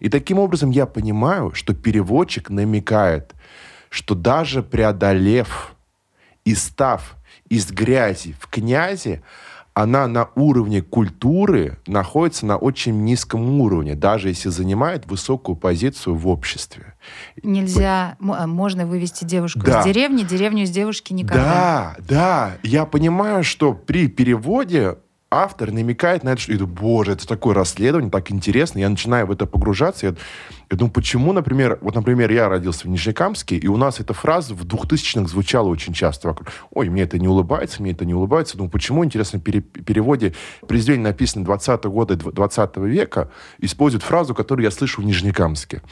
И 0.01 0.09
таким 0.09 0.39
образом 0.39 0.71
я 0.71 0.87
понимаю, 0.87 1.53
что 1.55 1.75
переводчик 1.75 2.51
намекает, 2.51 3.35
что 3.91 4.15
даже 4.15 4.63
преодолев 4.63 5.75
и 6.45 6.55
став 6.55 7.17
из 7.49 7.71
грязи 7.71 8.35
в 8.41 8.47
князи, 8.49 9.23
она 9.75 10.09
на 10.09 10.29
уровне 10.35 10.83
культуры 10.83 11.79
находится 11.87 12.45
на 12.47 12.57
очень 12.57 13.05
низком 13.05 13.61
уровне, 13.61 13.95
даже 13.95 14.29
если 14.29 14.49
занимает 14.49 15.07
высокую 15.07 15.55
позицию 15.55 16.17
в 16.17 16.27
обществе. 16.27 16.95
Нельзя, 17.45 18.17
а, 18.21 18.47
можно 18.49 18.87
вывести 18.87 19.25
девушку 19.25 19.61
Да. 19.61 19.81
из 19.81 19.85
деревни, 19.85 20.25
деревню 20.25 20.65
из 20.65 20.71
девушки 20.71 21.13
никогда. 21.13 21.95
Да, 21.99 22.05
да. 22.09 22.53
Я 22.65 22.87
понимаю, 22.87 23.45
что 23.45 23.73
при 23.73 24.09
переводе 24.09 24.97
автор 25.31 25.73
намекает 25.73 26.25
на 26.25 26.31
это, 26.31 26.41
что 26.41 26.53
я 26.53 26.59
думаю, 26.59 26.75
боже, 26.75 27.13
это 27.13 27.27
такое 27.27 27.55
расследование, 27.55 28.11
так 28.11 28.31
интересно. 28.31 28.79
Я 28.79 28.89
начинаю 28.89 29.27
в 29.27 29.31
это 29.31 29.45
погружаться. 29.47 30.07
Я, 30.07 30.15
я 30.71 30.77
думаю, 30.77 30.93
почему, 30.93 31.33
например, 31.33 31.79
вот, 31.83 31.95
например, 31.95 32.31
я 32.31 32.49
родился 32.49 32.87
в 32.87 32.91
Нижнекамске, 32.91 33.57
и 33.57 33.67
у 33.67 33.77
нас 33.77 34.01
эта 34.01 34.15
фраза 34.15 34.55
в 34.55 34.65
2000-х 34.65 35.29
звучала 35.29 35.69
очень 35.69 35.93
часто. 35.93 36.29
вокруг. 36.29 36.49
Ой, 36.71 36.89
мне 36.89 37.03
это 37.03 37.19
не 37.19 37.29
улыбается, 37.29 37.83
мне 37.83 37.93
это 37.93 38.07
не 38.07 38.15
улыбается. 38.15 38.57
Думаю, 38.57 38.71
почему, 38.71 39.05
интересно, 39.05 39.39
в 39.39 39.43
пере- 39.43 39.61
переводе 39.61 40.35
произведения, 40.67 41.05
написанные 41.05 41.45
20 41.45 41.85
года 41.85 42.17
20 42.17 42.77
века, 42.79 43.31
используют 43.59 44.03
фразу, 44.05 44.35
которую 44.35 44.65
я 44.65 44.71
слышу 44.71 45.03
в 45.03 45.05
Нижнекамске. 45.05 45.83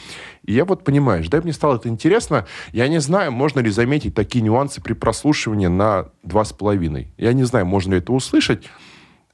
И 0.45 0.55
я 0.55 0.65
вот, 0.65 0.83
понимаешь, 0.83 1.29
да, 1.29 1.43
мне 1.43 1.53
стало 1.53 1.77
это 1.77 1.91
интересно. 1.91 2.47
Я 2.73 2.89
не 2.89 3.01
знаю, 3.01 3.33
можно 3.33 3.61
ли 3.61 3.71
заметить 3.71 4.15
такие 4.15 4.43
нюансы 4.43 4.81
при 4.81 4.95
прослушивании 4.95 5.67
на 5.67 6.09
два 6.23 6.45
с 6.45 6.55
половиной. 6.55 7.13
Я 7.19 7.35
не 7.35 7.45
знаю, 7.45 7.67
можно 7.67 7.93
ли 7.93 7.99
это 7.99 8.13
услышать. 8.13 8.65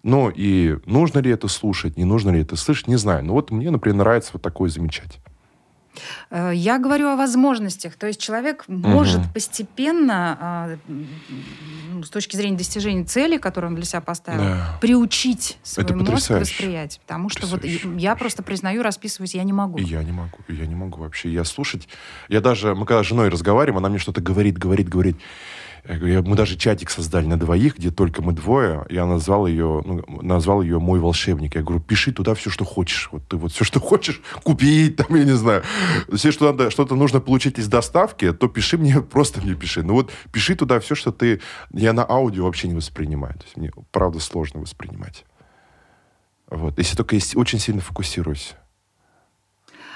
Ну 0.02 0.30
и 0.34 0.78
нужно 0.86 1.20
ли 1.20 1.30
это 1.30 1.48
слушать, 1.48 1.96
не 1.96 2.04
нужно 2.04 2.30
ли 2.30 2.40
это 2.42 2.56
слышать, 2.56 2.88
не 2.88 2.96
знаю. 2.96 3.24
Но 3.24 3.34
вот 3.34 3.50
мне, 3.50 3.70
например, 3.70 3.98
нравится 3.98 4.30
вот 4.32 4.42
такое 4.42 4.68
замечать. 4.68 5.20
Э, 6.30 6.52
Я 6.54 6.78
говорю 6.78 7.08
о 7.08 7.16
возможностях. 7.16 7.96
То 7.96 8.06
есть 8.06 8.20
человек 8.20 8.64
может 8.66 9.32
постепенно, 9.32 10.38
а, 10.40 10.76
с 12.02 12.08
точки 12.08 12.34
зрения 12.36 12.56
достижения 12.56 13.04
цели, 13.04 13.36
которую 13.36 13.70
он 13.70 13.76
для 13.76 13.84
себя 13.84 14.00
поставил, 14.00 14.40
Да. 14.42 14.78
приучить 14.80 15.58
свой 15.62 15.84
Это 15.84 15.94
мозг 15.94 16.30
восприятию. 16.30 17.00
Потому 17.06 17.28
что 17.28 17.46
вот 17.46 17.60
Потрясающе. 17.60 18.00
я 18.00 18.16
просто 18.16 18.42
признаю, 18.42 18.82
расписываюсь 18.82 19.34
я 19.34 19.44
не 19.44 19.52
могу. 19.52 19.78
И 19.78 19.84
я 19.84 20.02
не 20.02 20.12
могу, 20.12 20.38
и 20.48 20.54
я 20.54 20.66
не 20.66 20.74
могу 20.74 21.00
вообще. 21.00 21.30
Я 21.30 21.44
слушать... 21.44 21.88
Я 22.28 22.40
даже... 22.40 22.74
Мы 22.74 22.86
когда 22.86 23.04
с 23.04 23.06
женой 23.06 23.28
разговариваем, 23.28 23.78
она 23.78 23.88
мне 23.88 23.98
что-то 23.98 24.20
говорит, 24.20 24.58
говорит, 24.58 24.88
говорит. 24.88 25.16
Мы 25.84 26.36
даже 26.36 26.56
чатик 26.56 26.90
создали 26.90 27.26
на 27.26 27.36
двоих, 27.36 27.76
где 27.76 27.90
только 27.90 28.22
мы 28.22 28.32
двое. 28.32 28.86
Я 28.88 29.04
назвал 29.04 29.48
ее, 29.48 29.82
ну, 29.84 30.04
назвал 30.22 30.62
ее 30.62 30.78
«Мой 30.78 31.00
волшебник». 31.00 31.56
Я 31.56 31.62
говорю, 31.62 31.80
пиши 31.80 32.12
туда 32.12 32.34
все, 32.34 32.50
что 32.50 32.64
хочешь. 32.64 33.08
Вот 33.10 33.26
ты 33.26 33.36
вот 33.36 33.50
все, 33.50 33.64
что 33.64 33.80
хочешь 33.80 34.22
купить, 34.44 34.94
там, 34.96 35.16
я 35.16 35.24
не 35.24 35.32
знаю. 35.32 35.64
Все, 36.12 36.30
что 36.30 36.46
надо, 36.46 36.70
что-то 36.70 36.94
нужно 36.94 37.20
получить 37.20 37.58
из 37.58 37.66
доставки, 37.66 38.32
то 38.32 38.46
пиши 38.46 38.78
мне, 38.78 39.00
просто 39.10 39.40
мне 39.40 39.54
пиши. 39.54 39.82
Ну 39.82 39.94
вот 39.94 40.12
пиши 40.30 40.54
туда 40.54 40.78
все, 40.78 40.94
что 40.94 41.10
ты... 41.10 41.40
Я 41.72 41.92
на 41.92 42.08
аудио 42.08 42.44
вообще 42.44 42.68
не 42.68 42.74
воспринимаю. 42.74 43.34
То 43.34 43.44
есть 43.44 43.56
мне, 43.56 43.72
правда, 43.90 44.20
сложно 44.20 44.60
воспринимать. 44.60 45.24
Вот. 46.48 46.78
Если 46.78 46.96
только 46.96 47.16
если 47.16 47.36
очень 47.36 47.58
сильно 47.58 47.80
фокусируюсь, 47.80 48.54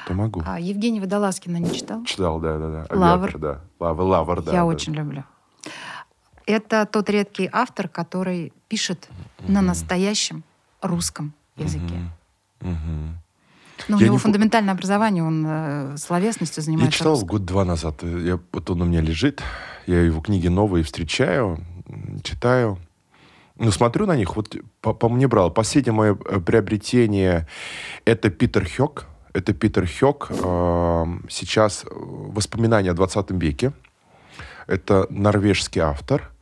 то 0.09 0.15
могу. 0.15 0.43
А 0.45 0.59
Евгения 0.59 1.01
Водолазкина 1.01 1.59
не 1.59 1.73
читал? 1.73 2.05
Читал, 2.05 2.41
да, 2.41 2.59
да, 2.59 2.71
да. 2.71 2.97
Лавр. 2.97 3.29
Авиатор, 3.29 3.41
да. 3.41 3.61
Лавр, 3.79 4.03
лавр, 4.03 4.43
да. 4.43 4.53
я 4.53 4.59
да. 4.59 4.65
очень 4.65 4.93
люблю. 4.93 5.25
Это 6.47 6.87
тот 6.87 7.11
редкий 7.11 7.49
автор, 7.53 7.89
который 7.89 8.53
пишет 8.69 9.09
на 9.49 9.63
настоящем 9.63 10.45
русском 10.81 11.33
языке. 11.57 11.95
Мгм. 12.61 13.19
Ну, 13.89 13.97
у 13.97 14.01
Я 14.01 14.07
него 14.07 14.15
не 14.15 14.21
фундаментальное 14.21 14.73
образование, 14.73 15.23
он 15.23 15.45
э, 15.47 15.97
словесностью 15.99 16.63
Я 16.63 16.65
занимается. 16.65 16.99
читал 16.99 17.13
русским. 17.13 17.29
год-два 17.29 17.65
назад. 17.65 18.03
Я, 18.03 18.39
вот 18.53 18.71
он 18.71 18.83
у 18.83 18.85
меня 18.87 19.01
лежит. 19.03 19.43
Я 19.87 20.01
его 20.03 20.21
книги 20.23 20.49
новые 20.49 20.83
встречаю, 20.83 21.59
читаю. 22.23 22.79
Ну, 23.59 23.71
смотрю 23.71 24.07
на 24.07 24.17
них. 24.17 24.35
Вот 24.37 24.55
по, 24.81 24.95
по 24.95 25.09
мне 25.09 25.29
брал. 25.29 25.51
Последнее 25.51 25.93
мое 25.93 26.17
э, 26.27 26.41
приобретение 26.41 27.47
это 28.05 28.31
Питер 28.31 28.67
Хёк. 28.67 29.07
Это 29.35 29.53
Питер 29.53 29.87
Хёк. 29.87 30.31
Э, 30.31 31.05
сейчас 31.29 31.85
воспоминания 31.91 32.91
о 32.93 32.95
20 32.95 33.31
веке. 33.33 33.73
Это 34.67 35.07
норвежский 35.11 35.81
автор. 35.81 36.33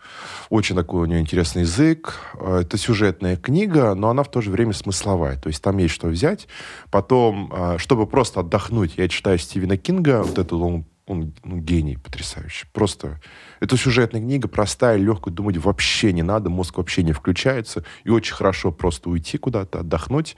Очень 0.50 0.76
такой 0.76 1.02
у 1.02 1.04
него 1.06 1.20
интересный 1.20 1.62
язык. 1.62 2.14
Э, 2.34 2.60
это 2.62 2.78
сюжетная 2.78 3.36
книга, 3.36 3.94
но 3.94 4.10
она 4.10 4.22
в 4.22 4.30
то 4.30 4.40
же 4.40 4.50
время 4.50 4.72
смысловая. 4.72 5.36
То 5.36 5.48
есть 5.48 5.62
там 5.62 5.78
есть 5.78 5.94
что 5.94 6.08
взять. 6.08 6.48
Потом, 6.90 7.52
э, 7.52 7.78
чтобы 7.78 8.06
просто 8.06 8.40
отдохнуть, 8.40 8.94
я 8.96 9.08
читаю 9.08 9.38
Стивена 9.38 9.76
Кинга. 9.76 10.22
Вот 10.22 10.38
эту 10.38 10.58
он, 10.58 10.84
он 11.06 11.32
ну, 11.44 11.58
гений 11.58 11.96
потрясающий. 11.96 12.66
Просто 12.72 13.20
это 13.60 13.76
сюжетная 13.76 14.20
книга, 14.20 14.48
простая, 14.48 14.96
легкая, 14.96 15.34
думать 15.34 15.56
вообще 15.56 16.12
не 16.12 16.22
надо, 16.22 16.50
мозг 16.50 16.76
вообще 16.78 17.02
не 17.02 17.12
включается. 17.12 17.84
И 18.04 18.10
очень 18.10 18.34
хорошо 18.34 18.72
просто 18.72 19.10
уйти 19.10 19.38
куда-то, 19.38 19.80
отдохнуть. 19.80 20.36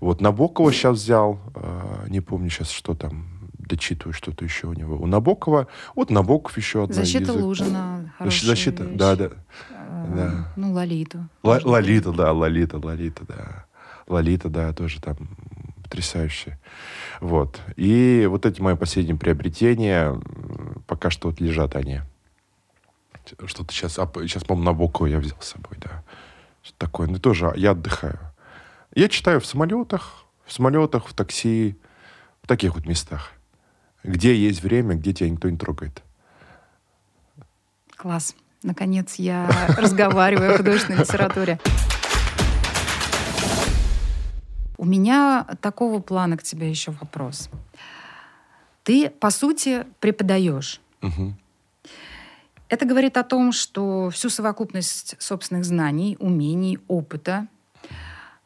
Вот 0.00 0.20
Набокова 0.20 0.72
сейчас 0.72 0.98
взял, 0.98 1.40
э, 1.54 2.06
не 2.08 2.20
помню 2.20 2.50
сейчас, 2.50 2.70
что 2.70 2.94
там, 2.94 3.35
дочитываю 3.66 4.12
что-то 4.12 4.44
еще 4.44 4.68
у 4.68 4.72
него. 4.72 4.96
У 4.96 5.06
Набокова, 5.06 5.66
вот 5.94 6.10
Набоков 6.10 6.56
еще 6.56 6.84
одна 6.84 6.94
Защита 6.94 7.32
язык. 7.32 7.42
Лужина. 7.42 8.14
хорошая 8.18 8.46
Защита, 8.46 8.84
вещь. 8.84 8.96
да, 8.96 9.16
да. 9.16 9.30
А, 9.70 10.06
да. 10.14 10.52
Ну, 10.56 10.72
Лолиту. 10.72 11.28
Можно 11.42 11.70
Лолита, 11.70 12.12
да, 12.12 12.32
Лолита, 12.32 12.78
Лолита, 12.78 13.24
да. 13.26 13.66
Лолита, 14.06 14.48
да, 14.48 14.72
тоже 14.72 15.00
там 15.00 15.16
потрясающая. 15.82 16.58
Вот. 17.20 17.60
И 17.76 18.26
вот 18.30 18.46
эти 18.46 18.60
мои 18.60 18.76
последние 18.76 19.16
приобретения, 19.16 20.20
пока 20.86 21.10
что 21.10 21.28
вот 21.28 21.40
лежат 21.40 21.76
они. 21.76 22.00
Что-то 23.46 23.72
сейчас, 23.72 23.98
а, 23.98 24.08
сейчас, 24.22 24.44
по-моему, 24.44 24.70
Набокова 24.70 25.06
я 25.06 25.18
взял 25.18 25.36
с 25.40 25.48
собой, 25.48 25.76
да. 25.78 26.04
Что 26.62 26.74
такое. 26.78 27.08
Ну, 27.08 27.18
тоже 27.18 27.52
я 27.56 27.72
отдыхаю. 27.72 28.18
Я 28.94 29.08
читаю 29.08 29.40
в 29.40 29.46
самолетах, 29.46 30.24
в 30.44 30.52
самолетах, 30.52 31.08
в 31.08 31.14
такси, 31.14 31.76
в 32.42 32.46
таких 32.46 32.76
вот 32.76 32.86
местах, 32.86 33.32
где 34.06 34.34
есть 34.34 34.62
время, 34.62 34.94
где 34.94 35.12
тебя 35.12 35.30
никто 35.30 35.50
не 35.50 35.56
трогает. 35.56 36.02
Класс. 37.96 38.34
Наконец 38.62 39.16
я 39.16 39.50
разговариваю 39.76 40.54
о 40.54 40.56
художественной 40.56 41.00
литературе. 41.00 41.58
У 44.78 44.84
меня 44.84 45.46
такого 45.60 46.00
плана 46.00 46.36
к 46.36 46.42
тебе 46.42 46.68
еще 46.68 46.92
вопрос. 46.92 47.48
Ты, 48.84 49.10
по 49.10 49.30
сути, 49.30 49.86
преподаешь. 50.00 50.80
Мгм. 51.00 51.36
Это 52.68 52.84
говорит 52.84 53.16
о 53.16 53.22
том, 53.22 53.52
что 53.52 54.10
всю 54.10 54.28
совокупность 54.28 55.16
собственных 55.18 55.64
знаний, 55.64 56.16
умений, 56.20 56.78
опыта, 56.88 57.46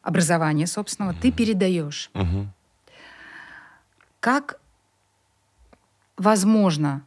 образования 0.03 0.67
собственного 0.67 1.15
ты 1.15 1.33
передаешь. 1.33 2.11
Мгм. 2.15 2.53
Как, 4.21 4.60
возможно, 6.21 7.03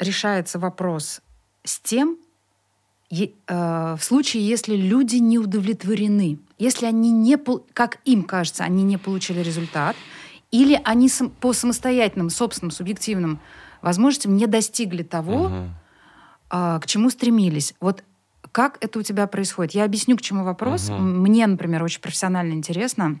решается 0.00 0.58
вопрос 0.58 1.20
с 1.62 1.78
тем, 1.78 2.18
е- 3.10 3.30
э, 3.46 3.96
в 3.98 4.02
случае, 4.02 4.46
если 4.46 4.74
люди 4.74 5.16
не 5.16 5.38
удовлетворены, 5.38 6.38
если 6.58 6.86
они 6.86 7.12
не, 7.12 7.38
как 7.72 7.98
им 8.04 8.24
кажется, 8.24 8.64
они 8.64 8.82
не 8.82 8.96
получили 8.98 9.40
результат, 9.40 9.94
или 10.50 10.80
они 10.84 11.08
сам- 11.08 11.30
по 11.30 11.52
самостоятельным, 11.52 12.28
собственным, 12.30 12.72
субъективным 12.72 13.38
возможностям 13.82 14.36
не 14.36 14.46
достигли 14.46 15.04
того, 15.04 15.48
Мгм. 15.48 15.74
а, 16.50 16.80
к 16.80 16.86
чему 16.86 17.10
стремились. 17.10 17.74
Вот 17.80 18.02
как 18.50 18.78
это 18.80 18.98
у 18.98 19.02
тебя 19.02 19.26
происходит? 19.28 19.74
Я 19.74 19.84
объясню, 19.84 20.16
к 20.16 20.22
чему 20.22 20.42
вопрос. 20.44 20.88
М, 20.90 21.20
Мне, 21.22 21.46
например, 21.46 21.84
очень 21.84 22.00
профессионально 22.00 22.54
интересно 22.54 23.20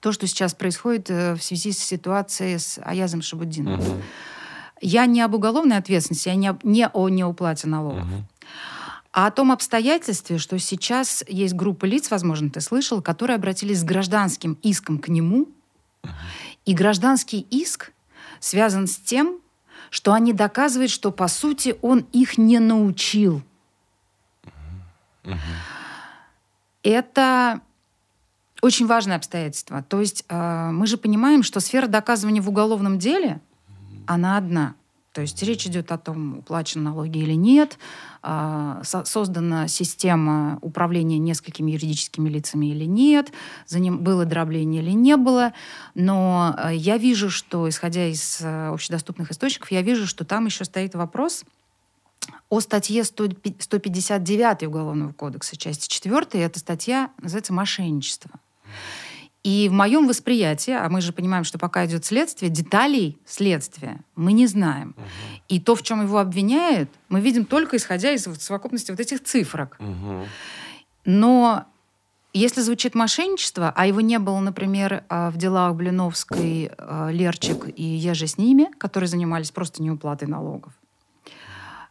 то, 0.00 0.12
что 0.12 0.26
сейчас 0.28 0.54
происходит 0.54 1.10
э, 1.10 1.34
в 1.34 1.42
связи 1.42 1.72
с 1.72 1.78
ситуацией 1.78 2.58
с 2.58 2.78
Аязом 2.84 3.22
Шабудиновым. 3.22 3.80
Мгм. 3.80 4.02
Я 4.80 5.06
не 5.06 5.20
об 5.20 5.34
уголовной 5.34 5.76
ответственности, 5.76 6.28
я 6.28 6.34
не, 6.34 6.48
об- 6.48 6.64
не 6.64 6.88
о 6.88 7.08
неуплате 7.08 7.66
налогов, 7.68 8.04
Мгм. 8.06 8.26
а 9.12 9.26
о 9.26 9.30
том 9.30 9.52
обстоятельстве, 9.52 10.38
что 10.38 10.58
сейчас 10.58 11.22
есть 11.28 11.54
группа 11.54 11.84
лиц, 11.84 12.10
возможно, 12.10 12.48
ты 12.50 12.60
слышал, 12.60 13.02
которые 13.02 13.34
обратились 13.36 13.80
с 13.80 13.84
гражданским 13.84 14.56
иском 14.62 14.98
к 14.98 15.08
нему. 15.08 15.48
И 16.64 16.72
гражданский 16.74 17.46
иск 17.50 17.92
связан 18.38 18.86
с 18.86 18.96
тем, 18.96 19.38
что 19.90 20.12
они 20.14 20.32
доказывают, 20.32 20.90
что, 20.90 21.10
по 21.10 21.28
сути, 21.28 21.76
он 21.82 22.06
их 22.12 22.38
не 22.38 22.58
научил. 22.58 23.42
Это 26.82 27.60
очень 28.62 28.86
важное 28.86 29.16
обстоятельство. 29.16 29.82
То 29.82 30.00
есть 30.00 30.24
э, 30.28 30.70
мы 30.70 30.86
же 30.86 30.96
понимаем, 30.96 31.42
что 31.42 31.60
сфера 31.60 31.86
доказывания 31.86 32.40
в 32.40 32.48
уголовном 32.48 32.98
деле, 32.98 33.40
она 34.06 34.36
одна. 34.36 34.74
То 35.12 35.22
есть 35.22 35.42
речь 35.42 35.66
идет 35.66 35.90
о 35.90 35.98
том, 35.98 36.38
уплачены 36.38 36.84
налоги 36.84 37.18
или 37.18 37.32
нет, 37.32 37.78
а, 38.22 38.80
со- 38.84 39.04
создана 39.04 39.66
система 39.66 40.58
управления 40.62 41.18
несколькими 41.18 41.72
юридическими 41.72 42.28
лицами 42.28 42.66
или 42.66 42.84
нет, 42.84 43.32
за 43.66 43.80
ним 43.80 43.98
было 43.98 44.24
дробление 44.24 44.82
или 44.82 44.92
не 44.92 45.16
было. 45.16 45.52
Но 45.96 46.54
э, 46.56 46.76
я 46.76 46.96
вижу, 46.96 47.28
что, 47.28 47.68
исходя 47.68 48.06
из 48.06 48.40
э, 48.40 48.68
общедоступных 48.68 49.32
источников, 49.32 49.72
я 49.72 49.82
вижу, 49.82 50.06
что 50.06 50.24
там 50.24 50.46
еще 50.46 50.64
стоит 50.64 50.94
вопрос 50.94 51.44
о 52.48 52.60
статье 52.60 53.02
100 53.02 53.30
159 53.58 54.62
Уголовного 54.62 55.12
кодекса, 55.12 55.56
части 55.56 55.88
4. 55.88 56.26
Эта 56.34 56.60
статья 56.60 57.10
называется 57.18 57.52
«Мошенничество». 57.52 58.30
И 59.42 59.68
в 59.70 59.72
моем 59.72 60.06
восприятии, 60.06 60.72
а 60.72 60.88
мы 60.90 61.00
же 61.00 61.12
понимаем, 61.12 61.44
что 61.44 61.58
пока 61.58 61.86
идет 61.86 62.04
следствие, 62.04 62.50
деталей 62.50 63.18
следствия 63.24 64.00
мы 64.14 64.32
не 64.32 64.46
знаем. 64.46 64.94
И 65.48 65.58
то, 65.58 65.74
в 65.74 65.82
чем 65.82 66.02
его 66.02 66.18
обвиняют, 66.18 66.90
мы 67.08 67.20
видим 67.20 67.46
только 67.46 67.78
исходя 67.78 68.12
из 68.12 68.24
совокупности 68.24 68.90
вот 68.90 69.00
этих 69.00 69.24
цифрок. 69.24 69.76
Мгм. 69.78 70.26
Но 71.06 71.64
если 72.34 72.60
звучит 72.60 72.94
мошенничество, 72.94 73.72
а 73.74 73.86
его 73.86 74.00
не 74.02 74.18
было, 74.18 74.38
например, 74.40 75.04
а, 75.08 75.30
в 75.30 75.38
делах 75.38 75.74
Блиновской, 75.74 76.70
а, 76.76 77.08
Лерчик 77.10 77.66
и 77.74 77.82
я 77.82 78.12
же 78.14 78.26
с 78.26 78.36
ними, 78.38 78.68
которые 78.78 79.08
занимались 79.08 79.50
просто 79.50 79.82
неуплатой 79.82 80.28
налогов, 80.28 80.72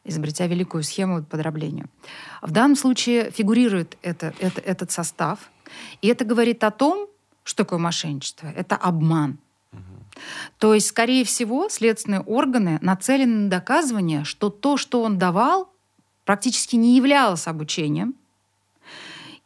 изобретя 0.06 0.46
великую 0.46 0.84
схему 0.84 1.24
по 1.24 1.36
дроблению. 1.36 1.90
В 2.42 2.52
данном 2.52 2.78
случае 2.78 3.32
фигурирует 3.32 3.98
это, 4.02 4.34
это- 4.40 4.62
этот 4.62 4.92
состав, 4.92 5.40
и 6.02 6.08
это 6.08 6.24
говорит 6.24 6.64
о 6.64 6.72
том, 6.72 7.09
что 7.50 7.64
такое 7.64 7.80
мошенничество. 7.80 8.48
Это 8.56 8.76
обман. 8.76 9.40
То 10.60 10.76
есть, 10.76 10.88
скорее 10.88 11.26
всего, 11.26 11.68
следственные 11.68 12.22
органы 12.22 12.78
нацелены 12.82 13.46
на 13.46 13.50
доказывание, 13.50 14.24
что 14.24 14.52
то, 14.52 14.78
что 14.78 15.02
он 15.02 15.18
давал, 15.18 15.74
практически 16.26 16.76
не 16.76 16.96
являлось 16.96 17.48
обучением, 17.48 18.14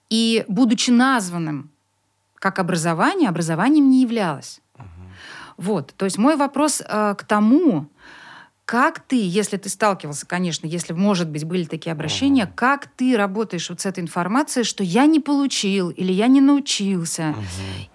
и, 0.09 0.43
будучи 0.49 0.91
названным 0.91 1.69
как 2.35 2.59
образование, 2.59 3.29
образованием 3.29 3.89
не 3.89 4.01
являлось. 4.01 4.59
Вот. 5.55 5.93
То 5.95 6.03
есть 6.03 6.17
мой 6.17 6.35
вопрос 6.35 6.81
э, 6.81 7.15
к 7.17 7.23
тому, 7.23 7.87
как 8.65 9.01
ты, 9.01 9.19
если 9.21 9.57
ты 9.57 9.67
сталкивался, 9.67 10.25
конечно, 10.25 10.65
если, 10.65 10.93
может 10.93 11.29
быть, 11.29 11.43
были 11.43 11.65
такие 11.65 11.91
обращения, 11.91 12.47
как 12.47 12.87
ты 12.87 13.17
работаешь 13.17 13.69
вот 13.69 13.81
с 13.81 13.85
этой 13.85 13.99
информацией, 13.99 14.63
что 14.63 14.83
я 14.83 15.05
не 15.05 15.19
получил, 15.19 15.89
или 15.89 16.13
я 16.13 16.27
не 16.27 16.39
научился, 16.39 17.35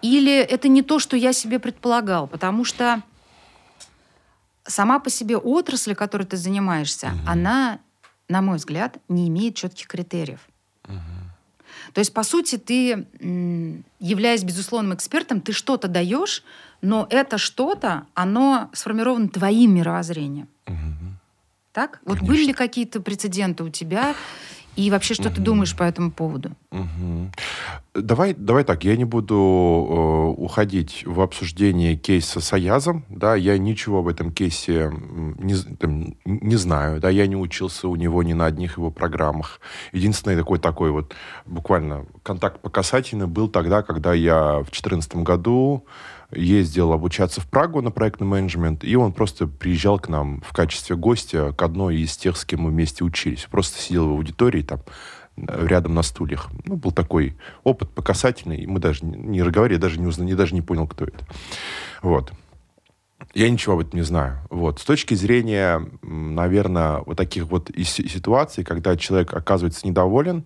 или 0.03 0.37
это 0.37 0.69
не 0.69 0.83
то, 0.83 0.99
что 0.99 1.17
я 1.17 1.33
себе 1.33 1.59
предполагал, 1.59 2.27
потому 2.27 2.65
что 2.65 3.03
сама 4.65 4.99
по 4.99 5.09
себе 5.09 5.39
отрасль, 5.39 5.95
которой 5.95 6.25
ты 6.25 6.37
занимаешься, 6.37 7.13
она, 7.27 7.79
на 8.29 8.43
мой 8.43 8.59
взгляд, 8.59 8.99
не 9.09 9.29
имеет 9.29 9.57
четких 9.57 9.87
критериев. 9.87 10.41
То 11.95 12.01
есть, 12.01 12.13
по 12.13 12.23
сути, 12.23 12.59
ты, 12.59 13.07
являясь 13.99 14.45
безусловным 14.45 14.95
экспертом, 14.95 15.41
ты 15.41 15.53
что-то 15.53 15.89
даешь, 15.89 16.43
но 16.81 17.07
это 17.11 17.39
что-то, 17.39 18.05
оно 18.15 18.71
сформировано 18.73 19.29
твоим 19.29 19.75
мировоззрением. 19.75 20.49
Так? 21.73 22.01
Вот 22.05 22.21
были 22.21 22.47
ли 22.47 22.53
какие-то 22.53 23.01
прецеденты 23.01 23.63
у 23.63 23.69
тебя? 23.69 24.15
И 24.75 24.91
вообще, 24.93 25.15
что 25.15 25.29
ты 25.29 25.41
думаешь 25.41 25.77
по 25.77 25.83
этому 25.83 26.13
поводу? 26.13 26.53
Мгм. 26.71 27.33
Давай, 27.95 28.33
давай 28.33 28.63
так, 28.63 28.85
я 28.85 28.97
не 28.97 29.05
буду 29.05 29.35
э, 29.35 30.41
уходить 30.41 31.03
в 31.05 31.21
обсуждение 31.21 31.97
кейса 31.97 32.41
с 32.41 32.53
Аязом, 32.53 33.05
да, 33.09 33.35
я 33.35 33.59
ничего 33.59 33.99
об 33.99 34.07
этом 34.07 34.31
кейсе 34.31 34.93
не, 35.39 35.57
там, 35.57 36.15
не 36.25 36.55
знаю, 36.55 37.01
да, 37.01 37.11
я 37.11 37.27
не 37.27 37.35
учился 37.35 37.89
у 37.89 37.97
него 37.97 38.23
ни 38.23 38.35
на 38.35 38.47
одних 38.47 38.77
его 38.77 38.93
программах. 38.93 39.61
Единственный 39.93 40.37
такой 40.37 40.61
такой 40.61 40.93
вот 40.93 41.13
буквально 41.45 42.07
контакт 42.23 42.61
по 42.61 42.71
касательно 42.71 43.27
был 43.27 43.49
тогда, 43.49 43.83
когда 43.83 44.15
я 44.15 44.59
в 44.59 44.71
2014 44.71 45.17
году 45.17 45.85
ездил 46.33 46.93
обучаться 46.93 47.41
в 47.41 47.47
Прагу 47.47 47.81
на 47.81 47.91
проектный 47.91 48.27
менеджмент, 48.27 48.85
и 48.85 48.97
он 48.97 49.13
просто 49.13 49.47
приезжал 49.47 49.99
к 49.99 50.09
нам 50.09 50.43
в 50.43 50.53
качестве 50.53 50.97
гостя 50.97 51.53
к 51.53 51.63
одной 51.63 51.99
из 51.99 52.17
тех, 52.17 52.37
с 52.37 52.45
кем 52.45 52.63
мы 52.63 52.71
вместе 52.71 53.05
учились. 53.05 53.47
Просто 53.51 53.81
сидел 53.81 54.09
в 54.09 54.13
аудитории 54.13 54.63
там, 54.63 54.81
э, 55.37 55.67
рядом 55.67 55.95
на 55.95 56.03
стульях. 56.03 56.51
Ну, 56.65 56.77
был 56.77 56.93
такой 56.93 57.37
опыт 57.65 57.91
по 57.91 58.03
касательной, 58.03 58.59
и 58.59 58.67
мы 58.67 58.79
даже 58.79 59.05
не, 59.05 59.43
разговаривали, 59.43 59.81
даже 59.81 59.99
не, 59.99 60.07
узнал, 60.07 60.29
я 60.29 60.37
даже 60.37 60.55
не 60.55 60.63
понял, 60.63 60.87
кто 60.87 61.07
это. 61.07 61.27
Вот. 62.03 62.33
Я 63.35 63.51
ничего 63.51 63.75
об 63.75 63.81
этом 63.81 63.99
не 63.99 64.05
знаю. 64.05 64.39
Вот. 64.51 64.81
С 64.81 64.85
точки 64.85 65.15
зрения, 65.15 65.83
наверное, 66.03 66.99
вот 67.05 67.17
таких 67.17 67.47
вот 67.47 67.71
ситуаций, 67.75 68.65
когда 68.65 68.97
человек 68.97 69.33
оказывается 69.35 69.87
недоволен, 69.87 70.45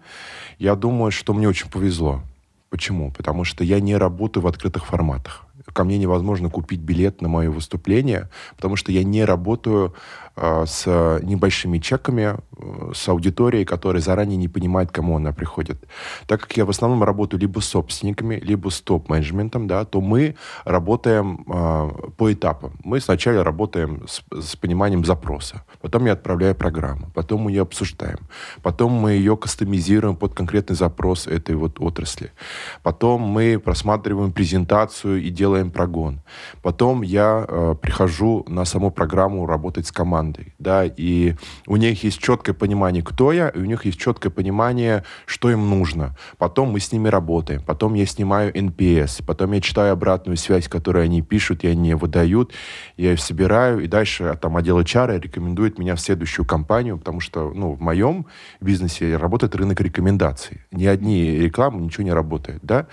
я 0.59 0.75
думаю, 0.75 1.11
что 1.11 1.35
мне 1.35 1.49
очень 1.49 1.71
повезло. 1.71 2.23
Почему? 2.71 3.13
Потому 3.13 3.45
что 3.45 3.65
я 3.65 3.81
не 3.81 3.97
работаю 3.97 4.45
в 4.45 4.47
открытых 4.47 4.87
форматах 4.87 5.47
ко 5.73 5.85
мне 5.85 5.99
невозможно 5.99 6.51
купить 6.51 6.81
билет 6.81 7.23
на 7.23 7.29
мое 7.29 7.51
выступление, 7.51 8.29
потому 8.57 8.77
что 8.77 8.93
я 8.93 9.05
не 9.05 9.25
работаю 9.25 9.95
с 10.37 11.21
небольшими 11.23 11.79
чеками, 11.79 12.37
э, 12.57 12.93
с 12.95 13.09
аудиторией, 13.09 13.65
которая 13.65 14.03
заранее 14.03 14.37
не 14.37 14.49
понимает, 14.49 14.91
кому 14.91 15.17
она 15.17 15.33
приходит. 15.33 15.85
Так 16.27 16.41
как 16.41 16.57
я 16.57 16.65
в 16.65 16.71
основном 16.71 17.05
работаю 17.05 17.41
либо 17.41 17.61
с 17.61 17.67
собственниками, 17.67 18.37
либо 18.37 18.71
с 18.71 18.81
топ-менеджментом, 18.81 19.67
да, 19.67 19.85
то 19.85 20.01
мы 20.01 20.37
работаем 20.65 21.45
э, 21.47 21.91
по 22.17 22.33
этапам. 22.33 22.73
Мы 22.85 23.01
сначала 23.01 23.45
работаем 23.45 24.07
с, 24.09 24.23
с 24.33 24.57
пониманием 24.57 25.05
запроса, 25.05 25.65
потом 25.81 26.07
я 26.07 26.13
отправляю 26.13 26.55
программу, 26.55 27.11
потом 27.15 27.43
мы 27.43 27.51
ее 27.51 27.63
обсуждаем, 27.63 28.21
потом 28.63 28.93
мы 28.93 29.13
ее 29.13 29.37
кастомизируем 29.37 30.17
под 30.17 30.35
конкретный 30.35 30.77
запрос 30.77 31.27
этой 31.27 31.57
вот 31.57 31.81
отрасли, 31.81 32.33
потом 32.83 33.21
мы 33.21 33.59
просматриваем 33.59 34.33
презентацию 34.33 35.23
и 35.23 35.31
делаем 35.31 35.71
прогон. 35.71 36.21
Потом 36.63 37.03
я 37.03 37.45
э, 37.47 37.75
прихожу 37.81 38.45
на 38.49 38.65
саму 38.65 38.91
программу 38.91 39.47
работать 39.47 39.87
с 39.87 39.93
командой, 39.93 40.22
да, 40.59 40.85
и 40.85 41.35
у 41.67 41.77
них 41.77 42.05
есть 42.05 42.19
четкое 42.19 42.55
понимание, 42.55 43.03
кто 43.03 43.33
я, 43.33 43.49
и 43.49 43.59
у 43.59 43.65
них 43.65 43.85
есть 43.85 43.99
четкое 43.99 44.31
понимание, 44.31 45.05
что 45.27 45.51
им 45.51 45.69
нужно. 45.69 46.17
Потом 46.39 46.71
мы 46.71 46.81
с 46.81 46.93
ними 46.93 47.09
работаем, 47.09 47.63
потом 47.63 47.95
я 47.95 48.07
снимаю 48.07 48.53
NPS, 48.53 49.25
потом 49.25 49.53
я 49.53 49.61
читаю 49.61 49.93
обратную 49.93 50.37
связь, 50.37 50.69
которую 50.69 51.05
они 51.05 51.23
пишут 51.23 51.65
и 51.65 51.69
они 51.69 51.95
выдают, 51.95 52.53
я 52.97 53.13
их 53.13 53.21
собираю, 53.21 53.81
и 53.81 53.87
дальше 53.87 54.25
а, 54.25 54.37
там 54.37 54.57
отдел 54.57 54.81
HR 54.81 55.21
рекомендует 55.21 55.79
меня 55.79 55.97
в 55.97 56.01
следующую 56.01 56.47
компанию, 56.47 56.99
потому 56.99 57.21
что, 57.21 57.53
ну, 57.55 57.73
в 57.73 57.81
моем 57.81 58.27
бизнесе 58.61 59.17
работает 59.17 59.55
рынок 59.57 59.81
рекомендаций. 59.81 60.61
Ни 60.71 60.87
одни 60.87 61.39
рекламы, 61.39 61.81
ничего 61.81 62.05
не 62.05 62.13
работает, 62.13 62.61
да. 62.63 62.87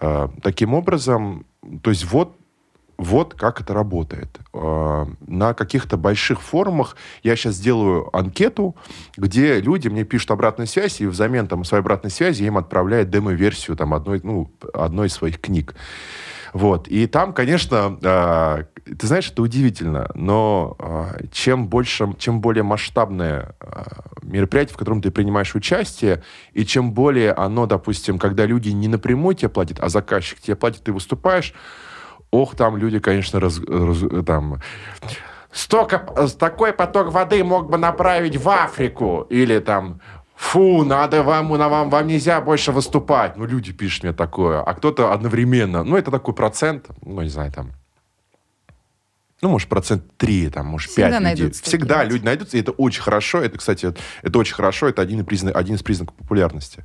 Э, 0.00 0.28
таким 0.42 0.74
образом, 0.74 1.46
то 1.82 1.90
есть 1.90 2.04
вот 2.04 2.36
вот 3.02 3.34
как 3.34 3.60
это 3.60 3.74
работает. 3.74 4.38
А, 4.52 5.08
на 5.26 5.54
каких-то 5.54 5.96
больших 5.96 6.40
форумах 6.40 6.96
я 7.22 7.36
сейчас 7.36 7.54
сделаю 7.54 8.14
анкету, 8.16 8.76
где 9.16 9.60
люди 9.60 9.88
мне 9.88 10.04
пишут 10.04 10.30
обратную 10.30 10.66
связь, 10.66 11.00
и 11.00 11.06
взамен 11.06 11.46
там, 11.46 11.64
своей 11.64 11.82
обратной 11.82 12.10
связи 12.10 12.42
я 12.42 12.48
им 12.48 12.58
отправляю 12.58 13.06
демо-версию 13.06 13.76
там, 13.76 13.94
одной, 13.94 14.20
ну, 14.22 14.50
одной 14.72 15.08
из 15.08 15.14
своих 15.14 15.40
книг. 15.40 15.74
Вот. 16.52 16.86
И 16.88 17.06
там, 17.06 17.32
конечно, 17.32 17.98
э, 18.02 18.64
ты 18.84 19.06
знаешь, 19.06 19.30
это 19.30 19.40
удивительно, 19.42 20.10
но 20.14 20.76
э, 20.78 21.26
чем 21.32 21.68
больше, 21.68 22.14
чем 22.18 22.40
более 22.40 22.62
масштабное 22.62 23.54
э, 23.60 23.84
мероприятие, 24.22 24.74
в 24.74 24.76
котором 24.76 25.00
ты 25.00 25.10
принимаешь 25.10 25.54
участие, 25.54 26.22
и 26.52 26.66
чем 26.66 26.92
более 26.92 27.32
оно, 27.32 27.66
допустим, 27.66 28.18
когда 28.18 28.44
люди 28.44 28.68
не 28.68 28.88
напрямую 28.88 29.34
тебе 29.34 29.48
платят, 29.48 29.78
а 29.80 29.88
заказчик 29.88 30.40
тебе 30.40 30.56
платит, 30.56 30.82
ты 30.84 30.92
выступаешь, 30.92 31.54
ох, 32.32 32.56
там 32.56 32.76
люди, 32.76 32.98
конечно, 32.98 33.38
раз, 33.38 33.60
раз, 33.60 33.98
там... 34.26 34.60
Столько, 35.52 35.98
такой 36.38 36.72
поток 36.72 37.12
воды 37.12 37.44
мог 37.44 37.68
бы 37.68 37.76
направить 37.76 38.38
в 38.38 38.48
Африку. 38.48 39.26
Или 39.28 39.58
там 39.58 40.00
фу, 40.34 40.82
надо 40.82 41.22
вам, 41.22 41.50
на 41.58 41.68
вам, 41.68 41.90
вам 41.90 42.06
нельзя 42.06 42.40
больше 42.40 42.72
выступать. 42.72 43.36
Ну, 43.36 43.44
люди 43.44 43.72
пишут 43.72 44.04
мне 44.04 44.12
такое. 44.14 44.62
А 44.62 44.74
кто-то 44.74 45.12
одновременно, 45.12 45.84
ну, 45.84 45.96
это 45.96 46.10
такой 46.10 46.32
процент, 46.34 46.86
ну, 47.04 47.20
не 47.20 47.28
знаю, 47.28 47.52
там, 47.52 47.72
ну, 49.42 49.48
может, 49.48 49.68
процент 49.68 50.04
3, 50.18 50.50
там, 50.50 50.66
может, 50.66 50.92
Всегда 50.92 51.18
5 51.18 51.30
людей. 51.38 51.50
Всегда 51.50 51.96
такие. 51.96 52.12
люди 52.12 52.24
найдутся, 52.24 52.56
и 52.56 52.60
это 52.60 52.70
очень 52.70 53.02
хорошо. 53.02 53.42
Это, 53.42 53.58
кстати, 53.58 53.92
это 54.22 54.38
очень 54.38 54.54
хорошо, 54.54 54.88
это 54.88 55.02
один 55.02 55.20
из, 55.20 55.26
признак, 55.26 55.56
один 55.56 55.74
из 55.74 55.82
признаков 55.82 56.14
популярности. 56.14 56.84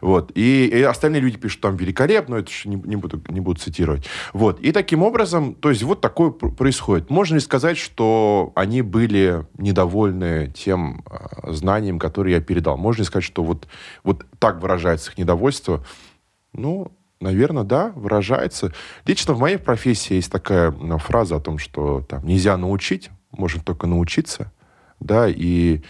Вот. 0.00 0.30
И, 0.36 0.66
и 0.68 0.82
остальные 0.82 1.20
люди 1.20 1.36
пишут 1.36 1.60
там 1.62 1.76
великолепно, 1.76 2.36
это 2.36 2.52
не, 2.64 2.76
не, 2.76 2.94
буду, 2.94 3.20
не 3.28 3.40
буду 3.40 3.58
цитировать. 3.58 4.06
Вот. 4.32 4.60
И 4.60 4.70
таким 4.70 5.02
образом, 5.02 5.56
то 5.56 5.68
есть 5.68 5.82
вот 5.82 6.00
такое 6.00 6.30
происходит. 6.30 7.10
Можно 7.10 7.34
ли 7.34 7.40
сказать, 7.40 7.76
что 7.76 8.52
они 8.54 8.82
были 8.82 9.44
недовольны 9.58 10.52
тем 10.54 11.04
э, 11.10 11.52
знанием, 11.52 11.98
которое 11.98 12.34
я 12.34 12.40
передал? 12.40 12.76
Можно 12.76 13.00
ли 13.00 13.06
сказать, 13.06 13.24
что 13.24 13.42
вот, 13.42 13.66
вот 14.04 14.24
так 14.38 14.62
выражается 14.62 15.10
их 15.10 15.18
недовольство? 15.18 15.84
Ну, 16.52 16.95
Наверное, 17.20 17.64
да, 17.64 17.92
выражается. 17.96 18.72
Лично 19.06 19.32
в 19.32 19.40
моей 19.40 19.56
профессии 19.56 20.14
есть 20.14 20.30
такая 20.30 20.70
фраза 20.98 21.36
о 21.36 21.40
том, 21.40 21.58
что 21.58 22.02
там 22.02 22.26
нельзя 22.26 22.56
научить, 22.56 23.10
можно 23.30 23.62
только 23.62 23.86
научиться, 23.86 24.52
да, 25.00 25.26
и 25.28 25.82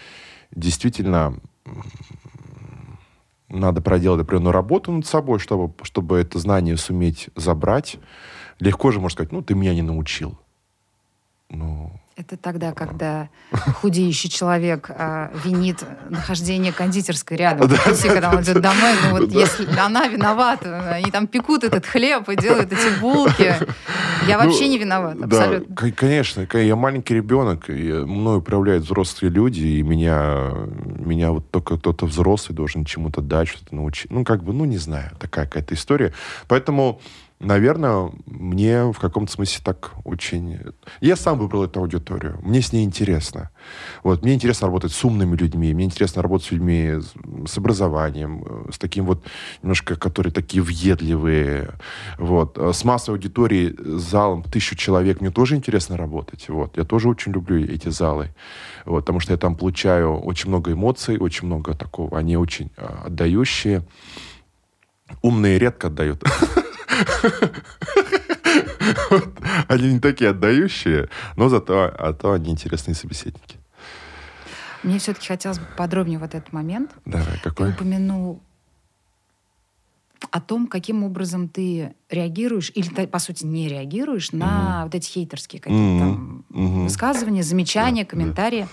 действительно 0.54 1.40
надо 3.48 3.80
проделать 3.80 4.20
определенную 4.20 4.52
работу 4.52 4.92
над 4.92 5.06
собой, 5.06 5.38
чтобы, 5.38 5.74
чтобы 5.82 6.18
это 6.18 6.38
знание 6.38 6.76
суметь 6.76 7.28
забрать. 7.34 7.98
Легко 8.60 8.90
же 8.90 9.00
можно 9.00 9.14
сказать, 9.14 9.32
ну, 9.32 9.42
ты 9.42 9.54
меня 9.54 9.74
не 9.74 9.82
научил. 9.82 10.38
Ну, 11.50 11.92
это 12.16 12.38
тогда, 12.38 12.72
когда 12.72 13.28
худеющий 13.52 14.30
человек 14.30 14.90
а, 14.90 15.30
винит 15.44 15.84
нахождение 16.08 16.72
кондитерской 16.72 17.36
рядом 17.36 17.68
по 17.68 17.76
пути, 17.76 18.08
когда 18.08 18.30
он 18.30 18.42
идет 18.42 18.60
домой. 18.62 18.92
Ну 19.04 19.10
вот 19.10 19.30
если 19.30 19.68
она 19.78 20.08
виновата, 20.08 20.92
они 20.92 21.10
там 21.10 21.26
пекут 21.26 21.62
этот 21.62 21.84
хлеб 21.84 22.26
и 22.30 22.36
делают 22.36 22.72
эти 22.72 23.00
булки. 23.00 23.54
Я 24.26 24.38
ну, 24.38 24.44
вообще 24.44 24.68
не 24.68 24.78
виноват, 24.78 25.22
абсолютно. 25.22 25.76
Да, 25.76 25.92
конечно. 25.92 26.48
Я 26.54 26.74
маленький 26.74 27.14
ребенок, 27.14 27.68
и 27.68 27.92
мною 27.92 28.38
управляют 28.38 28.84
взрослые 28.84 29.30
люди, 29.30 29.60
и 29.60 29.82
меня, 29.82 30.52
меня 30.74 31.32
вот 31.32 31.50
только 31.50 31.76
кто-то 31.76 32.06
взрослый 32.06 32.56
должен 32.56 32.86
чему-то 32.86 33.20
дать, 33.20 33.48
что-то 33.48 33.74
научить. 33.74 34.10
Ну, 34.10 34.24
как 34.24 34.42
бы, 34.42 34.54
ну, 34.54 34.64
не 34.64 34.78
знаю, 34.78 35.10
такая 35.20 35.44
какая-то 35.44 35.74
история. 35.74 36.14
Поэтому 36.48 37.00
наверное, 37.40 38.10
мне 38.26 38.84
в 38.84 38.98
каком-то 38.98 39.32
смысле 39.32 39.60
так 39.64 39.92
очень... 40.04 40.58
Я 41.00 41.16
сам 41.16 41.38
выбрал 41.38 41.64
эту 41.64 41.80
аудиторию. 41.80 42.38
Мне 42.42 42.62
с 42.62 42.72
ней 42.72 42.84
интересно. 42.84 43.50
Вот, 44.02 44.22
мне 44.22 44.34
интересно 44.34 44.66
работать 44.66 44.92
с 44.92 45.04
умными 45.04 45.36
людьми, 45.36 45.74
мне 45.74 45.84
интересно 45.84 46.22
работать 46.22 46.48
с 46.48 46.50
людьми 46.50 46.94
с 47.46 47.58
образованием, 47.58 48.44
э, 48.44 48.72
с 48.72 48.78
таким 48.78 49.04
вот 49.04 49.24
немножко, 49.62 49.96
которые 49.96 50.32
такие 50.32 50.62
въедливые. 50.62 51.74
Вот. 52.18 52.56
С 52.58 52.84
массовой 52.84 53.18
аудиторией, 53.18 53.76
с 53.76 54.02
залом 54.02 54.42
тысячу 54.42 54.76
человек 54.76 55.20
мне 55.20 55.30
тоже 55.30 55.56
интересно 55.56 55.96
работать. 55.96 56.48
Вот. 56.48 56.76
Я 56.76 56.84
тоже 56.84 57.08
очень 57.08 57.32
люблю 57.32 57.62
эти 57.62 57.88
залы. 57.88 58.34
Вот, 58.84 59.00
потому 59.00 59.20
что 59.20 59.32
я 59.32 59.38
там 59.38 59.56
получаю 59.56 60.16
очень 60.18 60.48
много 60.48 60.72
эмоций, 60.72 61.18
очень 61.18 61.46
много 61.46 61.74
такого. 61.74 62.18
Они 62.18 62.36
очень 62.36 62.70
отдающие. 62.76 63.82
Умные 65.22 65.58
редко 65.58 65.88
отдают. 65.88 66.22
Они 69.68 69.94
не 69.94 70.00
такие 70.00 70.30
отдающие, 70.30 71.08
но 71.36 71.48
зато, 71.48 71.92
а 71.98 72.12
то 72.12 72.32
они 72.32 72.50
интересные 72.50 72.94
собеседники. 72.94 73.56
Мне 74.82 74.98
все-таки 74.98 75.26
хотелось 75.26 75.58
бы 75.58 75.66
подробнее 75.76 76.18
вот 76.18 76.34
этот 76.34 76.52
момент. 76.52 76.92
Давай, 77.04 77.40
какой? 77.42 77.68
Ты 77.68 77.74
упомянул 77.74 78.42
о 80.30 80.40
том, 80.40 80.66
каким 80.66 81.04
образом 81.04 81.48
ты 81.48 81.94
реагируешь, 82.08 82.72
или, 82.74 82.88
по 83.06 83.18
сути, 83.18 83.44
не 83.44 83.68
реагируешь 83.68 84.30
mm-hmm. 84.30 84.38
на 84.38 84.84
вот 84.84 84.94
эти 84.94 85.08
хейтерские 85.08 85.60
какие-то 85.60 85.98
там 85.98 86.44
mm-hmm. 86.50 86.82
высказывания, 86.84 87.42
замечания, 87.42 88.02
yeah, 88.02 88.06
комментарии. 88.06 88.60
Yeah. 88.60 88.68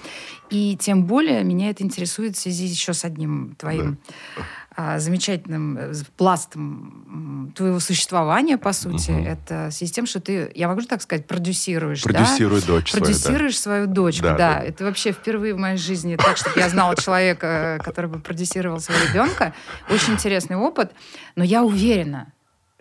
И 0.50 0.78
тем 0.80 1.06
более 1.06 1.44
меня 1.44 1.70
это 1.70 1.84
интересует 1.84 2.36
в 2.36 2.40
связи 2.40 2.66
еще 2.66 2.94
с 2.94 3.04
одним 3.06 3.56
твоим 3.58 3.92
yeah 3.92 3.98
а, 4.38 4.44
замечательным 4.76 5.78
э, 5.78 5.94
пластом 6.18 7.54
твоего 7.56 7.80
существования, 7.80 8.58
по 8.58 8.74
сути, 8.74 9.12
угу. 9.12 9.24
это 9.24 9.70
с 9.72 9.92
тем, 9.92 10.06
что 10.06 10.20
ты, 10.20 10.52
я 10.56 10.68
могу 10.68 10.82
так 10.82 11.02
сказать, 11.02 11.28
продюсируешь, 11.28 12.04
Продюсирую 12.04 12.62
да? 12.62 12.68
дочь 12.68 12.92
Продюсируешь 12.92 13.60
свою, 13.60 13.86
да. 13.86 13.94
свою 13.94 13.96
дочку, 13.96 14.24
да, 14.24 14.38
да. 14.38 14.54
да. 14.56 14.64
Это 14.64 14.84
вообще 14.86 15.12
впервые 15.12 15.54
в 15.54 15.58
моей 15.58 15.78
жизни 15.78 16.16
так, 16.16 16.38
чтобы 16.38 16.60
я 16.60 16.70
знала 16.70 16.96
человека, 16.96 17.80
который 17.84 18.10
бы 18.10 18.20
продюсировал 18.20 18.80
своего 18.80 19.04
ребенка. 19.06 19.54
Очень 19.90 20.14
интересный 20.14 20.56
опыт. 20.56 20.92
Но 21.36 21.44
я 21.44 21.64
уверена, 21.64 22.34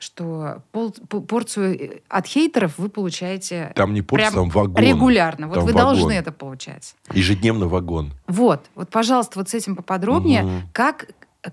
что 0.03 0.62
пол, 0.72 0.90
порцию 0.90 1.80
э, 1.80 2.01
от 2.09 2.26
хейтеров 2.26 2.76
вы 2.76 2.88
получаете 2.88 3.72
там 3.76 3.95
не 3.95 4.03
порция, 4.03 4.32
там 4.32 4.49
вагон. 4.49 4.82
регулярно. 4.82 5.47
Вот 5.47 5.55
там 5.55 5.64
вы 5.64 5.72
вагон. 5.72 5.95
должны 5.95 6.12
это 6.12 6.32
получать. 6.32 6.97
Ежедневно 7.12 7.68
вагон. 7.68 8.12
Вот, 8.26 8.66
вот, 8.74 8.90
пожалуйста, 8.90 9.38
вот 9.38 9.49
с 9.51 9.55
этим 9.55 9.76
поподробнее. 9.76 10.45
Угу. 10.45 10.53
Как 10.72 11.07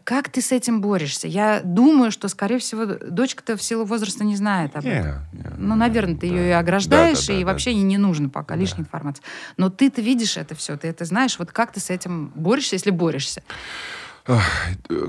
как 0.04 0.30
ты 0.30 0.42
с 0.42 0.52
этим 0.52 0.82
борешься? 0.82 1.28
Я 1.28 1.62
думаю, 1.64 2.12
что, 2.12 2.28
скорее 2.28 2.60
всего, 2.60 2.86
дочка-то 2.86 3.58
в 3.58 3.64
силу 3.64 3.86
возраста 3.86 4.24
не 4.24 4.36
знает 4.36 4.76
об 4.76 4.86
этом. 4.86 5.08
Yeah, 5.08 5.20
yeah, 5.34 5.56
ну, 5.58 5.76
наверное, 5.76 6.16
ты 6.16 6.30
да. 6.30 6.36
ее 6.36 6.48
и 6.50 6.52
ограждаешь, 6.52 7.26
да, 7.26 7.34
да, 7.34 7.40
и 7.40 7.44
вообще 7.44 7.72
да. 7.72 7.78
не 7.78 7.98
нужно 7.98 8.30
пока 8.30 8.56
лишней 8.56 8.82
информации. 8.82 9.24
Но 9.58 9.70
ты-то 9.70 10.02
видишь 10.02 10.38
это 10.38 10.54
все, 10.54 10.78
ты 10.78 10.88
это 10.88 11.06
знаешь. 11.06 11.40
Вот 11.40 11.52
как 11.52 11.72
ты 11.72 11.80
с 11.80 11.90
этим 11.90 12.32
борешься, 12.36 12.76
если 12.76 12.92
борешься? 12.92 13.42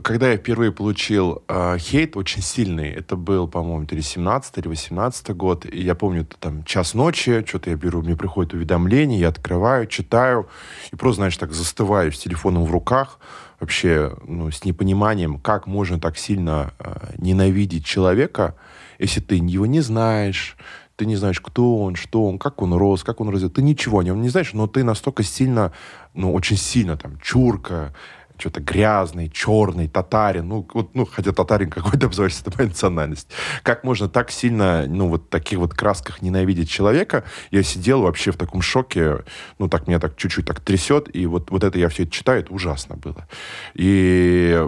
Когда 0.03 0.31
я 0.31 0.39
впервые 0.39 0.73
получил 0.73 1.43
э, 1.47 1.77
хейт 1.79 2.17
очень 2.17 2.41
сильный, 2.41 2.91
это 2.91 3.17
был, 3.17 3.49
по-моему, 3.49 3.85
то 3.85 3.95
ли 3.95 4.01
17 4.01 4.57
или 4.57 4.69
18 4.69 5.37
год, 5.37 5.67
и 5.67 5.83
я 5.83 5.95
помню, 5.95 6.23
это 6.23 6.37
там 6.39 6.65
час 6.65 6.95
ночи, 6.95 7.45
что-то 7.47 7.69
я 7.69 7.77
беру, 7.77 8.01
мне 8.01 8.17
приходит 8.17 8.55
уведомление, 8.55 9.21
я 9.21 9.29
открываю, 9.29 9.87
читаю, 9.89 10.49
и 10.91 10.97
просто, 10.97 11.17
знаешь, 11.17 11.37
так 11.37 11.53
застываю 11.53 12.13
с 12.13 12.19
телефоном 12.19 12.65
в 12.65 12.71
руках, 12.71 13.19
вообще, 13.61 14.17
ну, 14.27 14.51
с 14.51 14.65
непониманием, 14.65 15.39
как 15.39 15.67
можно 15.67 16.01
так 16.01 16.17
сильно 16.17 16.73
э, 16.79 17.15
ненавидеть 17.19 17.85
человека, 17.85 18.57
если 18.99 19.21
ты 19.21 19.37
его 19.37 19.67
не 19.67 19.81
знаешь, 19.81 20.57
ты 20.97 21.07
не 21.07 21.17
знаешь, 21.17 21.41
кто 21.41 21.79
он, 21.79 21.95
что 21.95 22.27
он, 22.27 22.39
как 22.39 22.61
он 22.61 22.75
рос, 22.75 23.05
как 23.05 23.21
он 23.21 23.31
развил. 23.31 23.51
Ты 23.51 23.63
ничего 23.63 24.01
о 24.01 24.05
нем 24.05 24.21
не 24.21 24.29
знаешь, 24.29 24.53
но 24.53 24.67
ты 24.67 24.85
настолько 24.85 25.23
сильно, 25.23 25.73
ну, 26.15 26.33
очень 26.35 26.57
сильно 26.57 26.97
там, 26.97 27.19
чурка, 27.21 27.95
что-то 28.41 28.61
грязный, 28.61 29.29
черный, 29.29 29.89
татарин. 29.89 30.49
Ну, 30.49 30.67
вот, 30.73 30.95
ну, 30.95 31.07
хотя 31.07 31.33
татарин 31.33 31.71
какой-то 31.71 32.07
обзывается, 32.09 32.43
это 32.43 32.57
моя 32.57 32.69
национальность. 32.69 33.29
Как 33.63 33.85
можно 33.85 34.09
так 34.09 34.31
сильно, 34.31 34.87
ну, 34.89 35.09
вот 35.09 35.31
таких 35.31 35.59
вот 35.59 35.75
красках 35.75 36.23
ненавидеть 36.23 36.71
человека? 36.71 37.25
Я 37.51 37.63
сидел 37.63 38.03
вообще 38.03 38.33
в 38.33 38.37
таком 38.37 38.63
шоке, 38.63 39.25
ну, 39.59 39.69
так 39.69 39.87
меня 39.87 39.99
так 39.99 40.17
чуть-чуть 40.17 40.47
так 40.47 40.61
трясет, 40.61 41.15
и 41.15 41.27
вот, 41.27 41.51
вот 41.51 41.65
это 41.65 41.79
я 41.79 41.89
все 41.89 42.05
это 42.05 42.13
читаю, 42.13 42.41
это 42.41 42.53
ужасно 42.53 42.97
было. 42.97 43.29
И 43.75 44.67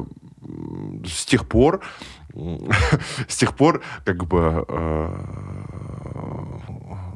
с 1.07 1.25
тех 1.25 1.49
пор 1.49 1.81
с 3.29 3.37
тех 3.37 3.55
пор 3.55 3.83
как 4.05 4.25
бы 4.25 4.64
э, 4.68 5.09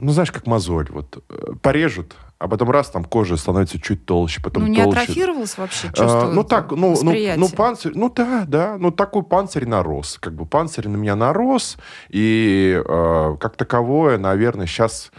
ну 0.01 0.12
знаешь 0.12 0.32
как 0.32 0.47
мозоль 0.47 0.88
вот 0.90 1.22
э, 1.28 1.53
порежут 1.62 2.16
а 2.38 2.49
потом 2.49 2.70
раз, 2.70 2.90
там 2.90 3.05
кожа 3.05 3.36
становится 3.36 3.80
чуть 3.80 4.05
толще, 4.05 4.42
потом 4.42 4.64
ну, 4.64 4.68
не 4.68 4.82
толще. 4.82 5.01
атрофировался 5.01 5.61
вообще 5.61 5.86
чувство? 5.88 6.24
А, 6.24 6.32
ну, 6.32 6.44
так, 6.44 6.70
ну, 6.70 6.94
ну, 7.03 7.14
ну, 7.36 7.49
панцирь, 7.49 7.92
ну, 7.94 8.11
да, 8.11 8.44
да, 8.47 8.76
ну, 8.78 8.90
такой 8.90 9.22
панцирь 9.22 9.66
нарос, 9.66 10.18
как 10.20 10.34
бы 10.34 10.44
панцирь 10.44 10.86
на 10.88 10.97
меня 10.97 11.16
нарос, 11.16 11.78
и 12.11 12.82
э, 12.86 13.36
как 13.40 13.57
таковое, 13.57 14.18
наверное, 14.18 14.66
сейчас 14.66 15.11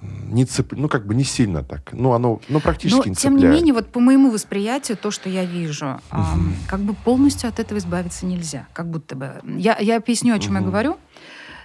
не 0.00 0.44
цеп... 0.44 0.72
ну, 0.72 0.88
как 0.88 1.06
бы 1.06 1.14
не 1.14 1.24
сильно 1.24 1.62
так. 1.62 1.92
Ну, 1.92 2.12
оно 2.12 2.40
ну, 2.48 2.60
практически 2.60 3.00
Но, 3.00 3.10
не 3.10 3.14
тем 3.14 3.34
цепляет. 3.34 3.54
не 3.54 3.60
менее, 3.60 3.74
вот 3.74 3.88
по 3.88 4.00
моему 4.00 4.30
восприятию, 4.30 4.96
то, 4.96 5.10
что 5.10 5.28
я 5.28 5.44
вижу, 5.44 6.00
угу. 6.10 6.20
эм, 6.20 6.54
как 6.68 6.80
бы 6.80 6.94
полностью 6.94 7.48
от 7.48 7.58
этого 7.58 7.78
избавиться 7.78 8.24
нельзя. 8.24 8.66
Как 8.72 8.88
будто 8.88 9.16
бы. 9.16 9.40
Я, 9.44 9.76
я 9.78 9.96
объясню, 9.96 10.34
о 10.34 10.38
чем 10.38 10.54
угу. 10.54 10.64
я 10.64 10.66
говорю. 10.70 10.96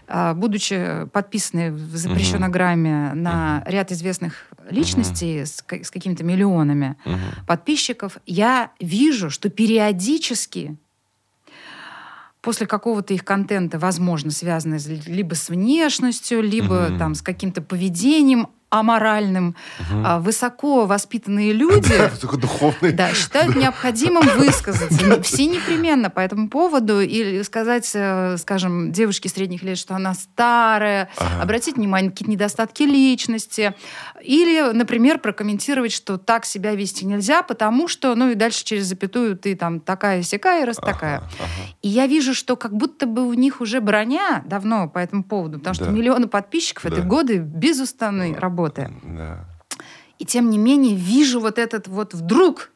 А, 0.07 0.33
будучи 0.33 1.07
подписанной 1.11 1.71
в 1.71 1.95
запрещенограмме 1.95 3.09
угу. 3.09 3.17
на 3.17 3.63
ряд 3.65 3.91
известных 3.91 4.45
личностей 4.69 5.45
с, 5.45 5.63
с 5.67 5.91
какими-то 5.91 6.23
миллионами 6.23 6.95
подписчиков, 7.47 8.17
я 8.25 8.71
вижу, 8.79 9.29
что 9.29 9.49
периодически 9.49 10.77
после 12.41 12.67
какого-то 12.67 13.13
их 13.13 13.25
контента, 13.25 13.79
возможно, 13.79 14.29
связанного 14.29 14.79
либо 15.07 15.33
с 15.33 15.49
внешностью, 15.49 16.41
либо 16.43 16.95
там 16.99 17.15
с 17.15 17.23
каким-то 17.23 17.63
поведением, 17.63 18.49
аморальным, 18.79 19.55
угу. 19.79 20.21
высоко 20.21 20.85
воспитанные 20.85 21.53
люди 21.53 21.93
да, 22.95 23.13
считают 23.13 23.55
необходимым 23.55 24.27
высказаться. 24.37 25.21
Все 25.21 25.45
непременно 25.45 26.09
по 26.09 26.19
этому 26.19 26.49
поводу 26.49 27.01
или 27.01 27.41
сказать, 27.43 27.89
э, 27.93 28.37
скажем, 28.37 28.91
девушке 28.91 29.29
средних 29.29 29.63
лет, 29.63 29.77
что 29.77 29.95
она 29.95 30.13
старая, 30.13 31.09
ага. 31.17 31.43
обратить 31.43 31.75
внимание 31.75 32.09
на 32.09 32.11
какие-то 32.11 32.31
недостатки 32.31 32.83
личности. 32.83 33.75
Или, 34.21 34.71
например, 34.73 35.19
прокомментировать, 35.19 35.91
что 35.91 36.17
так 36.17 36.45
себя 36.45 36.75
вести 36.75 37.05
нельзя, 37.05 37.43
потому 37.43 37.87
что, 37.87 38.15
ну 38.15 38.31
и 38.31 38.35
дальше 38.35 38.63
через 38.63 38.85
запятую 38.85 39.37
ты 39.37 39.55
там 39.55 39.79
такая 39.79 40.23
сякая, 40.23 40.65
раз 40.65 40.77
такая. 40.77 41.17
Ага. 41.17 41.27
И 41.81 41.89
я 41.89 42.07
вижу, 42.07 42.33
что 42.33 42.55
как 42.55 42.75
будто 42.75 43.05
бы 43.05 43.27
у 43.27 43.33
них 43.33 43.61
уже 43.61 43.81
броня 43.81 44.43
давно 44.45 44.89
по 44.89 44.99
этому 44.99 45.23
поводу, 45.23 45.59
потому 45.59 45.73
что 45.75 45.89
миллионы 45.89 46.27
подписчиков 46.27 46.83
да. 46.83 46.89
это 46.89 47.01
годы 47.01 47.37
безустанной 47.37 48.35
работы 48.35 48.64
работы. 48.65 48.91
Да. 49.03 49.45
И 50.19 50.25
тем 50.25 50.49
не 50.49 50.57
менее 50.57 50.95
вижу 50.95 51.39
вот 51.39 51.59
этот 51.59 51.87
вот 51.87 52.13
вдруг 52.13 52.71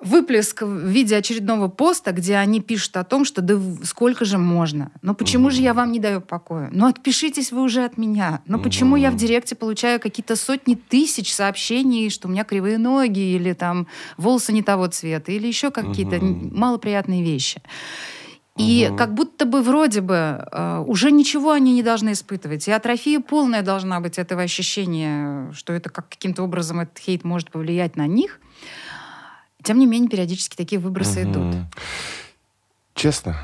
выплеск 0.00 0.62
в 0.62 0.88
виде 0.88 1.16
очередного 1.16 1.68
поста, 1.68 2.10
где 2.10 2.34
они 2.34 2.60
пишут 2.60 2.96
о 2.96 3.04
том, 3.04 3.24
что 3.24 3.40
да 3.40 3.56
сколько 3.84 4.24
же 4.24 4.36
можно? 4.36 4.90
Но 5.00 5.14
почему 5.14 5.44
угу. 5.46 5.52
же 5.52 5.62
я 5.62 5.74
вам 5.74 5.92
не 5.92 6.00
даю 6.00 6.20
покоя? 6.20 6.70
Ну 6.72 6.88
отпишитесь 6.88 7.52
вы 7.52 7.62
уже 7.62 7.84
от 7.84 7.98
меня. 7.98 8.42
Но 8.46 8.56
угу. 8.56 8.64
почему 8.64 8.96
я 8.96 9.12
в 9.12 9.16
директе 9.16 9.54
получаю 9.54 10.00
какие-то 10.00 10.34
сотни 10.34 10.74
тысяч 10.74 11.32
сообщений, 11.32 12.10
что 12.10 12.26
у 12.26 12.32
меня 12.32 12.42
кривые 12.42 12.78
ноги 12.78 13.20
или 13.20 13.52
там 13.52 13.86
волосы 14.16 14.52
не 14.52 14.64
того 14.64 14.88
цвета 14.88 15.30
или 15.30 15.46
еще 15.46 15.70
какие-то 15.70 16.16
угу. 16.16 16.50
малоприятные 16.52 17.22
вещи. 17.22 17.62
И 18.56 18.86
угу. 18.88 18.98
как 18.98 19.14
будто 19.14 19.46
бы 19.46 19.62
вроде 19.62 20.02
бы 20.02 20.14
э, 20.14 20.84
уже 20.86 21.10
ничего 21.10 21.52
они 21.52 21.72
не 21.72 21.82
должны 21.82 22.12
испытывать. 22.12 22.68
И 22.68 22.70
атрофия 22.70 23.20
полная 23.20 23.62
должна 23.62 24.00
быть 24.00 24.18
этого 24.18 24.42
ощущения, 24.42 25.50
что 25.52 25.72
это 25.72 25.88
как 25.88 26.10
каким-то 26.10 26.42
образом 26.42 26.80
этот 26.80 26.98
хейт 26.98 27.24
может 27.24 27.50
повлиять 27.50 27.96
на 27.96 28.06
них. 28.06 28.40
Тем 29.62 29.78
не 29.78 29.86
менее, 29.86 30.10
периодически 30.10 30.54
такие 30.56 30.80
выбросы 30.80 31.22
угу. 31.22 31.30
идут. 31.30 31.56
Честно, 32.94 33.36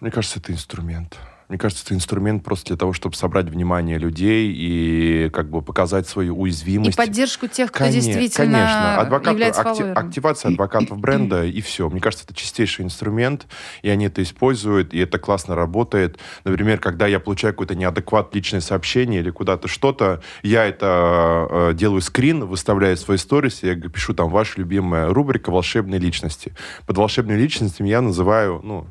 мне 0.00 0.10
кажется, 0.10 0.40
это 0.40 0.52
инструмент. 0.52 1.18
Мне 1.48 1.56
кажется, 1.56 1.82
это 1.86 1.94
инструмент 1.94 2.44
просто 2.44 2.66
для 2.68 2.76
того, 2.76 2.92
чтобы 2.92 3.16
собрать 3.16 3.46
внимание 3.46 3.96
людей 3.96 4.52
и 4.54 5.30
как 5.30 5.48
бы 5.48 5.62
показать 5.62 6.06
свою 6.06 6.38
уязвимость. 6.38 6.94
И 6.94 6.96
поддержку 6.96 7.46
тех, 7.46 7.70
кто 7.72 7.84
конечно, 7.84 8.02
действительно 8.02 8.52
конечно. 8.52 8.96
Адвокат, 8.98 9.32
является 9.32 9.62
акти, 9.62 9.82
Активация 9.82 10.50
адвокатов 10.50 10.98
бренда 10.98 11.44
и 11.46 11.62
все. 11.62 11.88
Мне 11.88 12.02
кажется, 12.02 12.26
это 12.26 12.34
чистейший 12.34 12.84
инструмент, 12.84 13.46
и 13.80 13.88
они 13.88 14.06
это 14.06 14.22
используют, 14.22 14.92
и 14.92 14.98
это 14.98 15.18
классно 15.18 15.54
работает. 15.54 16.18
Например, 16.44 16.78
когда 16.78 17.06
я 17.06 17.18
получаю 17.18 17.54
какой-то 17.54 17.74
неадекват 17.74 18.34
личное 18.34 18.60
сообщение 18.60 19.20
или 19.20 19.30
куда-то 19.30 19.68
что-то, 19.68 20.20
я 20.42 20.66
это 20.66 21.46
э, 21.50 21.72
делаю 21.72 22.02
скрин, 22.02 22.44
выставляю 22.44 22.94
в 22.98 23.00
свой 23.00 23.16
сторис, 23.16 23.62
я 23.62 23.74
пишу 23.74 24.12
там 24.12 24.28
ваша 24.28 24.58
любимая 24.58 25.08
рубрика 25.08 25.50
«Волшебные 25.50 25.98
личности». 25.98 26.52
Под 26.86 26.98
волшебными 26.98 27.38
личностями 27.38 27.88
я 27.88 28.02
называю, 28.02 28.60
ну, 28.62 28.86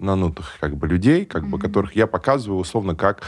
нанутых 0.00 0.56
как 0.60 0.76
бы 0.76 0.88
людей, 0.88 1.24
как 1.24 1.44
mm-hmm. 1.44 1.48
бы, 1.48 1.58
которых 1.58 1.96
я 1.96 2.06
показываю 2.06 2.60
условно 2.60 2.94
как... 2.94 3.22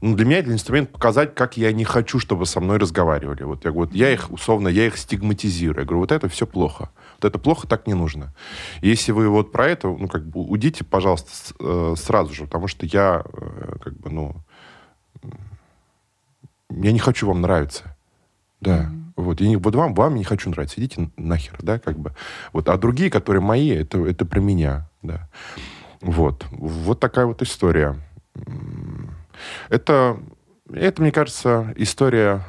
Ну, 0.00 0.14
для 0.14 0.26
меня 0.26 0.38
это 0.38 0.52
инструмент 0.52 0.92
показать, 0.92 1.34
как 1.34 1.56
я 1.56 1.72
не 1.72 1.84
хочу, 1.84 2.18
чтобы 2.18 2.44
со 2.46 2.60
мной 2.60 2.78
разговаривали. 2.78 3.44
Вот 3.44 3.64
я 3.64 3.70
говорю, 3.70 3.88
вот 3.90 3.94
я 3.96 4.12
их, 4.12 4.30
условно, 4.30 4.68
я 4.68 4.86
их 4.86 4.96
стигматизирую. 4.98 5.80
Я 5.80 5.84
говорю, 5.84 6.00
вот 6.00 6.12
это 6.12 6.28
все 6.28 6.46
плохо. 6.46 6.90
Вот 7.16 7.24
это 7.24 7.38
плохо, 7.38 7.66
так 7.66 7.86
не 7.86 7.94
нужно. 7.94 8.34
Если 8.82 9.12
вы 9.12 9.28
вот 9.28 9.52
про 9.52 9.66
это, 9.68 9.88
ну, 9.88 10.08
как 10.08 10.26
бы, 10.26 10.40
удите, 10.40 10.84
пожалуйста, 10.84 11.30
с, 11.32 11.54
э, 11.58 11.94
сразу 11.96 12.34
же, 12.34 12.44
потому 12.44 12.68
что 12.68 12.84
я, 12.84 13.24
э, 13.32 13.76
как 13.82 13.96
бы, 13.96 14.10
ну, 14.10 14.36
я 16.70 16.92
не 16.92 16.98
хочу 16.98 17.26
вам 17.26 17.40
нравиться. 17.40 17.96
Да. 18.60 18.82
Mm-hmm. 18.82 19.06
Вот, 19.16 19.40
я 19.40 19.48
не, 19.48 19.56
вот 19.56 19.74
вам, 19.74 19.94
вам 19.94 20.14
не 20.14 20.24
хочу 20.24 20.50
нравиться, 20.50 20.78
идите 20.78 21.10
нахер, 21.16 21.56
да, 21.62 21.78
как 21.78 21.98
бы. 21.98 22.12
Вот, 22.52 22.68
а 22.68 22.76
другие, 22.76 23.10
которые 23.10 23.42
мои, 23.42 23.70
это, 23.70 24.04
это 24.04 24.26
про 24.26 24.40
меня, 24.40 24.90
да. 25.02 25.28
Вот. 26.00 26.46
Вот 26.50 27.00
такая 27.00 27.26
вот 27.26 27.42
история. 27.42 27.96
Это, 29.68 30.18
это, 30.72 31.02
мне 31.02 31.12
кажется, 31.12 31.72
история... 31.76 32.44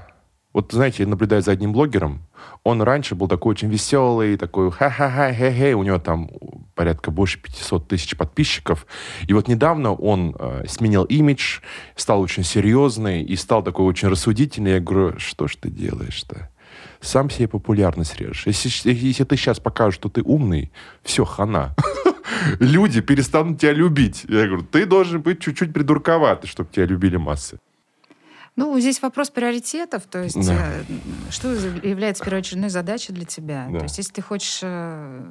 Вот, 0.54 0.72
знаете, 0.72 1.06
наблюдая 1.06 1.42
за 1.42 1.52
одним 1.52 1.72
блогером, 1.72 2.28
он 2.64 2.82
раньше 2.82 3.14
был 3.14 3.28
такой 3.28 3.52
очень 3.52 3.70
веселый, 3.70 4.38
такой 4.38 4.72
ха-ха-ха, 4.72 5.32
хе-хе, 5.32 5.76
у 5.76 5.84
него 5.84 6.00
там 6.00 6.30
порядка 6.74 7.12
больше 7.12 7.40
500 7.40 7.88
тысяч 7.88 8.18
подписчиков. 8.18 8.88
И 9.28 9.34
вот 9.34 9.48
недавно 9.48 9.94
он 9.94 10.36
э, 10.38 10.64
сменил 10.68 11.04
имидж, 11.04 11.60
стал 11.96 12.22
очень 12.22 12.44
серьезный 12.44 13.24
и 13.24 13.36
стал 13.36 13.64
такой 13.64 13.86
очень 13.86 14.08
рассудительный. 14.08 14.74
Я 14.74 14.80
говорю, 14.80 15.20
что 15.20 15.48
ж 15.48 15.56
ты 15.58 15.70
делаешь-то? 15.70 16.50
Сам 17.02 17.30
себе 17.30 17.48
популярность 17.48 18.20
режешь. 18.20 18.48
Если, 18.48 18.92
если 18.94 19.24
ты 19.24 19.38
сейчас 19.38 19.60
покажешь, 19.60 19.96
что 19.96 20.10
ты 20.10 20.22
умный, 20.24 20.72
все, 21.04 21.24
хана. 21.24 21.76
Люди 22.60 23.02
перестанут 23.02 23.60
тебя 23.60 23.74
любить. 23.74 24.26
Я 24.28 24.48
говорю, 24.48 24.64
ты 24.64 24.86
должен 24.86 25.22
быть 25.22 25.40
чуть-чуть 25.40 25.74
придурковатый, 25.74 26.50
чтобы 26.50 26.70
тебя 26.72 26.86
любили 26.86 27.18
массы. 27.18 27.60
Ну, 28.56 28.80
здесь 28.80 29.02
вопрос 29.04 29.30
приоритетов, 29.30 30.04
то 30.10 30.24
есть 30.24 30.48
да. 30.48 30.56
э, 30.56 30.84
что 31.30 31.54
является 31.54 32.24
первоочередной 32.24 32.70
задачей 32.70 33.14
для 33.14 33.26
тебя. 33.26 33.68
Да. 33.70 33.78
То 33.78 33.84
есть 33.84 34.00
если 34.00 34.14
ты 34.14 34.24
хочешь 34.24 34.62
э, 34.64 35.22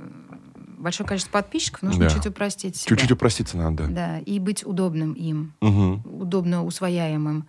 большое 0.78 1.08
количество 1.08 1.32
подписчиков, 1.32 1.82
нужно 1.82 2.08
да. 2.08 2.14
чуть 2.14 2.26
упростить 2.26 2.76
себя. 2.76 2.88
Чуть-чуть 2.88 3.10
упроститься 3.10 3.56
надо. 3.56 3.88
Да, 3.88 4.20
и 4.20 4.38
быть 4.38 4.64
удобным 4.64 5.12
им, 5.14 5.54
угу. 5.60 6.00
удобно 6.04 6.64
усвояемым 6.64 7.48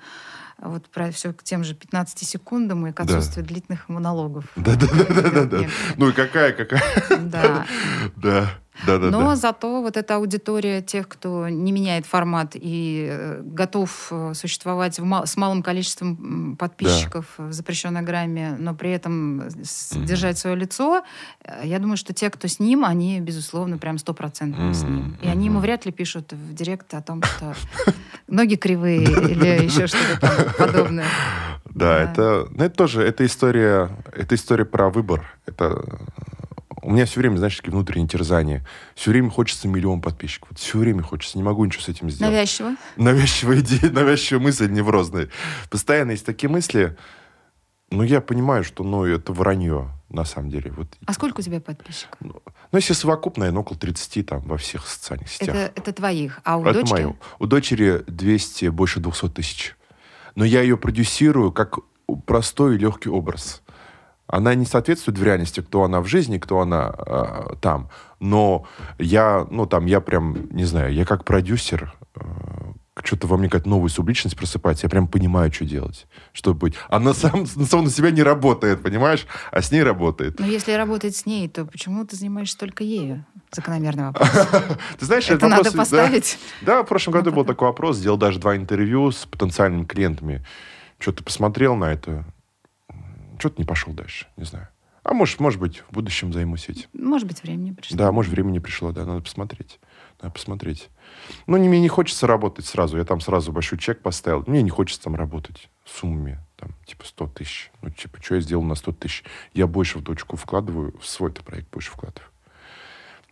вот 0.60 0.90
про 0.90 1.12
все 1.12 1.34
к 1.34 1.44
тем 1.44 1.64
же 1.64 1.76
15 1.76 2.28
секундам 2.28 2.88
и 2.88 2.92
к 2.92 3.00
отсутствию 3.00 3.46
да. 3.46 3.54
длительных 3.54 3.90
монологов. 3.90 4.46
Да, 4.56 4.76
да, 4.76 4.88
да, 4.88 5.22
да, 5.22 5.30
да, 5.30 5.46
да. 5.46 5.60
Ну 5.98 6.10
и 6.10 6.12
какая, 6.12 6.54
какая. 6.54 6.82
Да. 7.20 7.66
Да. 8.16 8.50
Да, 8.86 9.00
да, 9.00 9.10
Но 9.10 9.22
да. 9.30 9.36
зато 9.36 9.82
вот 9.82 9.98
эта 9.98 10.16
аудитория 10.18 10.82
тех, 10.82 11.08
кто 11.08 11.50
не 11.50 11.72
меняет 11.72 12.06
формат 12.06 12.52
и 12.54 13.08
э, 13.10 13.42
готов 13.44 14.08
э, 14.12 14.34
существовать 14.36 15.00
мал- 15.00 15.26
с 15.26 15.36
малым 15.38 15.64
количеством 15.64 16.56
подписчиков 16.58 17.26
в 17.38 17.52
запрещенной 17.54 18.02
грамме, 18.04 18.56
но 18.60 18.76
при 18.76 18.92
этом 18.92 19.44
держать 20.06 20.38
свое 20.38 20.56
лицо, 20.56 21.02
э, 21.44 21.62
я 21.66 21.80
думаю, 21.80 21.98
что 21.98 22.14
те, 22.14 22.30
кто 22.30 22.48
с 22.48 22.60
ним, 22.60 22.86
они, 22.86 23.20
безусловно, 23.20 23.78
прям 23.78 23.98
стопроцентно 23.98 24.74
с 24.74 24.84
ним. 24.84 25.18
И 25.22 25.28
они 25.28 25.46
ему 25.48 25.60
вряд 25.60 25.86
ли 25.86 25.92
пишут 25.92 26.34
в 26.34 26.54
директ 26.54 26.94
о 26.94 27.02
том, 27.02 27.24
что 27.24 27.56
ноги 28.28 28.56
кривые 28.56 29.04
или 29.32 29.66
еще 29.66 29.88
что-то 29.88 30.54
подобное. 30.58 31.06
Да, 31.66 32.00
Да. 32.00 32.00
это, 32.04 32.48
ну, 32.52 32.64
это 32.64 32.76
тоже, 32.76 33.02
это 33.04 33.26
история, 33.26 33.90
это 34.16 34.36
история 34.36 34.66
про 34.66 34.90
выбор. 34.90 35.26
Это 35.46 35.84
у 36.88 36.92
меня 36.92 37.06
все 37.06 37.20
время, 37.20 37.36
знаешь, 37.36 37.58
такие 37.58 37.72
внутренние 37.74 38.08
терзания. 38.08 38.66
Все 38.96 39.12
время 39.12 39.30
хочется 39.30 39.68
миллион 39.68 40.00
подписчиков. 40.00 40.52
Вот 40.52 40.60
все 40.60 40.78
время 40.78 41.04
хочется, 41.04 41.38
не 41.38 41.44
могу 41.44 41.66
ничего 41.66 41.84
с 41.84 41.90
этим 41.90 42.10
сделать. 42.10 42.34
Навязчиво. 42.34 42.78
Навязчивая 42.96 43.60
идея, 43.60 43.92
навязчивая 43.92 44.42
мысль 44.42 44.72
неврозная. 44.72 45.28
Постоянно 45.70 46.12
есть 46.12 46.26
такие 46.26 46.50
мысли. 46.50 46.96
Но 47.92 48.06
я 48.06 48.22
понимаю, 48.22 48.64
что 48.64 48.86
ну, 48.86 49.04
это 49.04 49.34
вранье, 49.34 49.90
на 50.08 50.24
самом 50.24 50.50
деле. 50.50 50.72
Вот, 50.72 50.88
А 51.06 51.12
сколько 51.12 51.42
у 51.42 51.44
тебя 51.44 51.60
подписчиков? 51.60 52.16
ну, 52.22 52.42
если 52.72 52.94
совокупно, 52.94 53.42
наверное, 53.42 53.64
около 53.64 53.78
30 53.78 54.26
там 54.26 54.40
во 54.44 54.56
всех 54.56 54.88
социальных 54.88 55.28
сетях. 55.28 55.50
Это, 55.54 55.74
это 55.76 55.92
твоих. 55.92 56.40
А 56.46 56.58
у 56.58 56.62
Это 56.64 56.80
дочки? 56.80 56.94
мое. 56.94 57.16
У 57.40 57.48
дочери 57.48 58.06
200, 58.08 58.70
больше 58.70 59.02
200 59.02 59.28
тысяч. 59.32 59.76
Но 60.36 60.46
я 60.46 60.62
ее 60.62 60.78
продюсирую 60.78 61.52
как 61.52 61.80
простой 62.26 62.76
и 62.76 62.78
легкий 62.78 63.10
образ. 63.10 63.62
Она 64.28 64.56
не 64.56 64.66
соответствует 64.66 65.18
в 65.18 65.24
реальности, 65.24 65.62
кто 65.62 65.84
она 65.84 66.02
в 66.02 66.06
жизни, 66.06 66.38
кто 66.38 66.60
она 66.60 66.94
э, 66.98 67.56
там. 67.62 67.90
Но 68.20 68.66
я, 69.00 69.48
ну, 69.50 69.66
там, 69.66 69.86
я 69.86 70.02
прям, 70.02 70.50
не 70.52 70.66
знаю, 70.66 70.94
я 70.94 71.06
как 71.06 71.24
продюсер, 71.24 71.96
э, 72.16 72.22
что-то 73.04 73.28
во 73.28 73.38
мне 73.38 73.48
какая-то 73.48 73.70
новая 73.70 73.90
субличность 73.90 74.36
просыпается, 74.36 74.86
я 74.88 74.90
прям 74.90 75.08
понимаю, 75.08 75.52
что 75.54 75.66
делать, 75.66 76.08
что 76.34 76.54
быть. 76.54 76.74
Она 76.90 77.14
сам, 77.14 77.46
сам 77.66 77.86
на 77.86 77.90
себя 77.90 78.12
не 78.12 78.24
работает, 78.24 78.82
понимаешь? 78.82 79.26
А 79.52 79.62
с 79.62 79.72
ней 79.72 79.84
работает. 79.84 80.40
Но 80.40 80.46
если 80.46 80.74
работать 80.74 81.16
с 81.16 81.26
ней, 81.26 81.48
то 81.48 81.66
почему 81.66 82.06
ты 82.06 82.16
занимаешься 82.16 82.58
только 82.58 82.84
ею? 82.84 83.26
Закономерный 83.52 84.06
вопрос. 84.08 84.30
Ты 85.00 85.06
знаешь, 85.06 85.30
Это 85.30 85.48
надо 85.48 85.70
вопрос, 85.70 85.74
да. 85.74 85.80
поставить. 85.80 86.40
Да, 86.62 86.84
в 86.84 86.86
прошлом 86.88 87.14
году 87.14 87.30
Ну, 87.30 87.38
был 87.38 87.46
такой 87.46 87.68
вопрос, 87.68 87.98
сделал 87.98 88.18
даже 88.18 88.40
два 88.40 88.56
интервью 88.58 89.12
с 89.12 89.26
потенциальными 89.26 89.86
клиентами. 89.86 90.46
Что-то 91.00 91.24
посмотрел 91.24 91.76
на 91.76 91.94
это, 91.94 92.26
что-то 93.40 93.62
не 93.62 93.66
пошел 93.66 93.94
дальше, 93.94 94.28
не 94.38 94.46
знаю. 94.46 94.70
А 95.08 95.14
может, 95.14 95.40
может 95.40 95.58
быть, 95.62 95.84
в 95.90 95.94
будущем 95.94 96.34
займусь 96.34 96.68
этим. 96.68 96.90
Может 96.92 97.30
быть, 97.30 97.42
времени 97.42 97.72
пришло. 97.72 97.98
Да, 97.98 98.12
может, 98.12 98.30
времени 98.30 98.60
пришло, 98.60 98.92
да, 98.92 99.06
надо 99.06 99.22
посмотреть. 99.22 99.80
Надо 100.22 100.34
посмотреть. 100.34 100.90
Ну, 101.46 101.56
не, 101.56 101.70
мне 101.70 101.80
не 101.80 101.88
хочется 101.88 102.28
работать 102.28 102.66
сразу. 102.66 102.98
Я 102.98 103.06
там 103.06 103.22
сразу 103.22 103.54
большой 103.54 103.78
чек 103.78 104.02
поставил. 104.02 104.44
Мне 104.48 104.62
не 104.62 104.70
хочется 104.70 105.04
там 105.04 105.16
работать 105.16 105.70
суммами, 105.86 106.40
там, 106.58 106.72
типа 106.86 107.06
100 107.06 107.28
тысяч. 107.28 107.72
Ну, 107.82 107.90
типа, 107.90 108.22
что 108.22 108.36
я 108.36 108.42
сделал 108.42 108.64
на 108.64 108.76
100 108.76 108.92
тысяч? 108.92 109.24
Я 109.54 109.66
больше 109.66 110.00
в 110.00 110.04
дочку 110.04 110.36
вкладываю, 110.36 110.94
в 111.00 111.08
свой-то 111.08 111.42
проект 111.42 111.72
больше 111.72 111.92
вкладываю. 111.92 112.30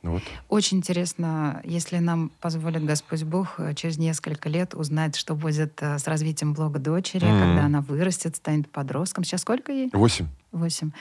Ну, 0.05 0.11
вот. 0.11 0.21
Очень 0.49 0.77
интересно, 0.77 1.61
если 1.63 1.97
нам 1.97 2.29
позволит 2.39 2.85
Господь 2.85 3.23
Бог 3.23 3.55
э, 3.59 3.73
через 3.73 3.97
несколько 3.97 4.49
лет 4.49 4.75
узнать, 4.75 5.15
что 5.15 5.33
будет 5.33 5.81
э, 5.81 5.97
с 5.97 6.05
развитием 6.05 6.53
блога 6.53 6.77
дочери, 6.77 7.25
Мгм. 7.25 7.39
когда 7.39 7.65
она 7.65 7.81
вырастет, 7.81 8.35
станет 8.35 8.69
подростком. 8.69 9.23
Сейчас 9.23 9.41
сколько 9.41 9.71
ей? 9.71 9.89
Восемь. 9.93 10.27
Восемь. 10.51 10.91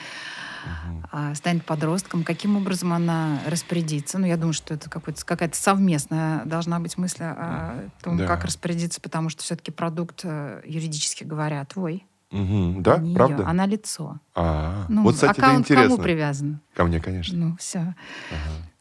А, 1.12 1.34
станет 1.34 1.66
подростком. 1.66 2.24
Каким 2.24 2.56
образом 2.56 2.94
она 2.94 3.40
распорядится? 3.46 4.18
Ну, 4.18 4.26
я 4.26 4.38
думаю, 4.38 4.54
что 4.54 4.72
это 4.72 4.88
какая-то 4.88 5.54
совместная 5.56 6.42
должна 6.46 6.80
быть 6.80 6.96
мысль 6.96 7.24
о 7.24 7.90
том, 8.02 8.16
Да. 8.16 8.26
как 8.26 8.46
распорядиться, 8.46 9.02
потому 9.02 9.28
что 9.28 9.42
все-таки 9.42 9.70
продукт, 9.70 10.22
э, 10.24 10.62
юридически 10.64 11.24
говоря, 11.24 11.62
твой. 11.66 12.06
Мгм. 12.30 12.82
Да, 12.82 12.98
не 12.98 13.10
её. 13.10 13.16
правда? 13.16 13.46
Она 13.48 13.66
лицо. 13.66 14.18
А, 14.34 14.86
Ну, 14.88 15.02
вот, 15.04 15.14
кстати, 15.14 15.32
это 15.32 15.42
аккаунт 15.42 15.58
к 15.66 15.70
интересно. 15.70 15.88
кому 15.90 16.02
привязан? 16.02 16.60
Ко 16.74 16.84
мне, 16.84 17.00
конечно. 17.00 17.36
Ну, 17.36 17.56
все. 17.58 17.94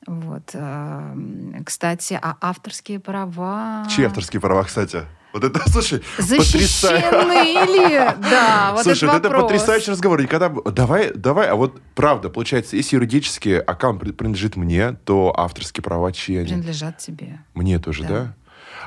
Вот. 0.05 0.51
а, 0.53 1.11
м, 1.13 1.63
Кстати, 1.65 2.19
а 2.21 2.35
авторские 2.41 2.99
права... 2.99 3.87
Чьи 3.89 4.03
авторские 4.05 4.41
права, 4.41 4.63
кстати? 4.63 5.03
Вот 5.33 5.43
это, 5.45 5.61
слушай, 5.69 6.03
Защищены 6.19 7.01
потрясающе. 7.01 7.89
ли? 7.89 7.99
Да, 8.29 8.71
вот 8.73 8.83
Слушай, 8.83 9.05
этот 9.09 9.23
вот 9.23 9.31
это 9.31 9.41
потрясающий 9.41 9.91
разговор. 9.91 10.21
Никогда... 10.21 10.49
бы- 10.49 10.69
Давай, 10.71 11.11
давай, 11.13 11.47
а 11.47 11.55
вот 11.55 11.81
правда, 11.95 12.29
получается, 12.29 12.75
если 12.75 12.97
юридически 12.97 13.49
аккаунт 13.51 13.99
при- 14.01 14.11
принадлежит 14.11 14.55
мне, 14.57 14.91
то 15.05 15.33
авторские 15.35 15.83
права 15.83 16.11
чьи 16.11 16.37
они? 16.37 16.47
Принадлежат 16.49 16.97
тебе. 16.99 17.39
Мне 17.55 17.79
тоже, 17.79 18.03
Да. 18.03 18.09
да? 18.09 18.35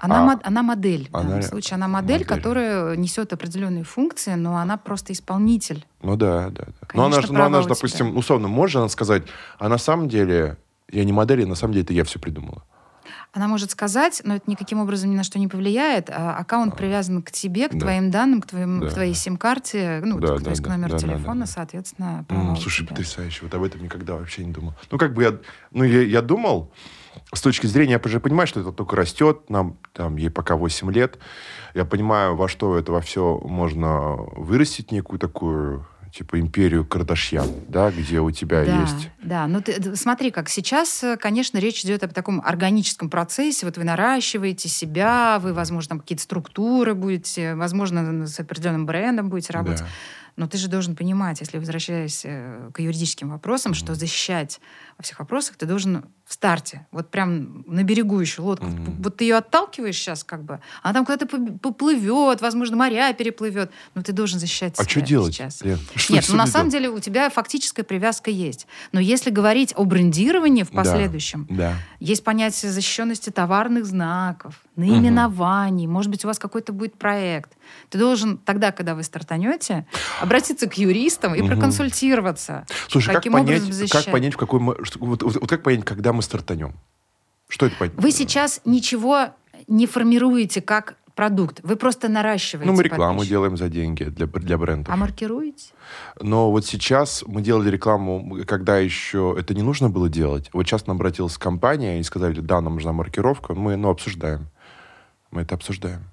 Она, 0.00 0.22
А, 0.22 0.34
мод- 0.34 0.40
она 0.44 0.62
модель. 0.62 1.08
В 1.10 1.14
она 1.14 1.24
данном 1.24 1.40
ре- 1.40 1.46
случае 1.46 1.74
она 1.76 1.88
модель, 1.88 2.20
модель. 2.20 2.26
которая 2.26 2.96
несет 2.96 3.32
определенные 3.32 3.84
функции, 3.84 4.34
но 4.34 4.56
она 4.56 4.76
просто 4.76 5.12
исполнитель. 5.12 5.84
Ну 6.02 6.16
да, 6.16 6.50
да. 6.50 6.64
да. 6.66 6.88
Но 6.94 7.04
она, 7.06 7.16
Конечно, 7.16 7.26
же, 7.28 7.32
ну, 7.40 7.44
она 7.44 7.62
же, 7.62 7.68
допустим, 7.68 8.08
тебя. 8.10 8.18
условно, 8.18 8.48
может 8.48 8.76
она 8.76 8.88
сказать, 8.88 9.22
а 9.58 9.68
на 9.68 9.78
самом 9.78 10.08
деле 10.08 10.56
я 10.90 11.04
не 11.04 11.12
модель, 11.12 11.44
а 11.44 11.46
на 11.46 11.54
самом 11.54 11.72
деле 11.74 11.84
это 11.84 11.92
я 11.92 12.04
все 12.04 12.18
придумала. 12.18 12.62
Она 13.32 13.48
может 13.48 13.70
сказать, 13.70 14.22
но 14.24 14.36
это 14.36 14.50
никаким 14.50 14.80
образом 14.80 15.10
ни 15.10 15.14
на 15.16 15.22
что 15.22 15.38
не 15.38 15.46
повлияет. 15.46 16.08
А 16.10 16.36
аккаунт 16.38 16.74
привязан 16.76 17.22
к 17.22 17.30
тебе, 17.30 17.68
к 17.68 17.72
Да. 17.72 17.80
твоим 17.80 18.10
данным, 18.10 18.40
к, 18.40 18.46
твоим, 18.46 18.80
Да. 18.80 18.88
к 18.88 18.94
твоей 18.94 19.14
сим-карте, 19.14 20.00
ну, 20.04 20.18
Да, 20.18 20.28
то 20.36 20.38
да, 20.44 20.50
есть 20.50 20.62
к 20.62 20.64
да, 20.64 20.70
номеру 20.70 20.92
да, 20.92 20.98
да, 20.98 21.02
телефона, 21.06 21.40
да. 21.40 21.46
соответственно, 21.46 22.18
М, 22.20 22.24
права 22.24 22.52
у 22.52 22.56
слушай, 22.56 22.78
тебя. 22.84 22.88
потрясающе. 22.96 23.40
Вот 23.42 23.54
об 23.54 23.62
этом 23.62 23.82
никогда 23.82 24.14
вообще 24.14 24.44
не 24.44 24.52
думал. 24.52 24.74
Ну, 24.90 24.96
как 24.98 25.12
бы 25.12 25.22
я... 25.22 25.36
Ну, 25.70 25.84
я, 25.84 26.02
я 26.02 26.22
думал, 26.22 26.72
с 27.36 27.40
точки 27.40 27.66
зрения, 27.66 28.00
я 28.02 28.10
же 28.10 28.20
понимаю, 28.20 28.46
что 28.46 28.60
это 28.60 28.72
только 28.72 28.96
растет, 28.96 29.48
нам 29.50 29.78
там 29.92 30.16
ей 30.16 30.30
пока 30.30 30.56
8 30.56 30.90
лет. 30.92 31.18
Я 31.74 31.84
понимаю, 31.84 32.36
во 32.36 32.48
что 32.48 32.76
это 32.76 32.92
во 32.92 33.00
все 33.00 33.40
можно 33.44 34.16
вырастить 34.36 34.90
некую 34.92 35.18
такую, 35.18 35.86
типа, 36.12 36.40
империю 36.40 36.84
Кардашьян, 36.84 37.48
да, 37.68 37.90
где 37.90 38.20
у 38.20 38.30
тебя 38.30 38.64
да, 38.64 38.80
есть... 38.80 39.10
Да, 39.22 39.46
ну 39.46 39.60
ты 39.60 39.94
смотри, 39.96 40.30
как 40.30 40.48
сейчас, 40.48 41.04
э, 41.04 41.16
конечно, 41.16 41.58
речь 41.58 41.84
идет 41.84 42.02
об 42.02 42.12
таком 42.12 42.40
органическом 42.44 43.10
процессе. 43.10 43.66
Вот 43.66 43.76
вы 43.76 43.84
наращиваете 43.84 44.68
себя, 44.68 45.38
вы, 45.40 45.52
возможно, 45.52 45.98
какие-то 45.98 46.22
структуры 46.22 46.94
будете, 46.94 47.54
возможно, 47.54 48.26
с 48.26 48.40
определенным 48.40 48.86
брендом 48.86 49.28
будете 49.28 49.52
работать. 49.52 49.80
Да. 49.80 49.86
Но 50.36 50.46
ты 50.46 50.58
же 50.58 50.68
должен 50.68 50.94
понимать, 50.96 51.40
если 51.40 51.58
возвращаясь 51.58 52.22
э, 52.24 52.70
к 52.74 52.80
юридическим 52.80 53.30
вопросам, 53.30 53.72
что 53.74 53.94
защищать 53.94 54.60
во 54.98 55.02
всех 55.02 55.18
вопросах 55.18 55.56
ты 55.56 55.64
должен 55.66 56.04
в 56.26 56.32
старте, 56.34 56.86
вот 56.90 57.10
прям 57.10 57.62
на 57.66 57.84
берегу 57.84 58.18
еще 58.20 58.42
лодку. 58.42 58.66
Мгм. 58.66 59.02
Вот 59.02 59.16
ты 59.16 59.24
ее 59.24 59.36
отталкиваешь 59.36 59.96
сейчас 59.96 60.24
как 60.24 60.42
бы, 60.42 60.60
она 60.82 60.92
там 60.94 61.04
куда-то 61.06 61.26
поплывет, 61.26 62.40
возможно, 62.40 62.76
моря 62.76 63.12
переплывет, 63.12 63.70
но 63.94 64.02
ты 64.02 64.12
должен 64.12 64.38
защищать 64.40 64.74
А 64.78 64.82
себя 64.82 64.90
что 64.90 65.00
делать? 65.02 65.34
сейчас. 65.34 65.62
Лен? 65.62 65.78
Что- 65.94 66.12
Нет, 66.14 66.26
ну 66.28 66.36
на 66.36 66.42
мне 66.42 66.52
самом 66.52 66.68
делать? 66.70 66.84
деле 66.86 66.96
у 66.96 67.00
тебя 67.00 67.30
фактическая 67.30 67.84
привязка 67.84 68.30
есть. 68.30 68.66
Но 68.92 69.00
если 69.00 69.30
говорить 69.30 69.72
о 69.76 69.84
брендировании 69.84 70.64
в 70.64 70.70
Да, 70.70 70.76
последующем, 70.76 71.46
Да. 71.48 71.74
есть 72.00 72.24
понятие 72.24 72.72
защищенности 72.72 73.30
товарных 73.30 73.86
знаков, 73.86 74.60
наименований, 74.74 75.86
может 75.86 76.10
быть, 76.10 76.24
у 76.24 76.28
вас 76.28 76.38
какой-то 76.38 76.72
будет 76.72 76.98
проект. 76.98 77.52
Ты 77.88 77.98
должен 77.98 78.38
тогда, 78.38 78.72
когда 78.72 78.94
вы 78.94 79.02
стартанете, 79.02 79.86
обратиться 80.26 80.66
к 80.68 80.74
юристам 80.74 81.34
и 81.34 81.38
Мгм. 81.40 81.48
проконсультироваться. 81.50 82.66
Слушай, 82.88 83.14
как 83.14 83.24
понять, 83.24 83.90
как 83.90 84.04
понять, 84.06 84.34
в 84.34 84.36
какой... 84.36 84.60
мы- 84.60 84.76
Вот, 84.96 85.22
вот- 85.22 85.36
вот 85.40 85.48
как 85.50 85.62
понять, 85.62 85.84
когда 85.84 86.12
мы 86.12 86.22
стартанем? 86.22 86.74
Что 87.48 87.66
это 87.66 87.76
понять? 87.76 87.94
Вы 87.96 88.10
сейчас 88.10 88.60
ничего 88.64 89.28
не 89.68 89.86
формируете 89.86 90.60
как 90.60 90.96
продукт, 91.14 91.60
вы 91.62 91.76
просто 91.76 92.08
наращиваете 92.08 92.70
Ну, 92.70 92.76
мы 92.76 92.82
рекламу 92.82 93.14
подписчиков. 93.20 93.28
делаем 93.30 93.56
за 93.56 93.68
деньги 93.70 94.04
для, 94.04 94.26
для 94.26 94.58
брендов. 94.58 94.92
А 94.92 94.96
маркируете? 94.98 95.70
Но 96.20 96.50
вот 96.50 96.66
сейчас 96.66 97.24
мы 97.26 97.40
делали 97.40 97.70
рекламу, 97.70 98.38
когда 98.46 98.76
еще 98.78 99.34
это 99.38 99.54
не 99.54 99.62
нужно 99.62 99.88
было 99.88 100.10
делать. 100.10 100.50
Вот 100.52 100.66
сейчас 100.66 100.86
нам 100.86 100.96
обратилась 100.96 101.38
компания 101.38 102.00
и 102.00 102.02
сказали, 102.02 102.40
да, 102.40 102.60
нам 102.60 102.74
нужна 102.74 102.92
маркировка. 102.92 103.54
Мы, 103.54 103.76
ну, 103.76 103.88
обсуждаем. 103.88 104.48
Мы 105.30 105.40
это 105.42 105.54
обсуждаем. 105.54 106.04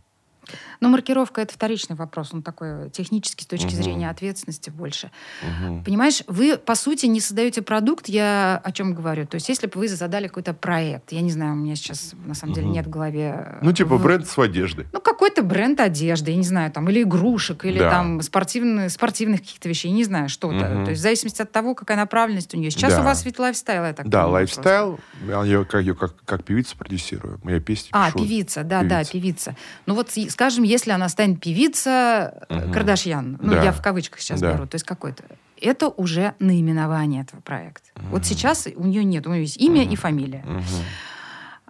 Но 0.83 0.89
маркировка 0.89 1.39
это 1.41 1.53
вторичный 1.53 1.95
вопрос, 1.95 2.33
он 2.33 2.43
такой 2.43 2.89
технический 2.89 3.43
с 3.45 3.47
точки 3.47 3.67
Мгм. 3.73 3.75
зрения 3.83 4.09
ответственности 4.09 4.69
больше. 4.69 5.11
Мгм. 5.41 5.83
Понимаешь, 5.85 6.23
вы, 6.27 6.57
по 6.57 6.75
сути, 6.75 7.05
не 7.05 7.21
создаете 7.21 7.61
продукт, 7.61 8.09
я 8.09 8.59
о 8.61 8.71
чем 8.73 8.93
говорю. 8.93 9.25
То 9.25 9.35
есть, 9.35 9.47
если 9.47 9.67
бы 9.67 9.79
вы 9.79 9.87
задали 9.87 10.27
какой-то 10.27 10.53
проект, 10.53 11.13
я 11.13 11.21
не 11.21 11.31
знаю, 11.31 11.53
у 11.53 11.55
меня 11.55 11.75
сейчас, 11.77 12.11
на 12.25 12.33
самом 12.33 12.53
деле, 12.53 12.67
Мгм. 12.67 12.75
нет 12.75 12.85
в 12.87 12.89
голове... 12.89 13.59
Ну, 13.61 13.71
типа 13.71 13.95
в- 13.95 14.03
бренд 14.03 14.27
с 14.27 14.37
одежды. 14.37 14.85
Ну, 14.91 14.99
какой-то 14.99 15.41
бренд 15.41 15.79
одежды, 15.79 16.31
я 16.31 16.37
не 16.37 16.43
знаю, 16.43 16.69
там, 16.69 16.89
или 16.89 17.03
игрушек, 17.03 17.63
или 17.63 17.79
Да. 17.79 17.89
там 17.89 18.21
спортивных, 18.21 18.91
спортивных 18.91 19.39
каких-то 19.39 19.69
вещей, 19.69 19.87
я 19.87 19.93
не 19.95 20.03
знаю, 20.03 20.27
что-то. 20.27 20.65
Мгм. 20.65 20.83
То 20.83 20.89
есть, 20.91 20.99
в 20.99 21.03
зависимости 21.03 21.41
от 21.41 21.51
того, 21.51 21.75
какая 21.75 21.95
направленность 21.95 22.53
у 22.53 22.57
нее. 22.57 22.71
Сейчас 22.71 22.93
Да. 22.95 22.99
у 22.99 23.03
вас 23.05 23.23
ведь 23.23 23.39
лайфстайл, 23.39 23.83
я 23.85 23.93
так 23.93 24.09
Да, 24.09 24.23
понимаю, 24.23 24.33
лайфстайл. 24.33 24.99
Я 25.27 25.43
ее 25.43 25.63
как, 25.65 25.85
как, 25.97 26.13
как 26.25 26.43
певицу 26.43 26.75
продюсирую. 26.77 27.39
Я 27.45 27.59
песни 27.61 27.87
А, 27.93 28.07
пишу. 28.11 28.19
певица, 28.25 28.63
да, 28.63 28.81
да, 28.83 28.97
Певица. 29.03 29.11
певица. 29.13 29.55
Ну 29.85 29.93
вот, 29.95 30.09
скажем, 30.29 30.63
если 30.73 30.91
она 30.91 31.07
станет 31.09 31.39
певица 31.39 32.45
Мгм. 32.49 32.71
Кардашьян, 32.73 33.37
ну 33.41 33.51
Да. 33.53 33.63
я 33.63 33.71
в 33.71 33.81
кавычках 33.81 34.19
сейчас 34.19 34.41
Да. 34.41 34.53
беру, 34.53 34.67
то 34.67 34.75
есть 34.75 34.85
какой-то. 34.85 35.23
это 35.61 35.87
уже 35.87 36.33
наименование 36.39 37.21
этого 37.21 37.39
проекта. 37.39 37.89
Вот 38.11 38.25
сейчас 38.25 38.67
у 38.75 38.83
нее 38.85 39.03
нет, 39.05 39.25
у 39.27 39.29
нее 39.31 39.41
есть 39.43 39.57
имя 39.57 39.83
и 39.85 39.95
фамилия. 39.95 40.43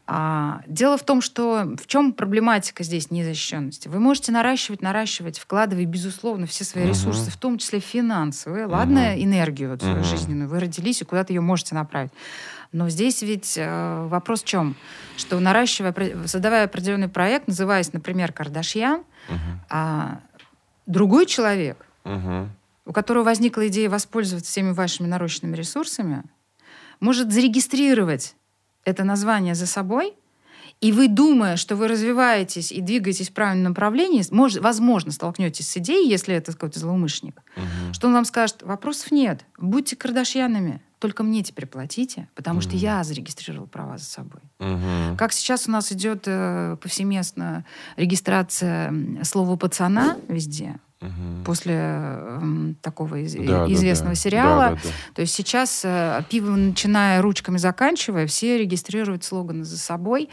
А, 0.05 0.61
дело 0.67 0.97
в 0.97 1.03
том, 1.03 1.21
что 1.21 1.75
в 1.81 1.87
чем 1.87 2.11
проблематика 2.11 2.83
здесь 2.83 3.09
незащищенности? 3.09 3.87
Вы 3.87 3.99
можете 3.99 4.33
наращивать, 4.33 4.81
наращивать, 4.81 5.39
вкладывая, 5.39 5.85
безусловно, 5.85 6.45
все 6.45 6.65
свои 6.65 6.85
ресурсы, 6.87 7.31
в 7.31 7.37
том 7.37 7.57
числе 7.57 7.79
финансовые, 7.79 8.65
ладно, 8.65 9.21
энергию 9.23 9.69
вот 9.69 9.81
свою 9.81 10.03
жизненную. 10.03 10.49
Вы 10.49 10.59
родились 10.59 11.01
и 11.01 11.05
куда-то 11.05 11.31
ее 11.31 11.39
можете 11.41 11.73
направить. 11.75 12.11
Но 12.74 12.89
здесь 12.89 13.21
ведь 13.21 13.53
э, 13.57 14.07
вопрос 14.07 14.41
в 14.41 14.45
чем? 14.45 14.76
Что 15.15 15.39
наращивая, 15.39 15.93
создавая 16.26 16.65
определенный 16.65 17.07
проект, 17.07 17.47
называясь, 17.47 17.93
например, 17.93 18.34
Кардашьян, 18.34 19.03
а 19.69 20.19
другой 20.86 21.26
человек, 21.28 21.86
Мгм. 22.03 22.51
у 22.86 22.91
которого 22.91 23.24
возникла 23.24 23.67
идея 23.69 23.89
воспользоваться 23.89 24.49
всеми 24.51 24.71
вашими 24.74 25.07
нарощенными 25.07 25.55
ресурсами, 25.55 26.24
может 26.99 27.32
зарегистрировать 27.32 28.36
это 28.86 29.03
название 29.05 29.55
за 29.55 29.67
собой, 29.67 30.13
и 30.82 30.91
вы, 30.91 31.07
думая, 31.07 31.55
что 31.55 31.76
вы 31.78 31.88
развиваетесь 31.88 32.71
и 32.71 32.82
двигаетесь 32.82 33.30
в 33.30 33.34
правильном 33.34 33.69
направлении, 33.71 34.21
мож- 34.34 34.59
возможно, 34.59 35.11
столкнетесь 35.11 35.69
с 35.69 35.78
идеей, 35.78 36.09
если 36.09 36.36
это 36.36 36.51
какой-то 36.51 36.80
злоумышленник, 36.80 37.39
что 37.93 38.07
он 38.07 38.13
вам 38.13 38.26
скажет, 38.26 38.63
вопросов 38.63 39.11
нет, 39.11 39.45
будьте 39.57 39.95
кардашьянами, 39.95 40.82
только 41.03 41.23
мне 41.23 41.43
теперь 41.43 41.65
платите, 41.65 42.29
потому 42.33 42.61
что 42.61 42.77
я 42.77 43.03
зарегистрировал 43.03 43.67
права 43.67 43.97
за 43.97 44.05
собой. 44.05 44.39
Мгм. 44.59 45.17
Как 45.17 45.33
сейчас 45.33 45.67
у 45.67 45.71
нас 45.71 45.91
идет 45.91 46.23
э, 46.27 46.77
повсеместно 46.81 47.65
регистрация 47.97 48.93
слова 49.23 49.57
пацана 49.57 50.15
везде, 50.29 50.79
Мгм. 51.03 51.43
после 51.43 51.75
м, 51.75 52.75
такого 52.81 53.15
из- 53.19 53.35
Да, 53.35 53.65
да, 53.65 53.73
известного 53.73 54.13
да. 54.15 54.19
сериала. 54.19 54.69
Да, 54.69 54.75
да, 54.75 54.81
да. 54.83 54.89
То 55.15 55.21
есть 55.21 55.33
сейчас, 55.33 55.81
э, 55.83 56.21
пиво 56.29 56.51
начиная 56.55 57.21
ручками, 57.21 57.57
заканчивая, 57.57 58.25
все 58.27 58.57
регистрируют 58.57 59.23
слоганы 59.23 59.63
за 59.63 59.77
собой. 59.77 60.29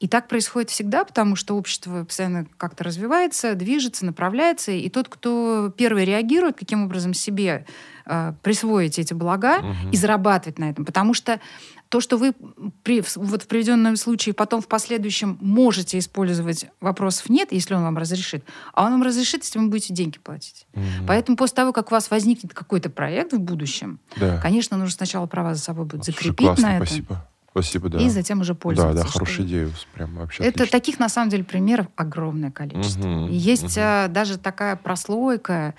И 0.00 0.08
так 0.08 0.28
происходит 0.28 0.70
всегда, 0.70 1.04
потому 1.04 1.36
что 1.36 1.56
общество 1.56 2.04
постоянно 2.04 2.46
как-то 2.56 2.84
развивается, 2.84 3.54
движется, 3.54 4.06
направляется. 4.06 4.72
И 4.72 4.88
тот, 4.88 5.08
кто 5.08 5.72
первый 5.76 6.04
реагирует, 6.04 6.56
каким 6.58 6.84
образом 6.84 7.14
себе 7.14 7.66
э, 8.06 8.32
присвоить 8.42 8.98
эти 8.98 9.14
блага 9.14 9.62
и 9.92 9.96
зарабатывать 9.96 10.58
на 10.58 10.70
этом. 10.70 10.84
Потому 10.84 11.14
что 11.14 11.40
то, 11.92 12.00
что 12.00 12.16
вы 12.16 12.32
при, 12.84 13.02
в- 13.02 13.16
вот 13.18 13.42
в 13.42 13.46
приведенном 13.46 13.96
случае 13.96 14.32
потом 14.34 14.62
в 14.62 14.66
последующем 14.66 15.36
можете 15.42 15.98
использовать, 15.98 16.64
вопросов 16.80 17.28
нет, 17.28 17.52
если 17.52 17.74
он 17.74 17.82
вам 17.82 17.98
разрешит. 17.98 18.42
А 18.72 18.86
он 18.86 18.92
вам 18.92 19.02
разрешит, 19.02 19.44
если 19.44 19.58
вы 19.58 19.68
будете 19.68 19.92
деньги 19.92 20.16
платить. 20.18 20.66
Поэтому 21.06 21.36
после 21.36 21.56
того, 21.56 21.72
как 21.74 21.92
у 21.92 21.94
вас 21.94 22.10
возникнет 22.10 22.54
какой-то 22.54 22.88
проект 22.88 23.34
в 23.34 23.38
будущем, 23.38 24.00
Да. 24.16 24.38
конечно, 24.38 24.78
нужно 24.78 24.92
сначала 24.94 25.26
права 25.26 25.54
за 25.54 25.60
собой 25.60 25.84
будет 25.84 26.04
закрепить 26.04 26.46
классно, 26.46 26.68
на 26.68 26.74
этом. 26.76 26.86
спасибо. 26.86 27.28
Спасибо, 27.50 27.88
да. 27.90 27.98
И 27.98 28.08
затем 28.08 28.40
уже 28.40 28.54
Да, 28.54 28.58
пользоваться. 28.60 29.02
да, 29.02 29.08
что- 29.10 29.18
хорошая 29.18 29.46
идея. 29.46 29.68
Прям 29.92 30.16
вообще 30.16 30.42
Это 30.44 30.62
отлично. 30.62 30.72
таких, 30.78 30.98
на 30.98 31.10
самом 31.10 31.28
деле, 31.28 31.44
примеров 31.44 31.88
огромное 31.96 32.50
количество. 32.50 33.28
И 33.28 33.34
есть 33.34 33.76
а, 33.76 34.08
даже 34.08 34.38
такая 34.38 34.76
прослойка, 34.76 35.74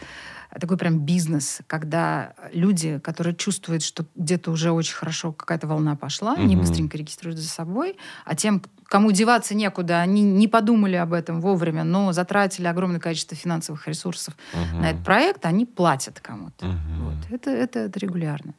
такой 0.60 0.78
прям 0.78 1.00
бизнес, 1.00 1.62
когда 1.68 2.34
люди, 2.54 3.00
которые 3.00 3.36
чувствуют, 3.36 3.84
что 3.84 4.06
где-то 4.16 4.52
уже 4.52 4.72
очень 4.72 4.96
хорошо 4.96 5.32
какая-то 5.32 5.68
волна 5.68 5.96
пошла, 5.96 6.34
они 6.36 6.56
Мгм. 6.56 6.62
быстренько 6.66 6.98
регистрируют 6.98 7.40
за 7.40 7.50
собой, 7.50 7.98
а 8.26 8.36
тем, 8.36 8.62
кому 8.86 9.12
деваться 9.12 9.56
некуда, 9.56 10.02
они 10.02 10.22
не 10.22 10.48
подумали 10.48 10.96
об 10.96 11.14
этом 11.14 11.42
вовремя, 11.42 11.84
но 11.84 12.12
затратили 12.14 12.68
огромное 12.68 13.00
количество 13.00 13.36
финансовых 13.36 13.88
ресурсов 13.88 14.36
Мгм. 14.54 14.82
на 14.82 14.92
этот 14.92 15.04
проект, 15.04 15.46
они 15.46 15.66
платят 15.66 16.20
кому-то. 16.20 16.66
Мгм. 16.68 17.04
Вот. 17.06 17.16
Это, 17.32 17.50
это, 17.50 17.80
это 17.80 18.00
регулярно. 18.00 18.54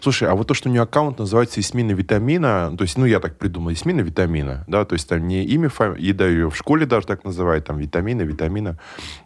Слушай, 0.00 0.28
а 0.28 0.34
вот 0.34 0.48
то, 0.48 0.54
что 0.54 0.68
у 0.68 0.72
нее 0.72 0.82
аккаунт 0.82 1.18
называется 1.20 1.60
Исмина 1.60 1.92
Витамина, 1.92 2.74
то 2.76 2.82
есть, 2.82 2.98
ну, 2.98 3.04
я 3.04 3.20
так 3.20 3.36
придумал, 3.38 3.72
Исмина 3.72 4.00
Витамина, 4.00 4.64
да, 4.66 4.84
то 4.84 4.94
есть 4.94 5.08
там 5.08 5.26
не 5.28 5.44
имя, 5.44 5.70
еда 5.96 6.26
ее 6.26 6.50
в 6.50 6.56
школе 6.56 6.84
даже 6.84 7.06
так 7.06 7.24
называют, 7.24 7.64
там, 7.66 7.78
витамины, 7.78 8.22
витамина. 8.22 8.78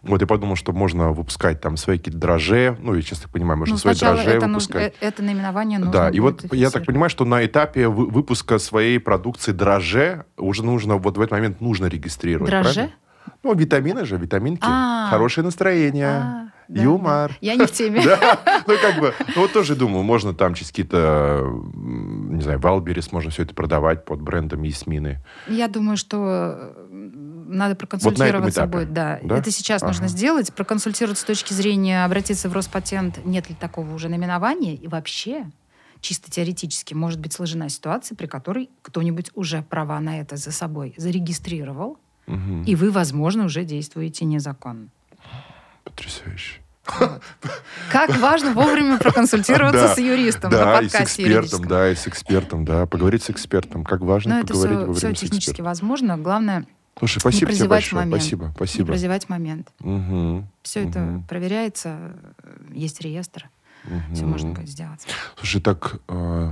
Вот 0.03 0.21
я 0.21 0.27
подумал, 0.27 0.55
что 0.55 0.71
можно 0.71 1.11
выпускать 1.11 1.59
там 1.59 1.75
свои 1.75 1.97
какие-то 1.97 2.19
дрожжи, 2.19 2.77
ну, 2.79 2.93
я 2.93 3.01
честно 3.01 3.29
понимаю, 3.29 3.57
можно 3.57 3.73
Ну, 3.73 3.79
свои 3.79 3.95
дрожжи 3.95 4.29
это, 4.29 4.45
нужно, 4.47 4.73
выпускать. 4.75 4.93
э, 5.01 5.07
это 5.07 5.23
наименование 5.23 5.79
нужно 5.79 5.91
Да, 5.93 6.09
и 6.09 6.19
вот 6.19 6.45
я 6.53 6.69
так 6.69 6.85
понимаю, 6.85 7.09
что 7.09 7.25
на 7.25 7.43
этапе 7.43 7.87
вы- 7.87 8.07
выпуска 8.07 8.59
своей 8.59 8.99
продукции 8.99 9.53
дрожже 9.53 10.25
уже 10.37 10.63
нужно, 10.63 10.97
вот 10.97 11.17
в 11.17 11.21
этот 11.21 11.31
момент 11.31 11.61
нужно 11.61 11.87
регистрировать. 11.87 12.49
Дрожже? 12.51 12.73
правильно? 12.73 12.95
Ну, 13.41 13.55
витамины 13.55 14.05
же, 14.05 14.17
витаминки. 14.17 14.63
А. 14.65 15.07
Хорошее 15.09 15.45
настроение, 15.45 16.07
А, 16.07 16.47
да, 16.67 16.81
юмор. 16.81 17.29
да. 17.31 17.37
Я 17.41 17.55
не 17.55 17.65
в 17.65 17.71
теме. 17.71 18.01
Да, 18.05 18.63
ну 18.67 18.73
как 18.81 18.99
бы, 18.99 19.13
ну 19.35 19.41
вот 19.41 19.53
тоже 19.53 19.75
думаю, 19.75 20.03
можно 20.03 20.33
там 20.33 20.53
через 20.53 20.69
какие-то, 20.69 21.43
не 21.73 22.41
знаю, 22.41 22.59
Валберис 22.59 23.11
можно 23.11 23.31
все 23.31 23.43
это 23.43 23.53
продавать 23.53 24.05
под 24.05 24.21
брендом 24.21 24.63
Ясмины. 24.63 25.19
Я 25.47 25.67
думаю, 25.67 25.97
что 25.97 26.73
надо 26.89 27.75
проконсультироваться 27.75 28.61
этапе, 28.61 28.71
будет. 28.79 28.93
Да. 28.93 29.19
да? 29.23 29.37
Это 29.37 29.51
сейчас 29.51 29.81
нужно 29.81 30.05
Ага. 30.05 30.11
сделать. 30.15 30.53
Проконсультироваться 30.53 31.23
с 31.23 31.25
точки 31.25 31.53
зрения, 31.53 32.05
обратиться 32.05 32.49
в 32.49 32.53
Роспатент, 32.53 33.23
нет 33.25 33.49
ли 33.49 33.55
такого 33.55 33.93
уже 33.93 34.09
наименования. 34.09 34.75
И 34.75 34.87
вообще, 34.87 35.45
чисто 36.01 36.31
теоретически, 36.31 36.93
может 36.93 37.19
быть 37.19 37.33
сложена 37.33 37.69
ситуация, 37.69 38.15
при 38.15 38.25
которой 38.27 38.69
кто-нибудь 38.81 39.31
уже 39.35 39.61
права 39.61 39.99
на 39.99 40.19
это 40.19 40.35
за 40.37 40.51
собой 40.51 40.93
зарегистрировал, 40.97 41.97
Мгм. 42.27 42.63
и 42.63 42.75
вы, 42.75 42.89
возможно, 42.91 43.45
уже 43.45 43.63
действуете 43.65 44.25
незаконно. 44.25 44.87
Потрясающе. 45.83 46.59
Как 47.91 48.17
важно 48.17 48.51
вовремя 48.51 48.97
проконсультироваться 48.97 49.87
Да, 49.87 49.95
с 49.95 49.97
юристом 49.99 50.51
на 50.51 50.57
Да, 50.57 50.81
и 50.81 50.89
с 50.89 50.91
подкасте 50.91 51.23
экспертом, 51.23 51.65
да, 51.67 51.89
и 51.91 51.95
с 51.95 52.07
экспертом, 52.07 52.65
да. 52.65 52.85
Поговорить 52.85 53.23
с 53.23 53.29
экспертом. 53.29 53.83
Как 53.85 54.01
важно 54.01 54.35
Но 54.35 54.39
это 54.39 54.47
поговорить 54.47 54.77
все, 54.79 54.85
вовремя 54.87 55.15
с 55.15 55.19
технически 55.19 55.61
возможно. 55.61 56.17
Главное 56.17 56.65
Слушай, 56.99 57.19
спасибо 57.19 57.39
тебе 57.39 57.47
прозевать 57.47 57.69
большое. 57.69 58.01
момент. 58.05 58.21
Спасибо, 58.21 58.45
не 58.47 58.53
спасибо. 58.53 58.87
прозевать 58.87 59.29
момент. 59.29 59.71
Мгм, 59.79 60.47
Все 60.61 60.87
это 60.87 60.99
Мгм. 60.99 61.23
проверяется, 61.23 61.97
есть 62.71 63.01
реестр, 63.01 63.49
все 64.11 64.23
мгм. 64.23 64.29
можно 64.29 64.51
будет 64.51 64.69
сделать. 64.69 65.07
Слушай, 65.37 65.61
так, 65.61 65.95
э, 66.09 66.51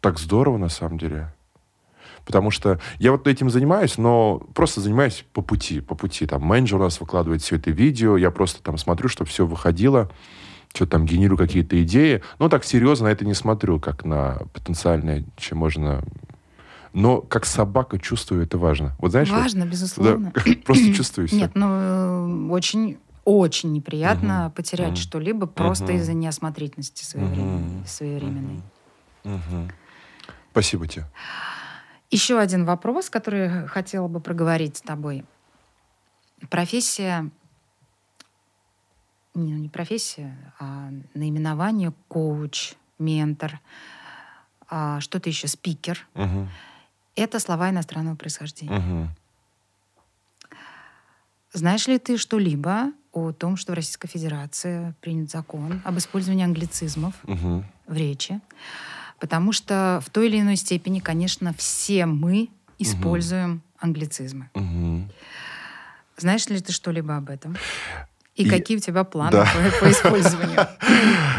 так 0.00 0.18
здорово 0.18 0.56
на 0.58 0.68
самом 0.70 0.98
деле. 0.98 1.32
Потому 2.24 2.50
что 2.50 2.80
я 2.98 3.12
вот 3.12 3.26
этим 3.26 3.50
занимаюсь, 3.50 3.98
но 3.98 4.38
просто 4.54 4.80
занимаюсь 4.80 5.24
по 5.32 5.42
пути, 5.42 5.80
по 5.80 5.94
пути. 5.94 6.26
Там 6.26 6.42
менеджер 6.42 6.78
у 6.80 6.84
нас 6.84 7.00
выкладывает 7.00 7.42
все 7.42 7.56
это 7.56 7.70
видео, 7.70 8.16
я 8.16 8.30
просто 8.30 8.62
там 8.62 8.78
смотрю, 8.78 9.08
чтобы 9.08 9.28
все 9.28 9.46
выходило, 9.46 10.10
что 10.74 10.86
там 10.86 11.04
генерирую 11.06 11.38
какие-то 11.38 11.80
идеи. 11.82 12.22
Но 12.38 12.48
так 12.48 12.64
серьезно 12.64 13.06
на 13.08 13.12
это 13.12 13.24
не 13.24 13.34
смотрю, 13.34 13.78
как 13.78 14.04
на 14.04 14.38
потенциальное, 14.52 15.24
чем 15.36 15.58
можно... 15.58 16.02
Но 16.92 17.20
как 17.20 17.44
собака 17.44 17.98
чувствую, 17.98 18.42
это 18.44 18.56
важно. 18.56 18.94
Вот 18.98 19.10
знаешь, 19.10 19.28
вот- 19.28 19.40
Важно, 19.42 19.64
безусловно. 19.66 20.32
да, 20.34 20.42
просто 20.64 20.92
чувствую 20.94 21.26
все. 21.28 21.36
Нет, 21.36 21.52
ну 21.54 21.66
э, 21.68 22.48
очень 22.50 22.98
очень 23.24 23.72
неприятно 23.72 24.44
Мгм. 24.44 24.52
потерять 24.52 24.88
Мгм. 24.90 24.96
что-либо 24.96 25.46
просто 25.46 25.84
Мгм. 25.84 25.96
из-за 25.96 26.12
неосмотрительности 26.12 27.04
своевременной. 27.04 27.76
Мгм. 27.78 27.86
своевременной. 27.86 28.62
Мгм. 29.24 29.70
Спасибо 30.52 30.86
тебе. 30.86 31.06
Еще 32.10 32.38
один 32.38 32.64
вопрос, 32.64 33.10
который 33.10 33.66
хотела 33.66 34.08
бы 34.08 34.20
проговорить 34.20 34.76
с 34.76 34.80
тобой. 34.82 35.24
Профессия, 36.50 37.30
не, 39.34 39.52
ну, 39.54 39.58
не 39.58 39.68
профессия, 39.68 40.52
а 40.58 40.90
наименование 41.14 41.92
коуч, 42.08 42.74
ментор, 42.98 43.60
а 44.68 45.00
что-то 45.00 45.28
еще, 45.28 45.48
спикер. 45.48 46.06
Мгм. 46.14 46.48
Это 47.16 47.38
слова 47.40 47.70
иностранного 47.70 48.16
происхождения. 48.16 48.78
Мгм. 48.78 49.10
Знаешь 51.52 51.86
ли 51.86 51.98
ты 51.98 52.16
что-либо 52.16 52.92
о 53.12 53.30
том, 53.32 53.56
что 53.56 53.72
в 53.72 53.74
Российской 53.76 54.08
Федерации 54.08 54.92
принят 55.00 55.30
закон 55.30 55.80
об 55.84 55.96
использовании 55.98 56.44
англицизмов 56.44 57.14
Мгм. 57.22 57.64
в 57.86 57.96
речи? 57.96 58.40
Потому 59.24 59.52
что 59.52 60.02
в 60.04 60.10
той 60.10 60.26
или 60.28 60.38
иной 60.38 60.56
степени, 60.56 60.98
конечно, 60.98 61.54
все 61.56 62.04
мы 62.04 62.50
используем 62.78 63.62
англицизмы. 63.78 64.50
Мгм. 64.52 65.08
Знаешь 66.18 66.46
ли 66.48 66.60
ты 66.60 66.72
что-либо 66.72 67.16
об 67.16 67.30
этом? 67.30 67.56
И, 68.34 68.42
И- 68.42 68.48
какие 68.50 68.76
у 68.76 68.80
тебя 68.80 69.04
планы 69.04 69.30
Да. 69.30 69.46
по, 69.80 69.86
по 69.86 69.90
использованию? 69.90 70.66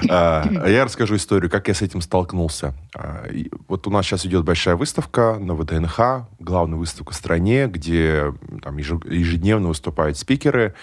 А, 0.07 0.67
Я 0.67 0.85
расскажу 0.85 1.15
историю, 1.15 1.49
как 1.49 1.67
я 1.67 1.73
с 1.73 1.81
этим 1.81 1.99
столкнулся. 2.01 2.73
А, 2.95 3.27
Вот 3.67 3.87
у 3.87 3.89
нас 3.89 4.05
сейчас 4.05 4.25
идет 4.25 4.43
большая 4.43 4.75
выставка 4.75 5.37
на 5.39 5.55
ВДНХ, 5.55 6.27
главную 6.39 6.79
выставку 6.79 7.11
в 7.13 7.15
стране, 7.15 7.67
где 7.67 8.33
там 8.61 8.77
ежедневно 8.77 9.69
выступают 9.69 10.17
спикеры. 10.17 10.73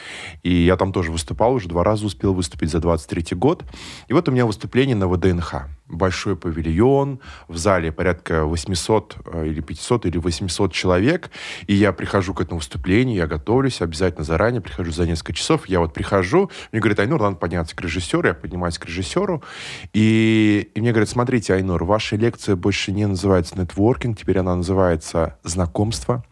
И 0.43 0.53
я 0.53 0.77
там 0.77 0.93
тоже 0.93 1.13
выступал, 1.13 1.53
уже 1.55 1.69
два 1.69 1.85
раза 1.85 2.05
успел 2.07 2.35
выступить 2.35 2.71
за 2.71 2.81
23 2.81 3.37
год. 3.37 3.65
И 4.09 4.13
вот 4.13 4.29
у 4.29 4.33
меня 4.33 4.45
выступление 4.45 4.97
на 4.97 5.07
ВДНХ 5.09 5.67
большой 5.89 6.37
павильон, 6.37 7.21
в 7.49 7.57
зале 7.57 7.93
порядка 7.93 8.45
800 8.45 9.17
э, 9.27 9.47
или 9.49 9.61
500 9.61 10.07
или 10.07 10.19
800 10.19 10.73
человек, 10.73 11.31
и 11.67 11.75
я 11.75 11.93
прихожу 11.93 12.35
к 12.35 12.41
этому 12.41 12.59
выступлению, 12.61 13.17
я 13.17 13.27
готовлюсь, 13.27 13.83
обязательно 13.83 14.25
заранее 14.25 14.61
прихожу 14.61 14.91
за 14.91 15.07
несколько 15.07 15.35
часов, 15.35 15.69
я 15.69 15.81
вот 15.81 15.93
прихожу, 15.93 16.51
мне 16.73 16.81
говорят, 16.81 17.01
Айнур, 17.01 17.21
надо 17.21 17.37
подняться 17.37 17.77
к 17.77 17.81
режиссеру, 17.81 18.27
я 18.27 18.35
поднимаюсь 18.35 18.79
к 18.79 18.87
режиссеру, 18.87 19.43
и, 19.93 20.71
и 20.75 20.81
мне 20.81 20.93
говорят, 20.93 21.11
смотрите, 21.11 21.55
Айнур, 21.55 21.85
ваша 21.85 22.17
лекция 22.17 22.57
больше 22.57 22.93
не 22.93 23.07
называется 23.07 23.59
нетворкинг, 23.59 24.19
теперь 24.19 24.39
она 24.39 24.57
называется 24.57 25.39
знакомство. 25.43 26.25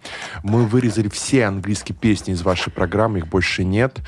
Мы 0.42 0.64
вырезали 0.64 1.08
все 1.08 1.44
английские 1.44 1.96
песни 1.96 2.32
из 2.32 2.42
вашей 2.42 2.72
программы, 2.72 3.18
их 3.18 3.28
больше 3.28 3.64
нет. 3.64 4.00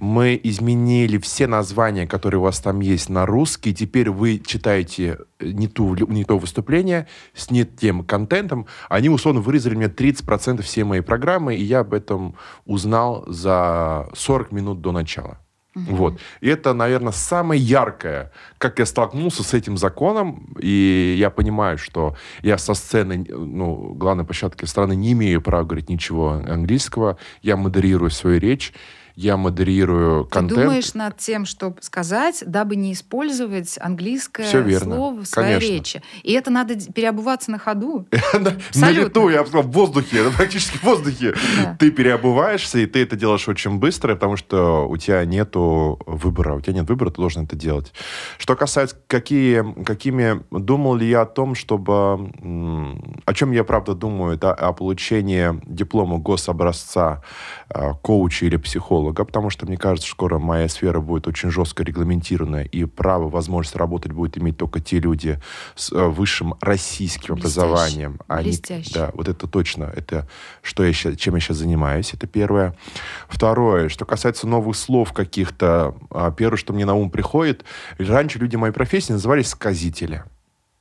Мы 0.00 0.38
изменили 0.42 1.18
все 1.18 1.46
названия, 1.46 2.06
которые 2.06 2.40
у 2.40 2.42
вас 2.42 2.60
там 2.60 2.80
есть, 2.80 3.08
на 3.08 3.24
русский, 3.24 3.74
теперь 3.74 4.10
вы 4.10 4.42
читаете 4.44 4.97
эти 4.98 5.18
э, 5.38 5.46
не, 5.46 5.68
ту, 5.68 5.94
не 5.94 6.24
то 6.24 6.38
выступление 6.38 7.06
с 7.34 7.50
не 7.50 7.64
тем 7.64 8.04
контентом, 8.04 8.66
они 8.88 9.08
условно 9.08 9.40
вырезали 9.40 9.74
мне 9.74 9.86
30% 9.86 10.62
всей 10.62 10.84
моей 10.84 11.02
программы, 11.02 11.54
и 11.54 11.62
я 11.62 11.80
об 11.80 11.94
этом 11.94 12.34
узнал 12.66 13.24
за 13.26 14.08
40 14.14 14.52
минут 14.52 14.80
до 14.80 14.92
начала. 14.92 15.38
Угу. 15.74 15.96
Вот. 15.96 16.20
И 16.40 16.48
это, 16.48 16.72
наверное, 16.74 17.12
самое 17.12 17.60
яркое, 17.60 18.32
как 18.58 18.78
я 18.78 18.86
столкнулся 18.86 19.42
с 19.42 19.54
этим 19.54 19.76
законом, 19.76 20.54
и 20.60 21.14
я 21.18 21.30
понимаю, 21.30 21.78
что 21.78 22.16
я 22.42 22.58
со 22.58 22.74
сцены, 22.74 23.24
ну, 23.28 23.94
главной 23.94 24.24
площадки 24.24 24.64
страны 24.64 24.96
не 24.96 25.12
имею 25.12 25.40
права 25.40 25.64
говорить 25.64 25.88
ничего 25.88 26.30
английского, 26.30 27.18
я 27.42 27.56
модерирую 27.56 28.10
свою 28.10 28.40
речь, 28.40 28.72
я 29.18 29.36
модерирую 29.36 30.26
контент. 30.26 30.60
Ты 30.60 30.64
думаешь 30.64 30.94
над 30.94 31.16
тем, 31.16 31.44
что 31.44 31.74
сказать, 31.80 32.44
дабы 32.46 32.76
не 32.76 32.92
использовать 32.92 33.76
английское 33.80 34.46
Все 34.46 34.62
верно. 34.62 34.94
слово 34.94 35.20
в 35.22 35.26
своей 35.26 35.54
Конечно. 35.54 35.72
речи. 35.72 36.02
И 36.22 36.32
это 36.34 36.52
надо 36.52 36.76
переобуваться 36.92 37.50
на 37.50 37.58
ходу. 37.58 38.06
На 38.76 38.90
лету, 38.90 39.28
я 39.28 39.42
бы 39.42 39.48
сказал, 39.48 39.66
в 39.66 39.72
воздухе, 39.72 40.30
практически 40.36 40.76
в 40.76 40.84
воздухе. 40.84 41.34
Ты 41.80 41.90
переобуваешься, 41.90 42.78
и 42.78 42.86
ты 42.86 43.02
это 43.02 43.16
делаешь 43.16 43.48
очень 43.48 43.80
быстро, 43.80 44.14
потому 44.14 44.36
что 44.36 44.88
у 44.88 44.96
тебя 44.96 45.24
нету 45.24 45.98
выбора. 46.06 46.54
У 46.54 46.60
тебя 46.60 46.74
нет 46.74 46.88
выбора, 46.88 47.10
ты 47.10 47.16
должен 47.16 47.42
это 47.42 47.56
делать. 47.56 47.92
Что 48.38 48.54
касается, 48.54 48.96
какие, 49.08 49.82
какими... 49.82 50.44
Думал 50.52 50.94
ли 50.94 51.08
я 51.08 51.22
о 51.22 51.26
том, 51.26 51.56
чтобы... 51.56 52.30
О 53.24 53.34
чем 53.34 53.50
я, 53.50 53.64
правда, 53.64 53.94
думаю, 53.94 54.38
да, 54.38 54.54
о 54.54 54.72
получении 54.72 55.60
диплома 55.66 56.18
гособразца 56.18 57.24
э, 57.68 57.94
коуча 58.00 58.46
или 58.46 58.56
психолога 58.56 59.07
психолога, 59.08 59.24
потому 59.24 59.50
что 59.50 59.66
мне 59.66 59.76
кажется, 59.76 60.10
скоро 60.10 60.38
моя 60.38 60.68
сфера 60.68 61.00
будет 61.00 61.26
очень 61.26 61.50
жестко 61.50 61.82
регламентированная, 61.82 62.64
и 62.64 62.84
право, 62.84 63.28
возможность 63.28 63.76
работать 63.76 64.12
будет 64.12 64.38
иметь 64.38 64.56
только 64.56 64.80
те 64.80 64.98
люди 64.98 65.40
с 65.74 65.92
э, 65.92 66.08
высшим 66.08 66.54
российским 66.60 67.34
Блестяще. 67.34 67.60
образованием. 67.60 68.20
Они, 68.28 68.44
Блестяще. 68.44 68.94
Да, 68.94 69.10
вот 69.14 69.28
это 69.28 69.46
точно, 69.46 69.84
это 69.84 70.28
что 70.62 70.84
я 70.84 70.92
сейчас, 70.92 71.16
чем 71.16 71.34
я 71.34 71.40
сейчас 71.40 71.58
занимаюсь, 71.58 72.14
это 72.14 72.26
первое. 72.26 72.74
Второе, 73.28 73.88
что 73.88 74.04
касается 74.04 74.46
новых 74.46 74.76
слов 74.76 75.12
каких-то, 75.12 75.94
а, 76.10 76.30
первое, 76.30 76.58
что 76.58 76.72
мне 76.72 76.84
на 76.84 76.94
ум 76.94 77.10
приходит, 77.10 77.64
раньше 77.98 78.38
люди 78.38 78.56
моей 78.56 78.72
профессии 78.72 79.12
назывались 79.12 79.48
сказители 79.48 80.24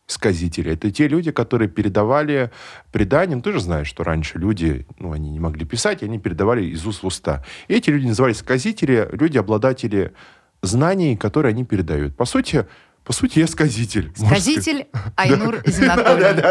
сказители. 0.08 0.72
Это 0.72 0.90
те 0.90 1.08
люди, 1.08 1.32
которые 1.32 1.68
передавали 1.68 2.50
преданием. 2.92 3.42
Ты 3.42 3.52
же 3.52 3.60
знаешь, 3.60 3.88
что 3.88 4.04
раньше 4.04 4.40
люди, 4.40 4.88
ну, 5.00 5.12
они 5.12 5.30
не 5.30 5.40
могли 5.40 5.66
писать, 5.66 6.02
они 6.02 6.18
передавали 6.18 6.66
из 6.66 6.86
уст 6.86 7.04
в 7.04 7.08
уста. 7.08 7.44
И 7.68 7.76
эти 7.76 7.90
люди 7.90 8.08
назывались 8.08 8.38
сказители, 8.38 9.08
люди, 9.12 9.38
обладатели 9.38 10.14
знаний, 10.62 11.18
которые 11.18 11.52
они 11.52 11.66
передают. 11.66 12.16
По 12.16 12.26
сути, 12.26 12.66
по 13.04 13.14
сути, 13.14 13.40
я 13.40 13.48
сказитель. 13.48 14.12
Сказитель 14.16 14.88
Айнур 15.16 15.62
Зинатович. 15.66 16.44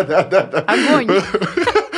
Огонь! 0.66 1.22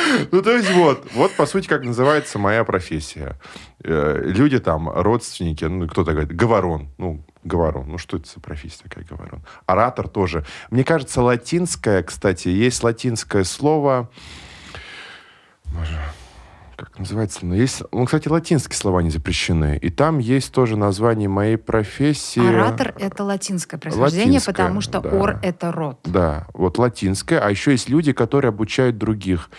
Ну, 0.31 0.41
то 0.41 0.51
есть 0.51 0.71
вот, 0.71 1.05
вот, 1.13 1.31
по 1.33 1.45
сути, 1.45 1.67
как 1.67 1.83
называется 1.83 2.39
моя 2.39 2.63
профессия. 2.63 3.35
Э, 3.83 4.19
люди 4.25 4.59
там, 4.59 4.89
родственники, 4.89 5.65
ну, 5.65 5.87
кто-то 5.87 6.13
говорит, 6.13 6.35
говорон. 6.35 6.89
Ну, 6.97 7.23
говорон. 7.43 7.87
Ну, 7.87 7.97
что 7.97 8.17
это 8.17 8.29
за 8.29 8.39
профессия 8.39 8.83
такая, 8.83 9.05
говорон? 9.05 9.43
Оратор 9.65 10.07
тоже. 10.07 10.45
Мне 10.69 10.83
кажется, 10.83 11.21
латинское, 11.21 12.03
кстати, 12.03 12.49
есть 12.49 12.83
латинское 12.83 13.43
слово... 13.43 14.09
Боже, 15.65 15.99
как 16.75 16.97
называется? 16.97 17.45
Ну, 17.45 17.53
есть, 17.53 17.83
ну, 17.91 18.05
кстати, 18.05 18.27
латинские 18.27 18.75
слова 18.75 19.01
не 19.01 19.09
запрещены. 19.09 19.77
И 19.81 19.89
там 19.89 20.17
есть 20.17 20.51
тоже 20.53 20.77
название 20.77 21.27
моей 21.27 21.57
профессии. 21.57 22.47
Оратор— 22.47 22.93
это 22.97 23.23
латинское 23.23 23.79
происхождение, 23.79 24.35
латинское, 24.35 24.53
потому 24.53 24.81
что 24.81 25.01
да. 25.01 25.09
ор— 25.09 25.39
это 25.43 25.71
род. 25.71 25.99
Да, 26.05 26.47
вот 26.53 26.77
латинское. 26.77 27.39
А 27.39 27.49
еще 27.49 27.71
есть 27.71 27.89
люди, 27.89 28.13
которые 28.13 28.49
обучают 28.49 28.97
других. 28.97 29.49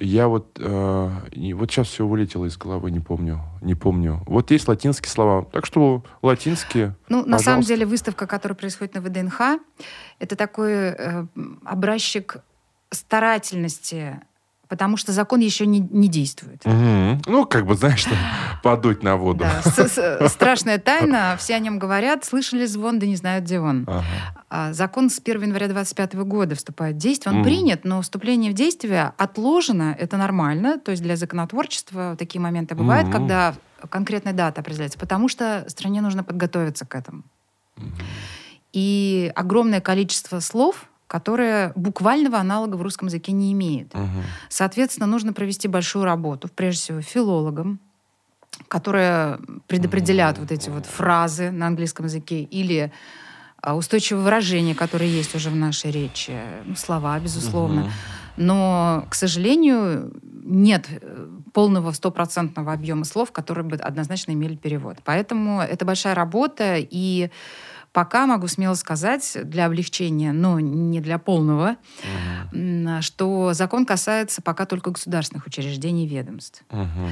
Я 0.00 0.28
вот, 0.28 0.58
э, 0.58 1.52
вот 1.54 1.70
сейчас 1.70 1.88
все 1.88 2.06
вылетело 2.06 2.46
из 2.46 2.56
головы, 2.56 2.90
не 2.90 3.00
помню, 3.00 3.42
не 3.60 3.74
помню. 3.74 4.22
Вот 4.26 4.50
есть 4.50 4.66
латинские 4.66 5.10
слова, 5.10 5.44
так 5.44 5.66
что 5.66 6.02
латинские. 6.22 6.96
Ну, 7.10 7.22
пожалуйста. 7.22 7.30
на 7.30 7.38
самом 7.38 7.62
деле 7.62 7.84
выставка, 7.84 8.26
которая 8.26 8.56
происходит 8.56 8.94
на 8.94 9.02
ВДНХ, 9.02 9.60
это 10.18 10.36
такой 10.36 10.72
э, 10.72 11.26
образчик 11.66 12.38
старательности 12.90 14.20
потому 14.70 14.96
что 14.96 15.10
закон 15.12 15.40
еще 15.40 15.66
не, 15.66 15.80
не 15.80 16.08
действует. 16.08 16.64
Угу. 16.64 17.22
Ну, 17.26 17.44
как 17.44 17.66
бы, 17.66 17.74
знаешь, 17.74 17.98
что, 17.98 18.14
подуть 18.62 19.02
на 19.02 19.16
воду. 19.16 19.44
Да, 19.44 20.28
страшная 20.28 20.78
тайна, 20.78 21.36
все 21.38 21.56
о 21.56 21.58
нем 21.58 21.80
говорят, 21.80 22.24
слышали 22.24 22.64
звон, 22.66 23.00
да 23.00 23.06
не 23.06 23.16
знают, 23.16 23.44
где 23.44 23.58
он. 23.58 23.84
Ага. 23.88 24.04
А, 24.48 24.72
закон 24.72 25.10
с 25.10 25.18
1 25.18 25.42
января 25.42 25.66
2025 25.66 26.14
года 26.24 26.54
вступает 26.54 26.94
в 26.94 26.98
действие. 26.98 27.34
Он 27.34 27.40
угу. 27.40 27.48
принят, 27.48 27.84
но 27.84 28.00
вступление 28.00 28.52
в 28.52 28.54
действие 28.54 29.12
отложено, 29.18 29.94
это 29.98 30.16
нормально, 30.16 30.78
то 30.78 30.92
есть 30.92 31.02
для 31.02 31.16
законотворчества 31.16 32.14
такие 32.16 32.40
моменты 32.40 32.76
бывают, 32.76 33.08
угу. 33.08 33.18
когда 33.18 33.54
конкретная 33.90 34.34
дата 34.34 34.60
определяется, 34.60 35.00
потому 35.00 35.28
что 35.28 35.64
стране 35.66 36.00
нужно 36.00 36.22
подготовиться 36.22 36.86
к 36.86 36.94
этому. 36.94 37.24
Угу. 37.76 37.86
И 38.72 39.32
огромное 39.34 39.80
количество 39.80 40.38
слов, 40.38 40.86
которое 41.10 41.72
буквального 41.74 42.38
аналога 42.38 42.76
в 42.76 42.82
русском 42.82 43.08
языке 43.08 43.32
не 43.32 43.52
имеет. 43.52 43.92
Угу. 43.96 44.22
Соответственно, 44.48 45.08
нужно 45.08 45.32
провести 45.32 45.66
большую 45.66 46.04
работу, 46.04 46.48
прежде 46.54 46.80
всего, 46.82 47.00
филологам, 47.00 47.80
которые 48.68 49.40
предопределят 49.66 50.36
угу. 50.36 50.42
вот 50.42 50.52
эти 50.52 50.70
вот 50.70 50.86
фразы 50.86 51.50
на 51.50 51.66
английском 51.66 52.06
языке 52.06 52.42
или 52.42 52.92
а, 53.60 53.74
устойчивые 53.74 54.22
выражения, 54.22 54.76
которые 54.76 55.12
есть 55.12 55.34
уже 55.34 55.50
в 55.50 55.56
нашей 55.56 55.90
речи, 55.90 56.32
ну, 56.64 56.76
слова, 56.76 57.18
безусловно. 57.18 57.80
Угу. 57.80 57.90
Но, 58.36 59.04
к 59.10 59.16
сожалению, 59.16 60.12
нет 60.22 60.86
э, 60.88 61.28
полного 61.52 61.90
стопроцентного 61.90 62.72
объема 62.72 63.04
слов, 63.04 63.32
которые 63.32 63.64
бы 63.64 63.74
однозначно 63.74 64.30
имели 64.30 64.54
перевод. 64.54 64.98
Поэтому 65.04 65.60
это 65.60 65.84
большая 65.84 66.14
работа, 66.14 66.76
и 66.78 67.30
Пока 67.92 68.26
могу 68.26 68.46
смело 68.46 68.74
сказать 68.74 69.36
для 69.44 69.66
облегчения, 69.66 70.32
но 70.32 70.60
не 70.60 71.00
для 71.00 71.18
полного, 71.18 71.76
угу. 72.52 73.02
что 73.02 73.52
закон 73.52 73.84
касается 73.84 74.42
пока 74.42 74.64
только 74.64 74.92
государственных 74.92 75.46
учреждений 75.46 76.06
и 76.06 76.08
ведомств. 76.08 76.62
Угу. 76.70 77.08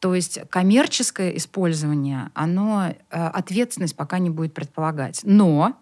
То 0.00 0.14
есть 0.14 0.40
коммерческое 0.50 1.30
использование, 1.30 2.30
оно 2.34 2.88
э, 2.88 2.94
ответственность 3.10 3.96
пока 3.96 4.18
не 4.18 4.28
будет 4.30 4.52
предполагать. 4.52 5.20
Но 5.22 5.76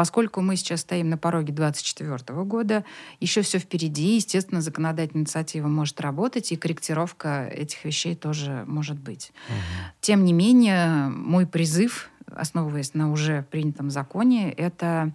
Поскольку 0.00 0.40
мы 0.40 0.56
сейчас 0.56 0.80
стоим 0.80 1.10
на 1.10 1.18
пороге 1.18 1.52
2024 1.52 2.42
года, 2.44 2.86
еще 3.20 3.42
все 3.42 3.58
впереди, 3.58 4.14
естественно, 4.14 4.62
законодательная 4.62 5.24
инициатива 5.24 5.68
может 5.68 6.00
работать, 6.00 6.52
и 6.52 6.56
корректировка 6.56 7.46
этих 7.46 7.84
вещей 7.84 8.14
тоже 8.14 8.64
может 8.66 8.98
быть. 8.98 9.30
Угу. 9.48 9.56
Тем 10.00 10.24
не 10.24 10.32
менее, 10.32 11.10
мой 11.10 11.46
призыв 11.46 12.08
основываясь 12.36 12.94
на 12.94 13.10
уже 13.10 13.42
принятом 13.50 13.90
законе, 13.90 14.52
это 14.52 15.12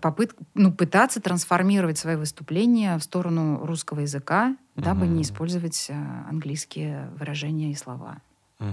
попыт, 0.00 0.34
ну, 0.54 0.72
пытаться 0.72 1.20
трансформировать 1.20 1.98
свои 1.98 2.16
выступления 2.16 2.96
в 2.96 3.02
сторону 3.02 3.64
русского 3.64 4.00
языка, 4.00 4.56
угу. 4.74 4.84
дабы 4.84 5.06
не 5.06 5.22
использовать 5.22 5.86
э, 5.90 5.94
английские 6.28 7.10
выражения 7.18 7.70
и 7.70 7.74
слова. 7.74 8.18
Угу, 8.60 8.68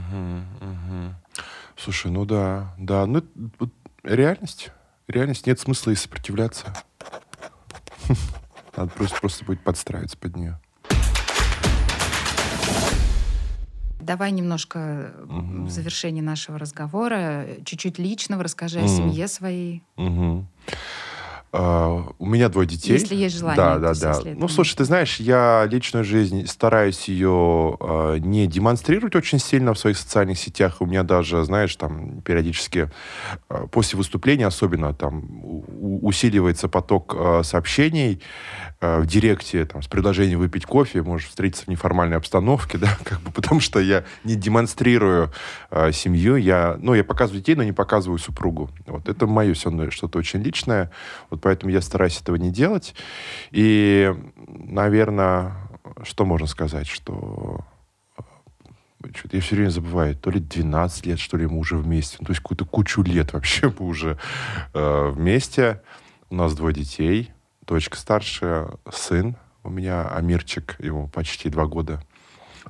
угу. 0.62 1.16
Слушай, 1.76 2.12
ну 2.12 2.26
да, 2.26 2.74
да, 2.78 3.06
ну 3.06 3.24
реальность, 4.04 4.72
реальность, 5.08 5.46
нет 5.48 5.60
смысла 5.60 5.92
и 5.92 5.96
сопротивляться. 5.96 6.74
Надо 8.78 8.92
просто, 8.92 9.20
просто 9.20 9.46
будет 9.46 9.64
подстраиваться 9.64 10.18
под 10.18 10.36
нее. 10.36 10.60
Давай 14.06 14.32
немножко 14.32 15.12
угу. 15.24 15.66
в 15.66 15.70
завершении 15.70 16.22
нашего 16.22 16.60
разговора 16.60 17.48
чуть-чуть 17.66 17.98
личного 17.98 18.44
расскажи 18.44 18.80
угу. 18.80 18.86
о 18.86 18.88
семье 18.88 19.28
своей. 19.28 19.84
Угу. 19.98 20.46
Uh, 21.56 22.14
у 22.20 22.26
меня 22.26 22.50
двое 22.50 22.68
детей. 22.68 22.94
Если 22.94 23.16
есть 23.16 23.38
желание. 23.38 23.56
Да, 23.56 23.80
да, 23.80 23.94
да. 23.94 24.22
Ну, 24.36 24.50
слушай, 24.50 24.76
ты 24.76 24.84
знаешь, 24.84 25.22
я 25.22 25.66
личную 25.72 26.04
жизнь 26.04 26.48
стараюсь 26.48 27.08
ее 27.08 27.78
uh, 27.80 28.20
не 28.20 28.46
демонстрировать 28.46 29.16
очень 29.16 29.40
сильно 29.40 29.74
в 29.74 29.80
своих 29.80 29.98
социальных 29.98 30.38
сетях. 30.38 30.78
У 30.82 30.86
меня 30.86 31.04
даже, 31.04 31.46
знаешь, 31.46 31.74
там 31.78 32.20
периодически 32.24 32.92
uh, 33.48 33.70
после 33.70 33.96
выступления 33.96 34.48
особенно 34.48 34.94
там 34.94 35.24
усиливается 36.02 36.68
поток 36.68 37.16
сообщений 37.44 38.22
в 38.82 39.06
директе 39.06 39.66
там, 39.66 39.82
с 39.82 39.88
предложением 39.88 40.40
выпить 40.40 40.66
кофе, 40.66 41.02
может 41.02 41.30
встретиться 41.30 41.66
в 41.66 41.68
неформальной 41.70 42.18
обстановке, 42.18 42.78
да, 42.80 42.98
как 43.04 43.22
бы, 43.22 43.32
потому 43.32 43.62
что 43.62 43.80
я 43.80 44.04
не 44.24 44.36
демонстрирую 44.36 45.32
семью, 45.92 46.36
я, 46.36 46.78
ну, 46.82 46.94
я 46.94 47.04
показываю 47.04 47.40
детей, 47.40 47.56
но 47.56 47.64
не 47.64 47.72
показываю 47.72 48.20
супругу. 48.20 48.70
Вот 48.86 49.08
это 49.08 49.26
мое 49.26 49.54
все 49.54 49.72
что-то 49.92 50.20
очень 50.20 50.42
личное. 50.42 50.92
Вот 51.30 51.45
поэтому 51.46 51.72
я 51.72 51.82
стараюсь 51.82 52.20
этого 52.20 52.38
не 52.38 52.50
делать. 52.50 52.96
И, 53.52 54.12
наверное, 54.48 55.54
что 56.02 56.26
можно 56.26 56.48
сказать, 56.48 56.88
что 56.88 57.60
э, 58.18 59.10
что-то 59.14 59.36
я 59.38 59.44
все 59.44 59.56
время 59.56 59.70
забываю, 59.70 60.16
то 60.16 60.32
ли 60.32 60.40
12 60.40 61.06
лет, 61.06 61.20
что 61.20 61.38
ли, 61.38 61.46
мы 61.46 61.60
уже 61.60 61.78
вместе. 61.78 62.18
Ну, 62.20 62.26
то 62.26 62.32
есть 62.32 62.42
какую-то 62.42 62.66
кучу 62.66 63.04
лет 63.04 63.34
вообще 63.34 63.72
мы 63.80 63.86
уже 63.86 64.18
э, 64.74 65.10
вместе. 65.12 65.84
У 66.32 66.36
нас 66.36 66.56
двое 66.56 66.74
детей. 66.74 67.32
Дочка 67.62 67.96
старшая, 67.96 68.70
сын 68.92 69.36
у 69.62 69.70
меня, 69.70 70.02
Амирчик, 70.02 70.76
ему 70.80 71.10
почти 71.10 71.50
два 71.50 71.68
года 71.68 72.02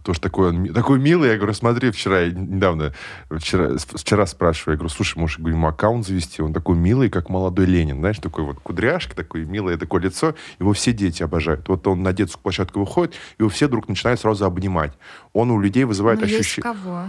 тоже 0.04 0.20
такой 0.20 0.50
он 0.50 0.74
такой 0.74 1.00
милый. 1.00 1.30
Я 1.30 1.38
говорю, 1.38 1.54
смотри, 1.54 1.92
вчера, 1.92 2.22
я 2.22 2.32
недавно, 2.32 2.94
вчера, 3.30 3.78
вчера 3.78 4.26
спрашиваю, 4.26 4.74
я 4.74 4.78
говорю, 4.78 4.94
слушай, 4.94 5.18
можешь, 5.18 5.40
говорю, 5.40 5.56
ему 5.56 5.68
аккаунт 5.68 6.06
завести? 6.06 6.42
Он 6.42 6.54
такой 6.54 6.76
милый, 6.76 7.10
как 7.10 7.30
молодой 7.30 7.66
Ленин, 7.66 7.98
знаешь, 7.98 8.20
такой 8.20 8.44
вот 8.44 8.60
кудряшка, 8.60 9.16
такое 9.16 9.46
милое 9.46 9.78
такое 9.78 10.02
лицо. 10.02 10.36
Его 10.60 10.74
все 10.74 10.94
дети 10.94 11.24
обожают. 11.24 11.68
Вот 11.68 11.88
он 11.88 12.04
на 12.04 12.14
детскую 12.14 12.42
площадку 12.44 12.80
выходит, 12.80 13.16
его 13.40 13.50
все 13.50 13.68
вдруг 13.68 13.88
начинают 13.88 14.20
сразу 14.20 14.46
обнимать. 14.46 14.94
Он 15.34 15.52
у 15.52 15.60
людей 15.60 15.84
вызывает 15.84 16.20
ну, 16.20 16.26
ощущение... 16.26 16.64
кого? 16.64 17.04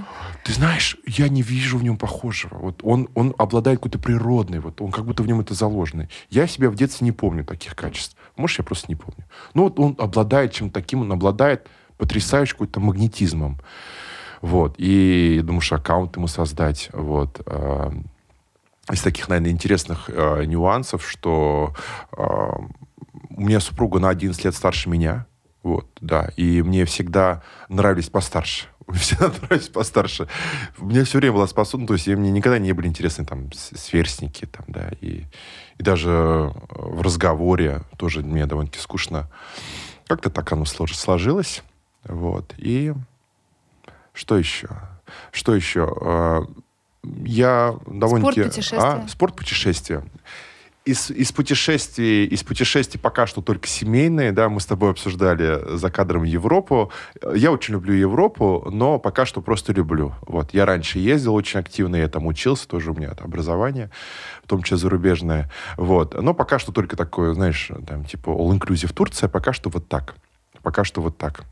Ты 0.44 0.52
знаешь, 0.52 0.96
я 1.06 1.28
не 1.28 1.42
вижу 1.42 1.78
в 1.78 1.84
нем 1.84 1.96
похожего. 1.96 2.58
Вот 2.58 2.80
он, 2.82 3.08
он 3.14 3.34
обладает 3.38 3.78
какой-то 3.78 3.98
природной, 3.98 4.60
вот 4.60 4.80
он 4.80 4.90
как 4.90 5.04
будто 5.04 5.22
в 5.22 5.26
нем 5.26 5.40
это 5.40 5.54
заложено. 5.54 6.08
Я 6.30 6.46
себя 6.46 6.70
в 6.70 6.74
детстве 6.74 7.04
не 7.04 7.12
помню 7.12 7.44
таких 7.44 7.74
качеств. 7.74 8.16
Может, 8.36 8.58
я 8.58 8.64
просто 8.64 8.86
не 8.88 8.96
помню. 8.96 9.24
Ну, 9.54 9.64
вот 9.64 9.78
он 9.78 9.94
обладает 9.98 10.52
чем-то 10.52 10.74
таким, 10.74 11.02
он 11.02 11.12
обладает 11.12 11.68
потрясающим 11.98 12.52
какой-то 12.52 12.80
магнетизмом. 12.80 13.58
Вот. 14.40 14.74
И 14.78 15.40
думаю, 15.42 15.60
что 15.60 15.76
аккаунт 15.76 16.16
ему 16.16 16.26
создать. 16.26 16.90
Вот. 16.92 17.40
А, 17.46 17.92
из 18.92 19.02
таких, 19.02 19.28
наверное, 19.28 19.50
интересных 19.50 20.08
э, 20.08 20.44
нюансов, 20.44 21.08
что 21.08 21.74
э, 22.16 22.22
у 22.22 23.40
меня 23.40 23.60
супруга 23.60 23.98
на 23.98 24.08
11 24.10 24.44
лет 24.44 24.54
старше 24.54 24.88
меня. 24.88 25.26
Вот, 25.62 25.88
да. 26.00 26.30
И 26.36 26.62
мне 26.62 26.84
всегда 26.84 27.42
нравились 27.68 28.08
постарше. 28.08 28.66
Всегда 28.92 29.32
нравились 29.42 29.68
постарше. 29.68 30.28
Мне 30.78 31.02
все 31.02 31.18
время 31.18 31.34
была 31.34 31.48
способна, 31.48 31.88
то 31.88 31.94
есть 31.94 32.06
мне 32.06 32.30
никогда 32.30 32.60
не 32.60 32.72
были 32.72 32.86
интересны 32.86 33.24
там 33.24 33.50
сверстники, 33.52 34.44
там, 34.44 34.64
да, 34.68 34.90
и, 35.00 35.24
и 35.76 35.82
даже 35.82 36.52
в 36.70 37.02
разговоре 37.02 37.82
тоже 37.96 38.20
мне 38.20 38.46
довольно-таки 38.46 38.80
скучно. 38.80 39.28
Как-то 40.06 40.30
так 40.30 40.52
оно 40.52 40.64
сложилось. 40.64 41.64
Вот. 42.08 42.54
И 42.56 42.94
что 44.12 44.38
еще? 44.38 44.68
Что 45.30 45.54
еще? 45.54 45.94
А, 46.00 46.42
я 47.24 47.76
довольно-таки... 47.86 48.42
Спорт-путешествия. 48.42 48.78
А, 48.78 49.08
спорт-путешествия. 49.08 50.04
Из, 50.84 51.10
из 51.10 51.32
путешествий, 51.32 52.26
из 52.26 52.44
путешествий 52.44 53.00
пока 53.00 53.26
что 53.26 53.42
только 53.42 53.66
семейные, 53.66 54.30
да, 54.30 54.48
мы 54.48 54.60
с 54.60 54.66
тобой 54.66 54.92
обсуждали 54.92 55.76
за 55.76 55.90
кадром 55.90 56.22
Европу. 56.22 56.92
Я 57.34 57.50
очень 57.50 57.74
люблю 57.74 57.92
Европу, 57.92 58.68
но 58.70 59.00
пока 59.00 59.26
что 59.26 59.40
просто 59.40 59.72
люблю. 59.72 60.14
Вот, 60.28 60.54
я 60.54 60.64
раньше 60.64 61.00
ездил 61.00 61.34
очень 61.34 61.58
активно, 61.58 61.96
я 61.96 62.06
там 62.06 62.24
учился, 62.26 62.68
тоже 62.68 62.92
у 62.92 62.94
меня 62.94 63.10
образование, 63.18 63.90
в 64.44 64.48
том 64.48 64.62
числе 64.62 64.76
зарубежное. 64.76 65.50
Вот, 65.76 66.14
но 66.14 66.34
пока 66.34 66.60
что 66.60 66.70
только 66.70 66.94
такое, 66.96 67.34
знаешь, 67.34 67.68
там, 67.84 68.04
типа 68.04 68.30
all-inclusive 68.30 68.92
Турция, 68.92 69.28
пока 69.28 69.52
что 69.52 69.70
вот 69.70 69.88
так. 69.88 70.14
Пока 70.62 70.84
что 70.84 71.02
вот 71.02 71.18
так. 71.18 71.44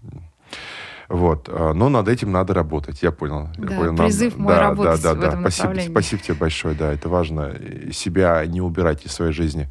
Вот. 1.08 1.48
А, 1.50 1.72
но 1.72 1.88
над 1.88 2.08
этим 2.08 2.32
надо 2.32 2.54
работать, 2.54 3.02
я 3.02 3.12
понял. 3.12 3.48
Да, 3.56 3.74
я 3.74 3.80
понял. 3.80 3.96
призыв 3.96 4.36
мой 4.36 4.54
да, 4.54 4.60
работать 4.60 5.02
да, 5.02 5.14
да, 5.14 5.14
в 5.14 5.20
да. 5.20 5.28
этом 5.28 5.40
спасибо, 5.40 5.90
спасибо 5.90 6.22
тебе 6.22 6.34
большое, 6.34 6.74
да, 6.74 6.92
это 6.92 7.08
важно. 7.08 7.54
Себя 7.92 8.44
не 8.46 8.60
убирать 8.60 9.04
из 9.04 9.12
своей 9.12 9.32
жизни. 9.32 9.68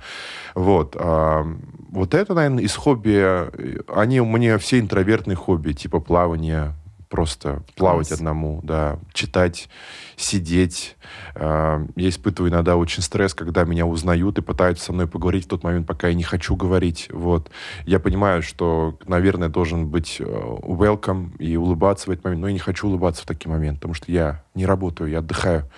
Вот. 0.56 0.96
А, 1.00 1.46
вот 1.92 2.14
это, 2.14 2.34
наверное, 2.34 2.64
из 2.64 2.76
хобби, 2.76 3.48
они 3.94 4.22
у 4.22 4.26
меня 4.26 4.58
все 4.58 4.80
интровертные 4.80 5.36
хобби, 5.36 5.74
типа 5.74 6.00
плавания, 6.00 6.76
просто 7.14 7.62
плавать 7.76 8.08
Класс. 8.08 8.20
одному, 8.20 8.60
да, 8.64 8.98
читать, 9.14 9.70
сидеть. 10.16 10.96
А, 11.36 11.86
я 11.96 12.10
испытываю 12.10 12.52
иногда 12.52 12.76
очень 12.76 13.04
стресс, 13.04 13.36
когда 13.36 13.66
меня 13.66 13.86
узнают 13.86 14.40
и 14.40 14.42
пытаются 14.42 14.86
со 14.86 14.94
мной 14.94 15.06
поговорить 15.06 15.46
в 15.46 15.48
тот 15.48 15.64
момент, 15.64 15.86
пока 15.86 16.08
я 16.08 16.16
не 16.16 16.24
хочу 16.24 16.56
говорить. 16.56 17.10
Вот. 17.12 17.52
Я 17.86 18.00
понимаю, 18.00 18.42
что, 18.42 18.98
наверное, 19.06 19.48
должен 19.48 19.90
быть 19.90 20.18
э, 20.20 20.24
welcome 20.24 21.38
и 21.38 21.56
улыбаться 21.56 22.10
в 22.10 22.14
этот 22.14 22.26
момент, 22.26 22.42
но 22.42 22.48
я 22.48 22.54
не 22.54 22.60
хочу 22.60 22.88
улыбаться 22.88 23.22
в 23.22 23.28
такие 23.28 23.52
моменты, 23.52 23.82
потому 23.82 23.94
что 23.94 24.12
я 24.12 24.44
не 24.56 24.66
работаю, 24.66 25.12
я 25.12 25.20
отдыхаю. 25.20 25.70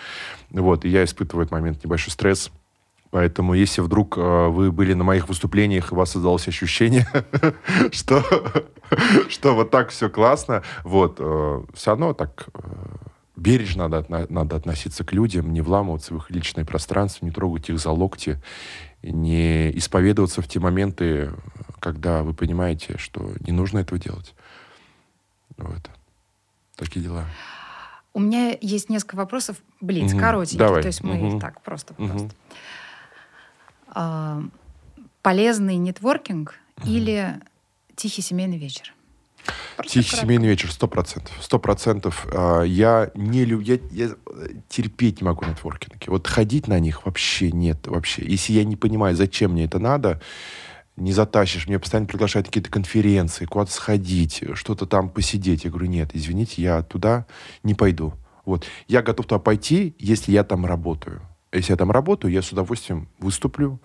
Вот. 0.51 0.85
И 0.85 0.89
я 0.89 1.03
испытываю 1.03 1.43
в 1.43 1.47
этот 1.47 1.51
момент 1.51 1.83
небольшой 1.83 2.13
стресс. 2.13 2.49
Поэтому, 3.15 3.53
если 3.53 3.79
вдруг 3.79 4.17
э, 4.17 4.47
вы 4.49 4.73
были 4.73 4.93
на 4.93 5.05
моих 5.05 5.29
выступлениях, 5.29 5.89
и 5.89 5.95
у 5.95 5.97
вас 5.97 6.11
создалось 6.11 6.49
ощущение, 6.49 7.07
что, 7.93 8.21
что 9.29 9.55
вот 9.55 9.71
так 9.71 9.91
все 9.91 10.09
классно, 10.09 10.63
вот, 10.83 11.15
э, 11.19 11.63
все 11.73 11.91
равно 11.91 12.13
так 12.13 12.49
э, 12.53 12.59
бережно 13.37 13.87
надо, 13.87 14.27
надо 14.27 14.57
относиться 14.57 15.05
к 15.05 15.13
людям, 15.13 15.53
не 15.53 15.61
вламываться 15.61 16.13
в 16.13 16.17
их 16.17 16.29
личное 16.29 16.65
пространство, 16.65 17.25
не 17.25 17.31
трогать 17.31 17.69
их 17.69 17.79
за 17.79 17.91
локти, 17.91 18.43
не 19.01 19.71
исповедоваться 19.77 20.41
в 20.41 20.49
те 20.49 20.59
моменты, 20.59 21.31
когда 21.79 22.21
вы 22.21 22.33
понимаете, 22.33 22.97
что 22.97 23.31
не 23.39 23.53
нужно 23.53 23.79
этого 23.79 23.97
делать. 23.97 24.35
Вот. 25.55 25.89
Такие 26.75 27.01
дела. 27.01 27.23
У 28.13 28.19
меня 28.19 28.57
есть 28.59 28.89
несколько 28.89 29.15
вопросов. 29.15 29.55
Блиц, 29.79 30.11
угу. 30.11 30.19
коротенькие. 30.19 30.59
Давай. 30.59 30.81
То 30.81 30.87
есть 30.89 31.01
мы 31.01 31.29
угу. 31.29 31.39
так 31.39 31.61
просто, 31.61 31.93
угу. 31.97 32.09
просто. 32.09 32.29
А, 33.95 34.43
полезный 35.21 35.77
нетворкинг 35.77 36.53
угу. 36.77 36.87
или 36.87 37.39
тихий 37.95 38.21
семейный 38.21 38.57
вечер? 38.57 38.93
Просто 39.75 39.93
Тихий 39.93 40.09
кратко. 40.09 40.25
семейный 40.25 40.47
вечер, 40.47 40.71
сто 40.71 40.87
процентов. 40.87 41.33
Сто 41.41 41.59
процентов. 41.59 42.27
А, 42.31 42.63
я 42.63 43.11
не 43.15 43.45
люблю, 43.45 43.65
я, 43.65 43.79
я 43.91 44.15
терпеть 44.69 45.21
не 45.21 45.25
могу 45.25 45.45
нетворкинги. 45.45 46.09
Вот 46.09 46.27
ходить 46.27 46.67
на 46.67 46.79
них 46.79 47.05
вообще 47.05 47.51
нет, 47.51 47.87
вообще. 47.87 48.23
Если 48.25 48.53
я 48.53 48.63
не 48.63 48.75
понимаю, 48.75 49.15
зачем 49.15 49.51
мне 49.51 49.65
это 49.65 49.79
надо, 49.79 50.21
не 50.97 51.13
затащишь. 51.13 51.67
Мне 51.67 51.79
постоянно 51.79 52.07
приглашают 52.07 52.47
какие-то 52.47 52.69
конференции, 52.71 53.45
куда-то 53.45 53.71
сходить, 53.71 54.43
что-то 54.53 54.85
там 54.85 55.09
посидеть. 55.09 55.63
Я 55.63 55.69
говорю, 55.69 55.87
нет, 55.87 56.11
извините, 56.13 56.61
я 56.61 56.83
туда 56.83 57.25
не 57.63 57.73
пойду. 57.73 58.13
Вот. 58.45 58.65
Я 58.87 59.01
готов 59.01 59.25
туда 59.25 59.39
пойти, 59.39 59.95
если 59.99 60.31
я 60.31 60.43
там 60.43 60.65
работаю. 60.65 61.21
Если 61.55 61.71
я 61.71 61.77
там 61.77 61.91
работаю, 61.91 62.31
я 62.31 62.41
с 62.41 62.51
удовольствием 62.51 63.07
выступлю 63.19 63.79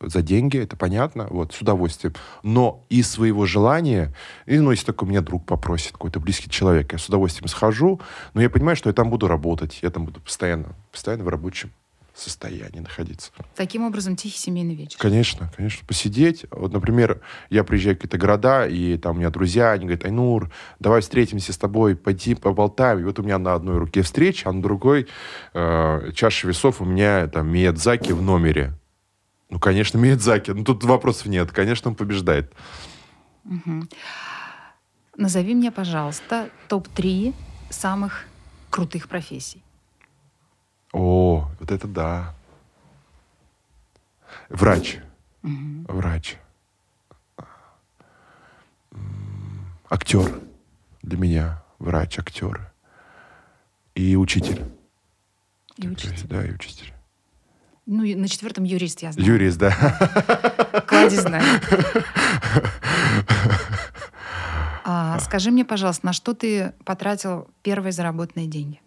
за 0.00 0.22
деньги, 0.22 0.58
это 0.58 0.76
понятно, 0.76 1.26
вот, 1.30 1.54
с 1.54 1.60
удовольствием. 1.60 2.14
Но 2.42 2.84
из 2.90 3.10
своего 3.10 3.46
желания, 3.46 4.12
и, 4.46 4.58
ну, 4.58 4.70
если 4.70 4.86
только 4.86 5.06
меня 5.06 5.20
друг 5.20 5.46
попросит, 5.46 5.92
какой-то 5.92 6.20
близкий 6.20 6.50
человек, 6.50 6.92
я 6.92 6.98
с 6.98 7.08
удовольствием 7.08 7.48
схожу, 7.48 8.00
но 8.34 8.42
я 8.42 8.50
понимаю, 8.50 8.76
что 8.76 8.90
я 8.90 8.94
там 8.94 9.08
буду 9.08 9.28
работать, 9.28 9.78
я 9.82 9.90
там 9.90 10.04
буду 10.04 10.20
постоянно, 10.20 10.74
постоянно 10.92 11.24
в 11.24 11.28
рабочем 11.28 11.70
состоянии 12.14 12.78
находиться. 12.78 13.32
Таким 13.56 13.84
образом, 13.84 14.14
тихий 14.16 14.38
семейный 14.38 14.74
вечер. 14.74 14.96
Конечно, 14.98 15.50
конечно. 15.56 15.84
Посидеть. 15.86 16.46
Вот, 16.50 16.72
например, 16.72 17.20
я 17.50 17.64
приезжаю 17.64 17.96
в 17.96 17.98
какие-то 17.98 18.18
города, 18.18 18.66
и 18.66 18.96
там 18.96 19.16
у 19.16 19.18
меня 19.18 19.30
друзья, 19.30 19.72
они 19.72 19.86
говорят, 19.86 20.04
Айнур, 20.04 20.52
давай 20.78 21.00
встретимся 21.00 21.52
с 21.52 21.58
тобой, 21.58 21.96
пойти 21.96 22.34
поболтаем. 22.34 23.00
И 23.00 23.04
вот 23.04 23.18
у 23.18 23.22
меня 23.22 23.38
на 23.38 23.54
одной 23.54 23.78
руке 23.78 24.02
встреча, 24.02 24.48
а 24.48 24.52
на 24.52 24.62
другой 24.62 25.08
э, 25.54 26.12
чаша 26.14 26.46
весов 26.46 26.80
у 26.80 26.84
меня 26.84 27.26
там 27.26 27.48
Миядзаки 27.48 28.12
в 28.12 28.22
номере. 28.22 28.74
Ну, 29.50 29.58
конечно, 29.58 29.98
Миядзаки. 29.98 30.52
Ну, 30.52 30.64
тут 30.64 30.84
вопросов 30.84 31.26
нет. 31.26 31.50
Конечно, 31.50 31.90
он 31.90 31.96
побеждает. 31.96 32.52
Угу. 33.44 33.88
Назови 35.16 35.54
мне, 35.54 35.70
пожалуйста, 35.70 36.48
топ-3 36.68 37.34
самых 37.70 38.26
крутых 38.70 39.08
профессий. 39.08 39.63
О, 40.94 41.50
вот 41.58 41.72
это 41.72 41.88
да. 41.88 42.34
Врач. 44.48 44.98
Угу. 45.42 45.86
Врач. 45.88 46.36
Актер. 49.90 50.40
Для 51.02 51.18
меня 51.18 51.62
врач, 51.80 52.18
актер. 52.18 52.72
И 53.96 54.14
учитель. 54.16 54.64
И 55.76 55.88
учитель. 55.88 56.28
Да, 56.28 56.46
и 56.46 56.52
учитель. 56.52 56.92
Ну, 57.86 58.02
на 58.16 58.28
четвертом 58.28 58.62
юрист, 58.62 59.02
я 59.02 59.10
знаю. 59.10 59.28
Юрист, 59.28 59.58
да. 59.58 59.72
Кладезь 60.86 61.20
знаю. 61.20 61.44
А, 64.86 65.18
скажи 65.20 65.50
мне, 65.50 65.64
пожалуйста, 65.64 66.04
на 66.04 66.12
что 66.12 66.34
ты 66.34 66.74
потратил 66.84 67.48
первые 67.62 67.90
заработанные 67.90 68.46
деньги? 68.46 68.82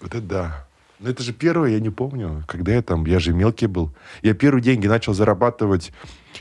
Вот 0.00 0.16
это 0.16 0.20
да. 0.20 0.63
Ну, 1.00 1.10
это 1.10 1.22
же 1.22 1.32
первое, 1.32 1.70
я 1.70 1.80
не 1.80 1.90
помню, 1.90 2.44
когда 2.46 2.72
я 2.72 2.82
там, 2.82 3.04
я 3.04 3.18
же 3.18 3.32
мелкий 3.32 3.66
был. 3.66 3.92
Я 4.22 4.34
первые 4.34 4.62
деньги 4.62 4.86
начал 4.86 5.12
зарабатывать 5.12 5.92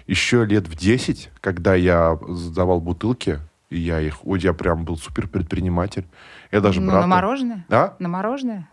еще 0.08 0.46
лет 0.46 0.68
в 0.68 0.76
10, 0.76 1.32
когда 1.42 1.76
я 1.76 2.18
сдавал 2.28 2.80
бутылки, 2.80 3.40
и 3.70 3.80
я 3.80 4.00
их, 4.00 4.26
ой, 4.26 4.40
я 4.40 4.54
прям 4.54 4.86
был 4.86 4.98
супер 4.98 5.28
предприниматель. 5.28 6.06
Я 6.52 6.62
даже 6.62 6.82
ну, 6.82 6.92
брата... 6.92 7.02
на 7.02 7.08
мороженое? 7.08 7.66
А? 7.70 7.96
На 8.00 8.10
мороженое? 8.10 8.70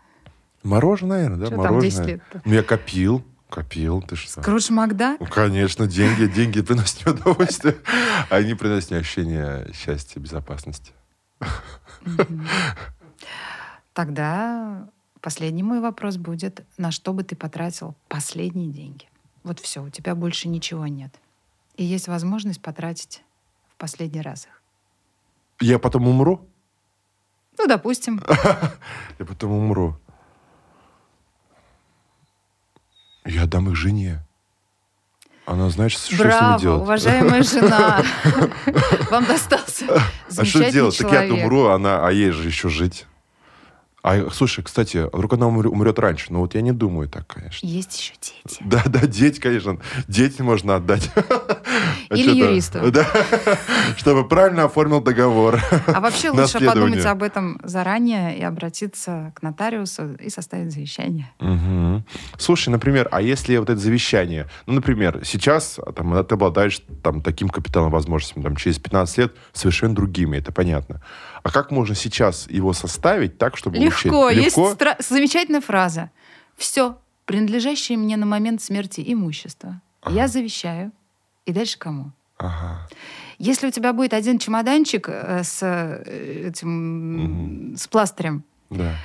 Мороженое, 0.63 1.23
наверное, 1.23 1.39
да, 1.39 1.45
Что 1.47 1.55
там 1.55 1.73
мороженое. 1.73 1.91
10 1.91 2.05
лет-то? 2.07 2.41
Ну, 2.45 2.53
я 2.53 2.63
копил, 2.63 3.23
копил, 3.49 4.01
ты 4.03 4.15
что? 4.15 4.41
Скрудж 4.41 4.71
Макдак? 4.71 5.19
Ну, 5.19 5.25
конечно, 5.25 5.87
деньги, 5.87 6.25
деньги 6.25 6.61
приносят 6.61 7.07
удовольствие. 7.07 7.77
а 8.29 8.35
Они 8.35 8.53
приносят 8.53 8.91
ощущение 8.91 9.67
счастья, 9.73 10.19
безопасности. 10.19 10.93
Тогда 13.93 14.87
последний 15.21 15.63
мой 15.63 15.79
вопрос 15.79 16.17
будет, 16.17 16.65
на 16.77 16.91
что 16.91 17.13
бы 17.13 17.23
ты 17.23 17.35
потратил 17.35 17.95
последние 18.07 18.69
деньги? 18.69 19.05
Вот 19.43 19.59
все, 19.59 19.83
у 19.83 19.89
тебя 19.89 20.15
больше 20.15 20.47
ничего 20.47 20.87
нет. 20.87 21.13
И 21.77 21.83
есть 21.83 22.07
возможность 22.07 22.61
потратить 22.61 23.23
в 23.69 23.75
последний 23.77 24.21
раз 24.21 24.45
их. 24.45 24.61
Я 25.59 25.79
потом 25.79 26.07
умру? 26.07 26.47
Ну, 27.57 27.67
допустим. 27.67 28.21
Я 29.19 29.25
потом 29.25 29.51
умру. 29.51 29.97
Я 33.25 33.43
отдам 33.43 33.69
их 33.69 33.75
жене. 33.75 34.25
Она 35.45 35.69
знает, 35.69 35.91
что 35.91 36.01
с 36.01 36.11
ними 36.11 36.21
Браво, 36.21 36.59
делать. 36.59 36.81
уважаемая 36.81 37.43
жена. 37.43 38.03
Вам 39.11 39.25
достался 39.25 39.85
А 40.37 40.45
что 40.45 40.71
делать? 40.71 40.97
Так 40.97 41.11
я 41.11 41.33
умру, 41.33 41.67
она, 41.67 42.07
а 42.07 42.11
ей 42.11 42.31
же 42.31 42.47
еще 42.47 42.69
жить. 42.69 43.05
А, 44.03 44.29
слушай, 44.31 44.63
кстати, 44.63 44.97
а 44.97 45.15
вдруг 45.15 45.33
она 45.33 45.47
умрет, 45.47 45.71
умрет 45.71 45.99
раньше? 45.99 46.27
Ну 46.29 46.39
вот 46.39 46.55
я 46.55 46.61
не 46.61 46.71
думаю 46.71 47.07
так, 47.07 47.27
конечно. 47.27 47.65
Есть 47.65 47.99
еще 47.99 48.13
дети. 48.19 48.57
Да, 48.61 48.81
да, 48.85 49.05
дети, 49.05 49.39
конечно. 49.39 49.77
Дети 50.07 50.41
можно 50.41 50.75
отдать. 50.75 51.09
Или 52.09 52.31
юристу. 52.31 52.79
Да. 52.91 53.07
Чтобы 53.97 54.27
правильно 54.27 54.65
оформил 54.65 55.01
договор. 55.01 55.59
А 55.87 55.99
вообще 56.01 56.29
лучше 56.29 56.59
подумать 56.59 57.05
об 57.05 57.23
этом 57.23 57.59
заранее 57.63 58.37
и 58.37 58.43
обратиться 58.43 59.31
к 59.35 59.41
нотариусу 59.41 60.15
и 60.15 60.29
составить 60.29 60.71
завещание. 60.71 61.31
Мгм. 61.39 62.05
Слушай, 62.37 62.69
например, 62.69 63.07
а 63.11 63.21
если 63.21 63.57
вот 63.57 63.69
это 63.69 63.79
завещание, 63.79 64.47
ну, 64.65 64.73
например, 64.73 65.21
сейчас 65.23 65.79
а, 65.79 65.91
там, 65.93 66.25
ты 66.25 66.35
обладаешь 66.35 66.81
там, 67.03 67.21
таким 67.21 67.49
капиталом 67.49 67.91
возможностями, 67.91 68.43
там, 68.43 68.55
через 68.55 68.79
15 68.79 69.17
лет 69.17 69.35
совершенно 69.53 69.95
другими, 69.95 70.37
это 70.37 70.51
понятно. 70.51 71.01
А 71.43 71.49
как 71.49 71.71
можно 71.71 71.95
сейчас 71.95 72.47
его 72.49 72.73
составить 72.73 73.37
так, 73.37 73.57
чтобы 73.57 73.77
Легко. 73.77 74.27
учить? 74.27 74.43
Есть 74.43 74.57
стра- 74.57 74.97
замечательная 74.99 75.61
фраза. 75.61 76.11
Все, 76.57 76.97
принадлежащее 77.25 77.97
мне 77.97 78.17
на 78.17 78.25
момент 78.25 78.61
смерти 78.61 79.03
имущество, 79.05 79.81
я 80.07 80.27
завещаю. 80.27 80.91
И 81.45 81.53
дальше 81.53 81.77
кому? 81.79 82.11
Ага. 82.37 82.87
Если 83.37 83.67
у 83.67 83.71
тебя 83.71 83.93
будет 83.93 84.13
один 84.13 84.37
чемоданчик 84.39 85.07
э, 85.09 85.43
с 85.43 85.59
э, 85.63 86.47
этим 86.47 87.75
с 87.75 87.87
пластырем, 87.87 88.43
Да. 88.69 88.95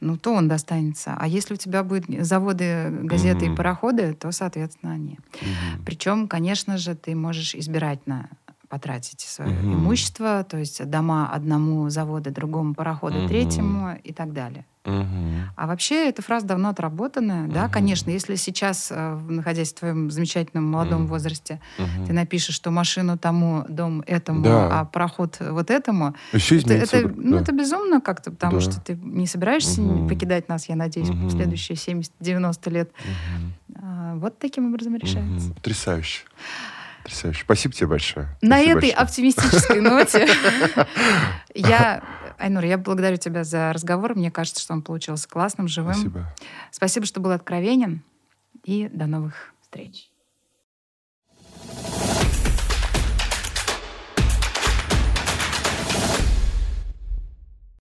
ну 0.00 0.16
то 0.16 0.32
он 0.32 0.48
достанется. 0.48 1.14
А 1.18 1.26
если 1.28 1.54
у 1.54 1.56
тебя 1.56 1.82
будут 1.84 2.06
заводы, 2.26 2.88
газеты 2.90 3.46
Мгм. 3.46 3.54
и 3.54 3.56
пароходы, 3.56 4.14
то, 4.14 4.32
соответственно, 4.32 4.92
они. 4.94 5.18
Мгм. 5.40 5.84
Причем, 5.84 6.28
конечно 6.28 6.76
же, 6.78 6.94
ты 6.94 7.14
можешь 7.14 7.54
избирательно 7.54 8.28
потратить 8.74 9.20
свое 9.20 9.52
Мгм. 9.52 9.74
имущество, 9.74 10.42
то 10.42 10.58
есть 10.58 10.84
дома 10.90 11.30
одному 11.32 11.88
заводу, 11.90 12.32
другому 12.32 12.74
пароходу, 12.74 13.18
Мгм. 13.18 13.28
третьему 13.28 13.96
и 14.02 14.12
так 14.12 14.32
далее. 14.32 14.64
Мгм. 14.84 15.48
А 15.56 15.66
вообще 15.68 16.08
эта 16.08 16.22
фраза 16.22 16.44
давно 16.46 16.70
отработанная. 16.70 17.46
Да, 17.46 17.62
Мгм. 17.62 17.70
конечно, 17.70 18.10
если 18.10 18.34
сейчас, 18.34 18.88
э, 18.90 19.14
находясь 19.28 19.72
в 19.72 19.78
твоем 19.78 20.10
замечательном 20.10 20.68
молодом 20.70 21.02
Мгм. 21.02 21.06
возрасте, 21.10 21.60
Мгм. 21.78 22.06
ты 22.06 22.12
напишешь, 22.12 22.56
что 22.56 22.72
машину 22.72 23.16
тому, 23.16 23.64
дом 23.68 24.02
этому, 24.08 24.42
Да. 24.42 24.80
а 24.80 24.84
пароход 24.84 25.38
вот 25.40 25.70
этому, 25.70 26.14
Еще 26.32 26.58
это, 26.58 26.74
это, 26.74 27.08
ну, 27.16 27.36
да. 27.36 27.42
это 27.42 27.52
безумно 27.52 28.00
как-то, 28.00 28.32
потому 28.32 28.54
Да. 28.54 28.60
что 28.60 28.80
ты 28.80 28.96
не 28.96 29.28
собираешься 29.28 29.80
Мгм. 29.80 30.08
покидать 30.08 30.48
нас, 30.48 30.68
я 30.68 30.74
надеюсь, 30.74 31.10
Мгм. 31.10 31.28
в 31.28 31.30
следующие 31.30 31.76
70-90 31.76 32.70
лет. 32.70 32.90
А, 33.80 34.16
вот 34.16 34.38
таким 34.40 34.66
образом 34.66 34.96
решается. 34.96 35.46
Мгм. 35.46 35.54
Потрясающе. 35.54 36.22
Потрясающе. 37.04 37.42
Спасибо 37.44 37.74
тебе 37.74 37.86
большое. 37.86 38.26
На 38.40 38.56
Спасибо 38.56 38.78
этой 38.78 38.88
большое. 38.88 38.94
оптимистической 38.94 39.80
ноте 39.82 40.28
я, 41.54 42.02
Айнур, 42.38 42.64
я 42.64 42.78
благодарю 42.78 43.18
тебя 43.18 43.44
за 43.44 43.72
разговор. 43.74 44.14
Мне 44.14 44.30
кажется, 44.30 44.62
что 44.62 44.72
он 44.72 44.80
получился 44.82 45.28
классным, 45.28 45.68
живым. 45.68 45.94
Спасибо. 45.94 46.34
Спасибо, 46.70 47.06
что 47.06 47.20
был 47.20 47.30
откровенен. 47.32 48.02
И 48.64 48.88
до 48.88 49.06
новых 49.06 49.52
встреч. 49.60 50.10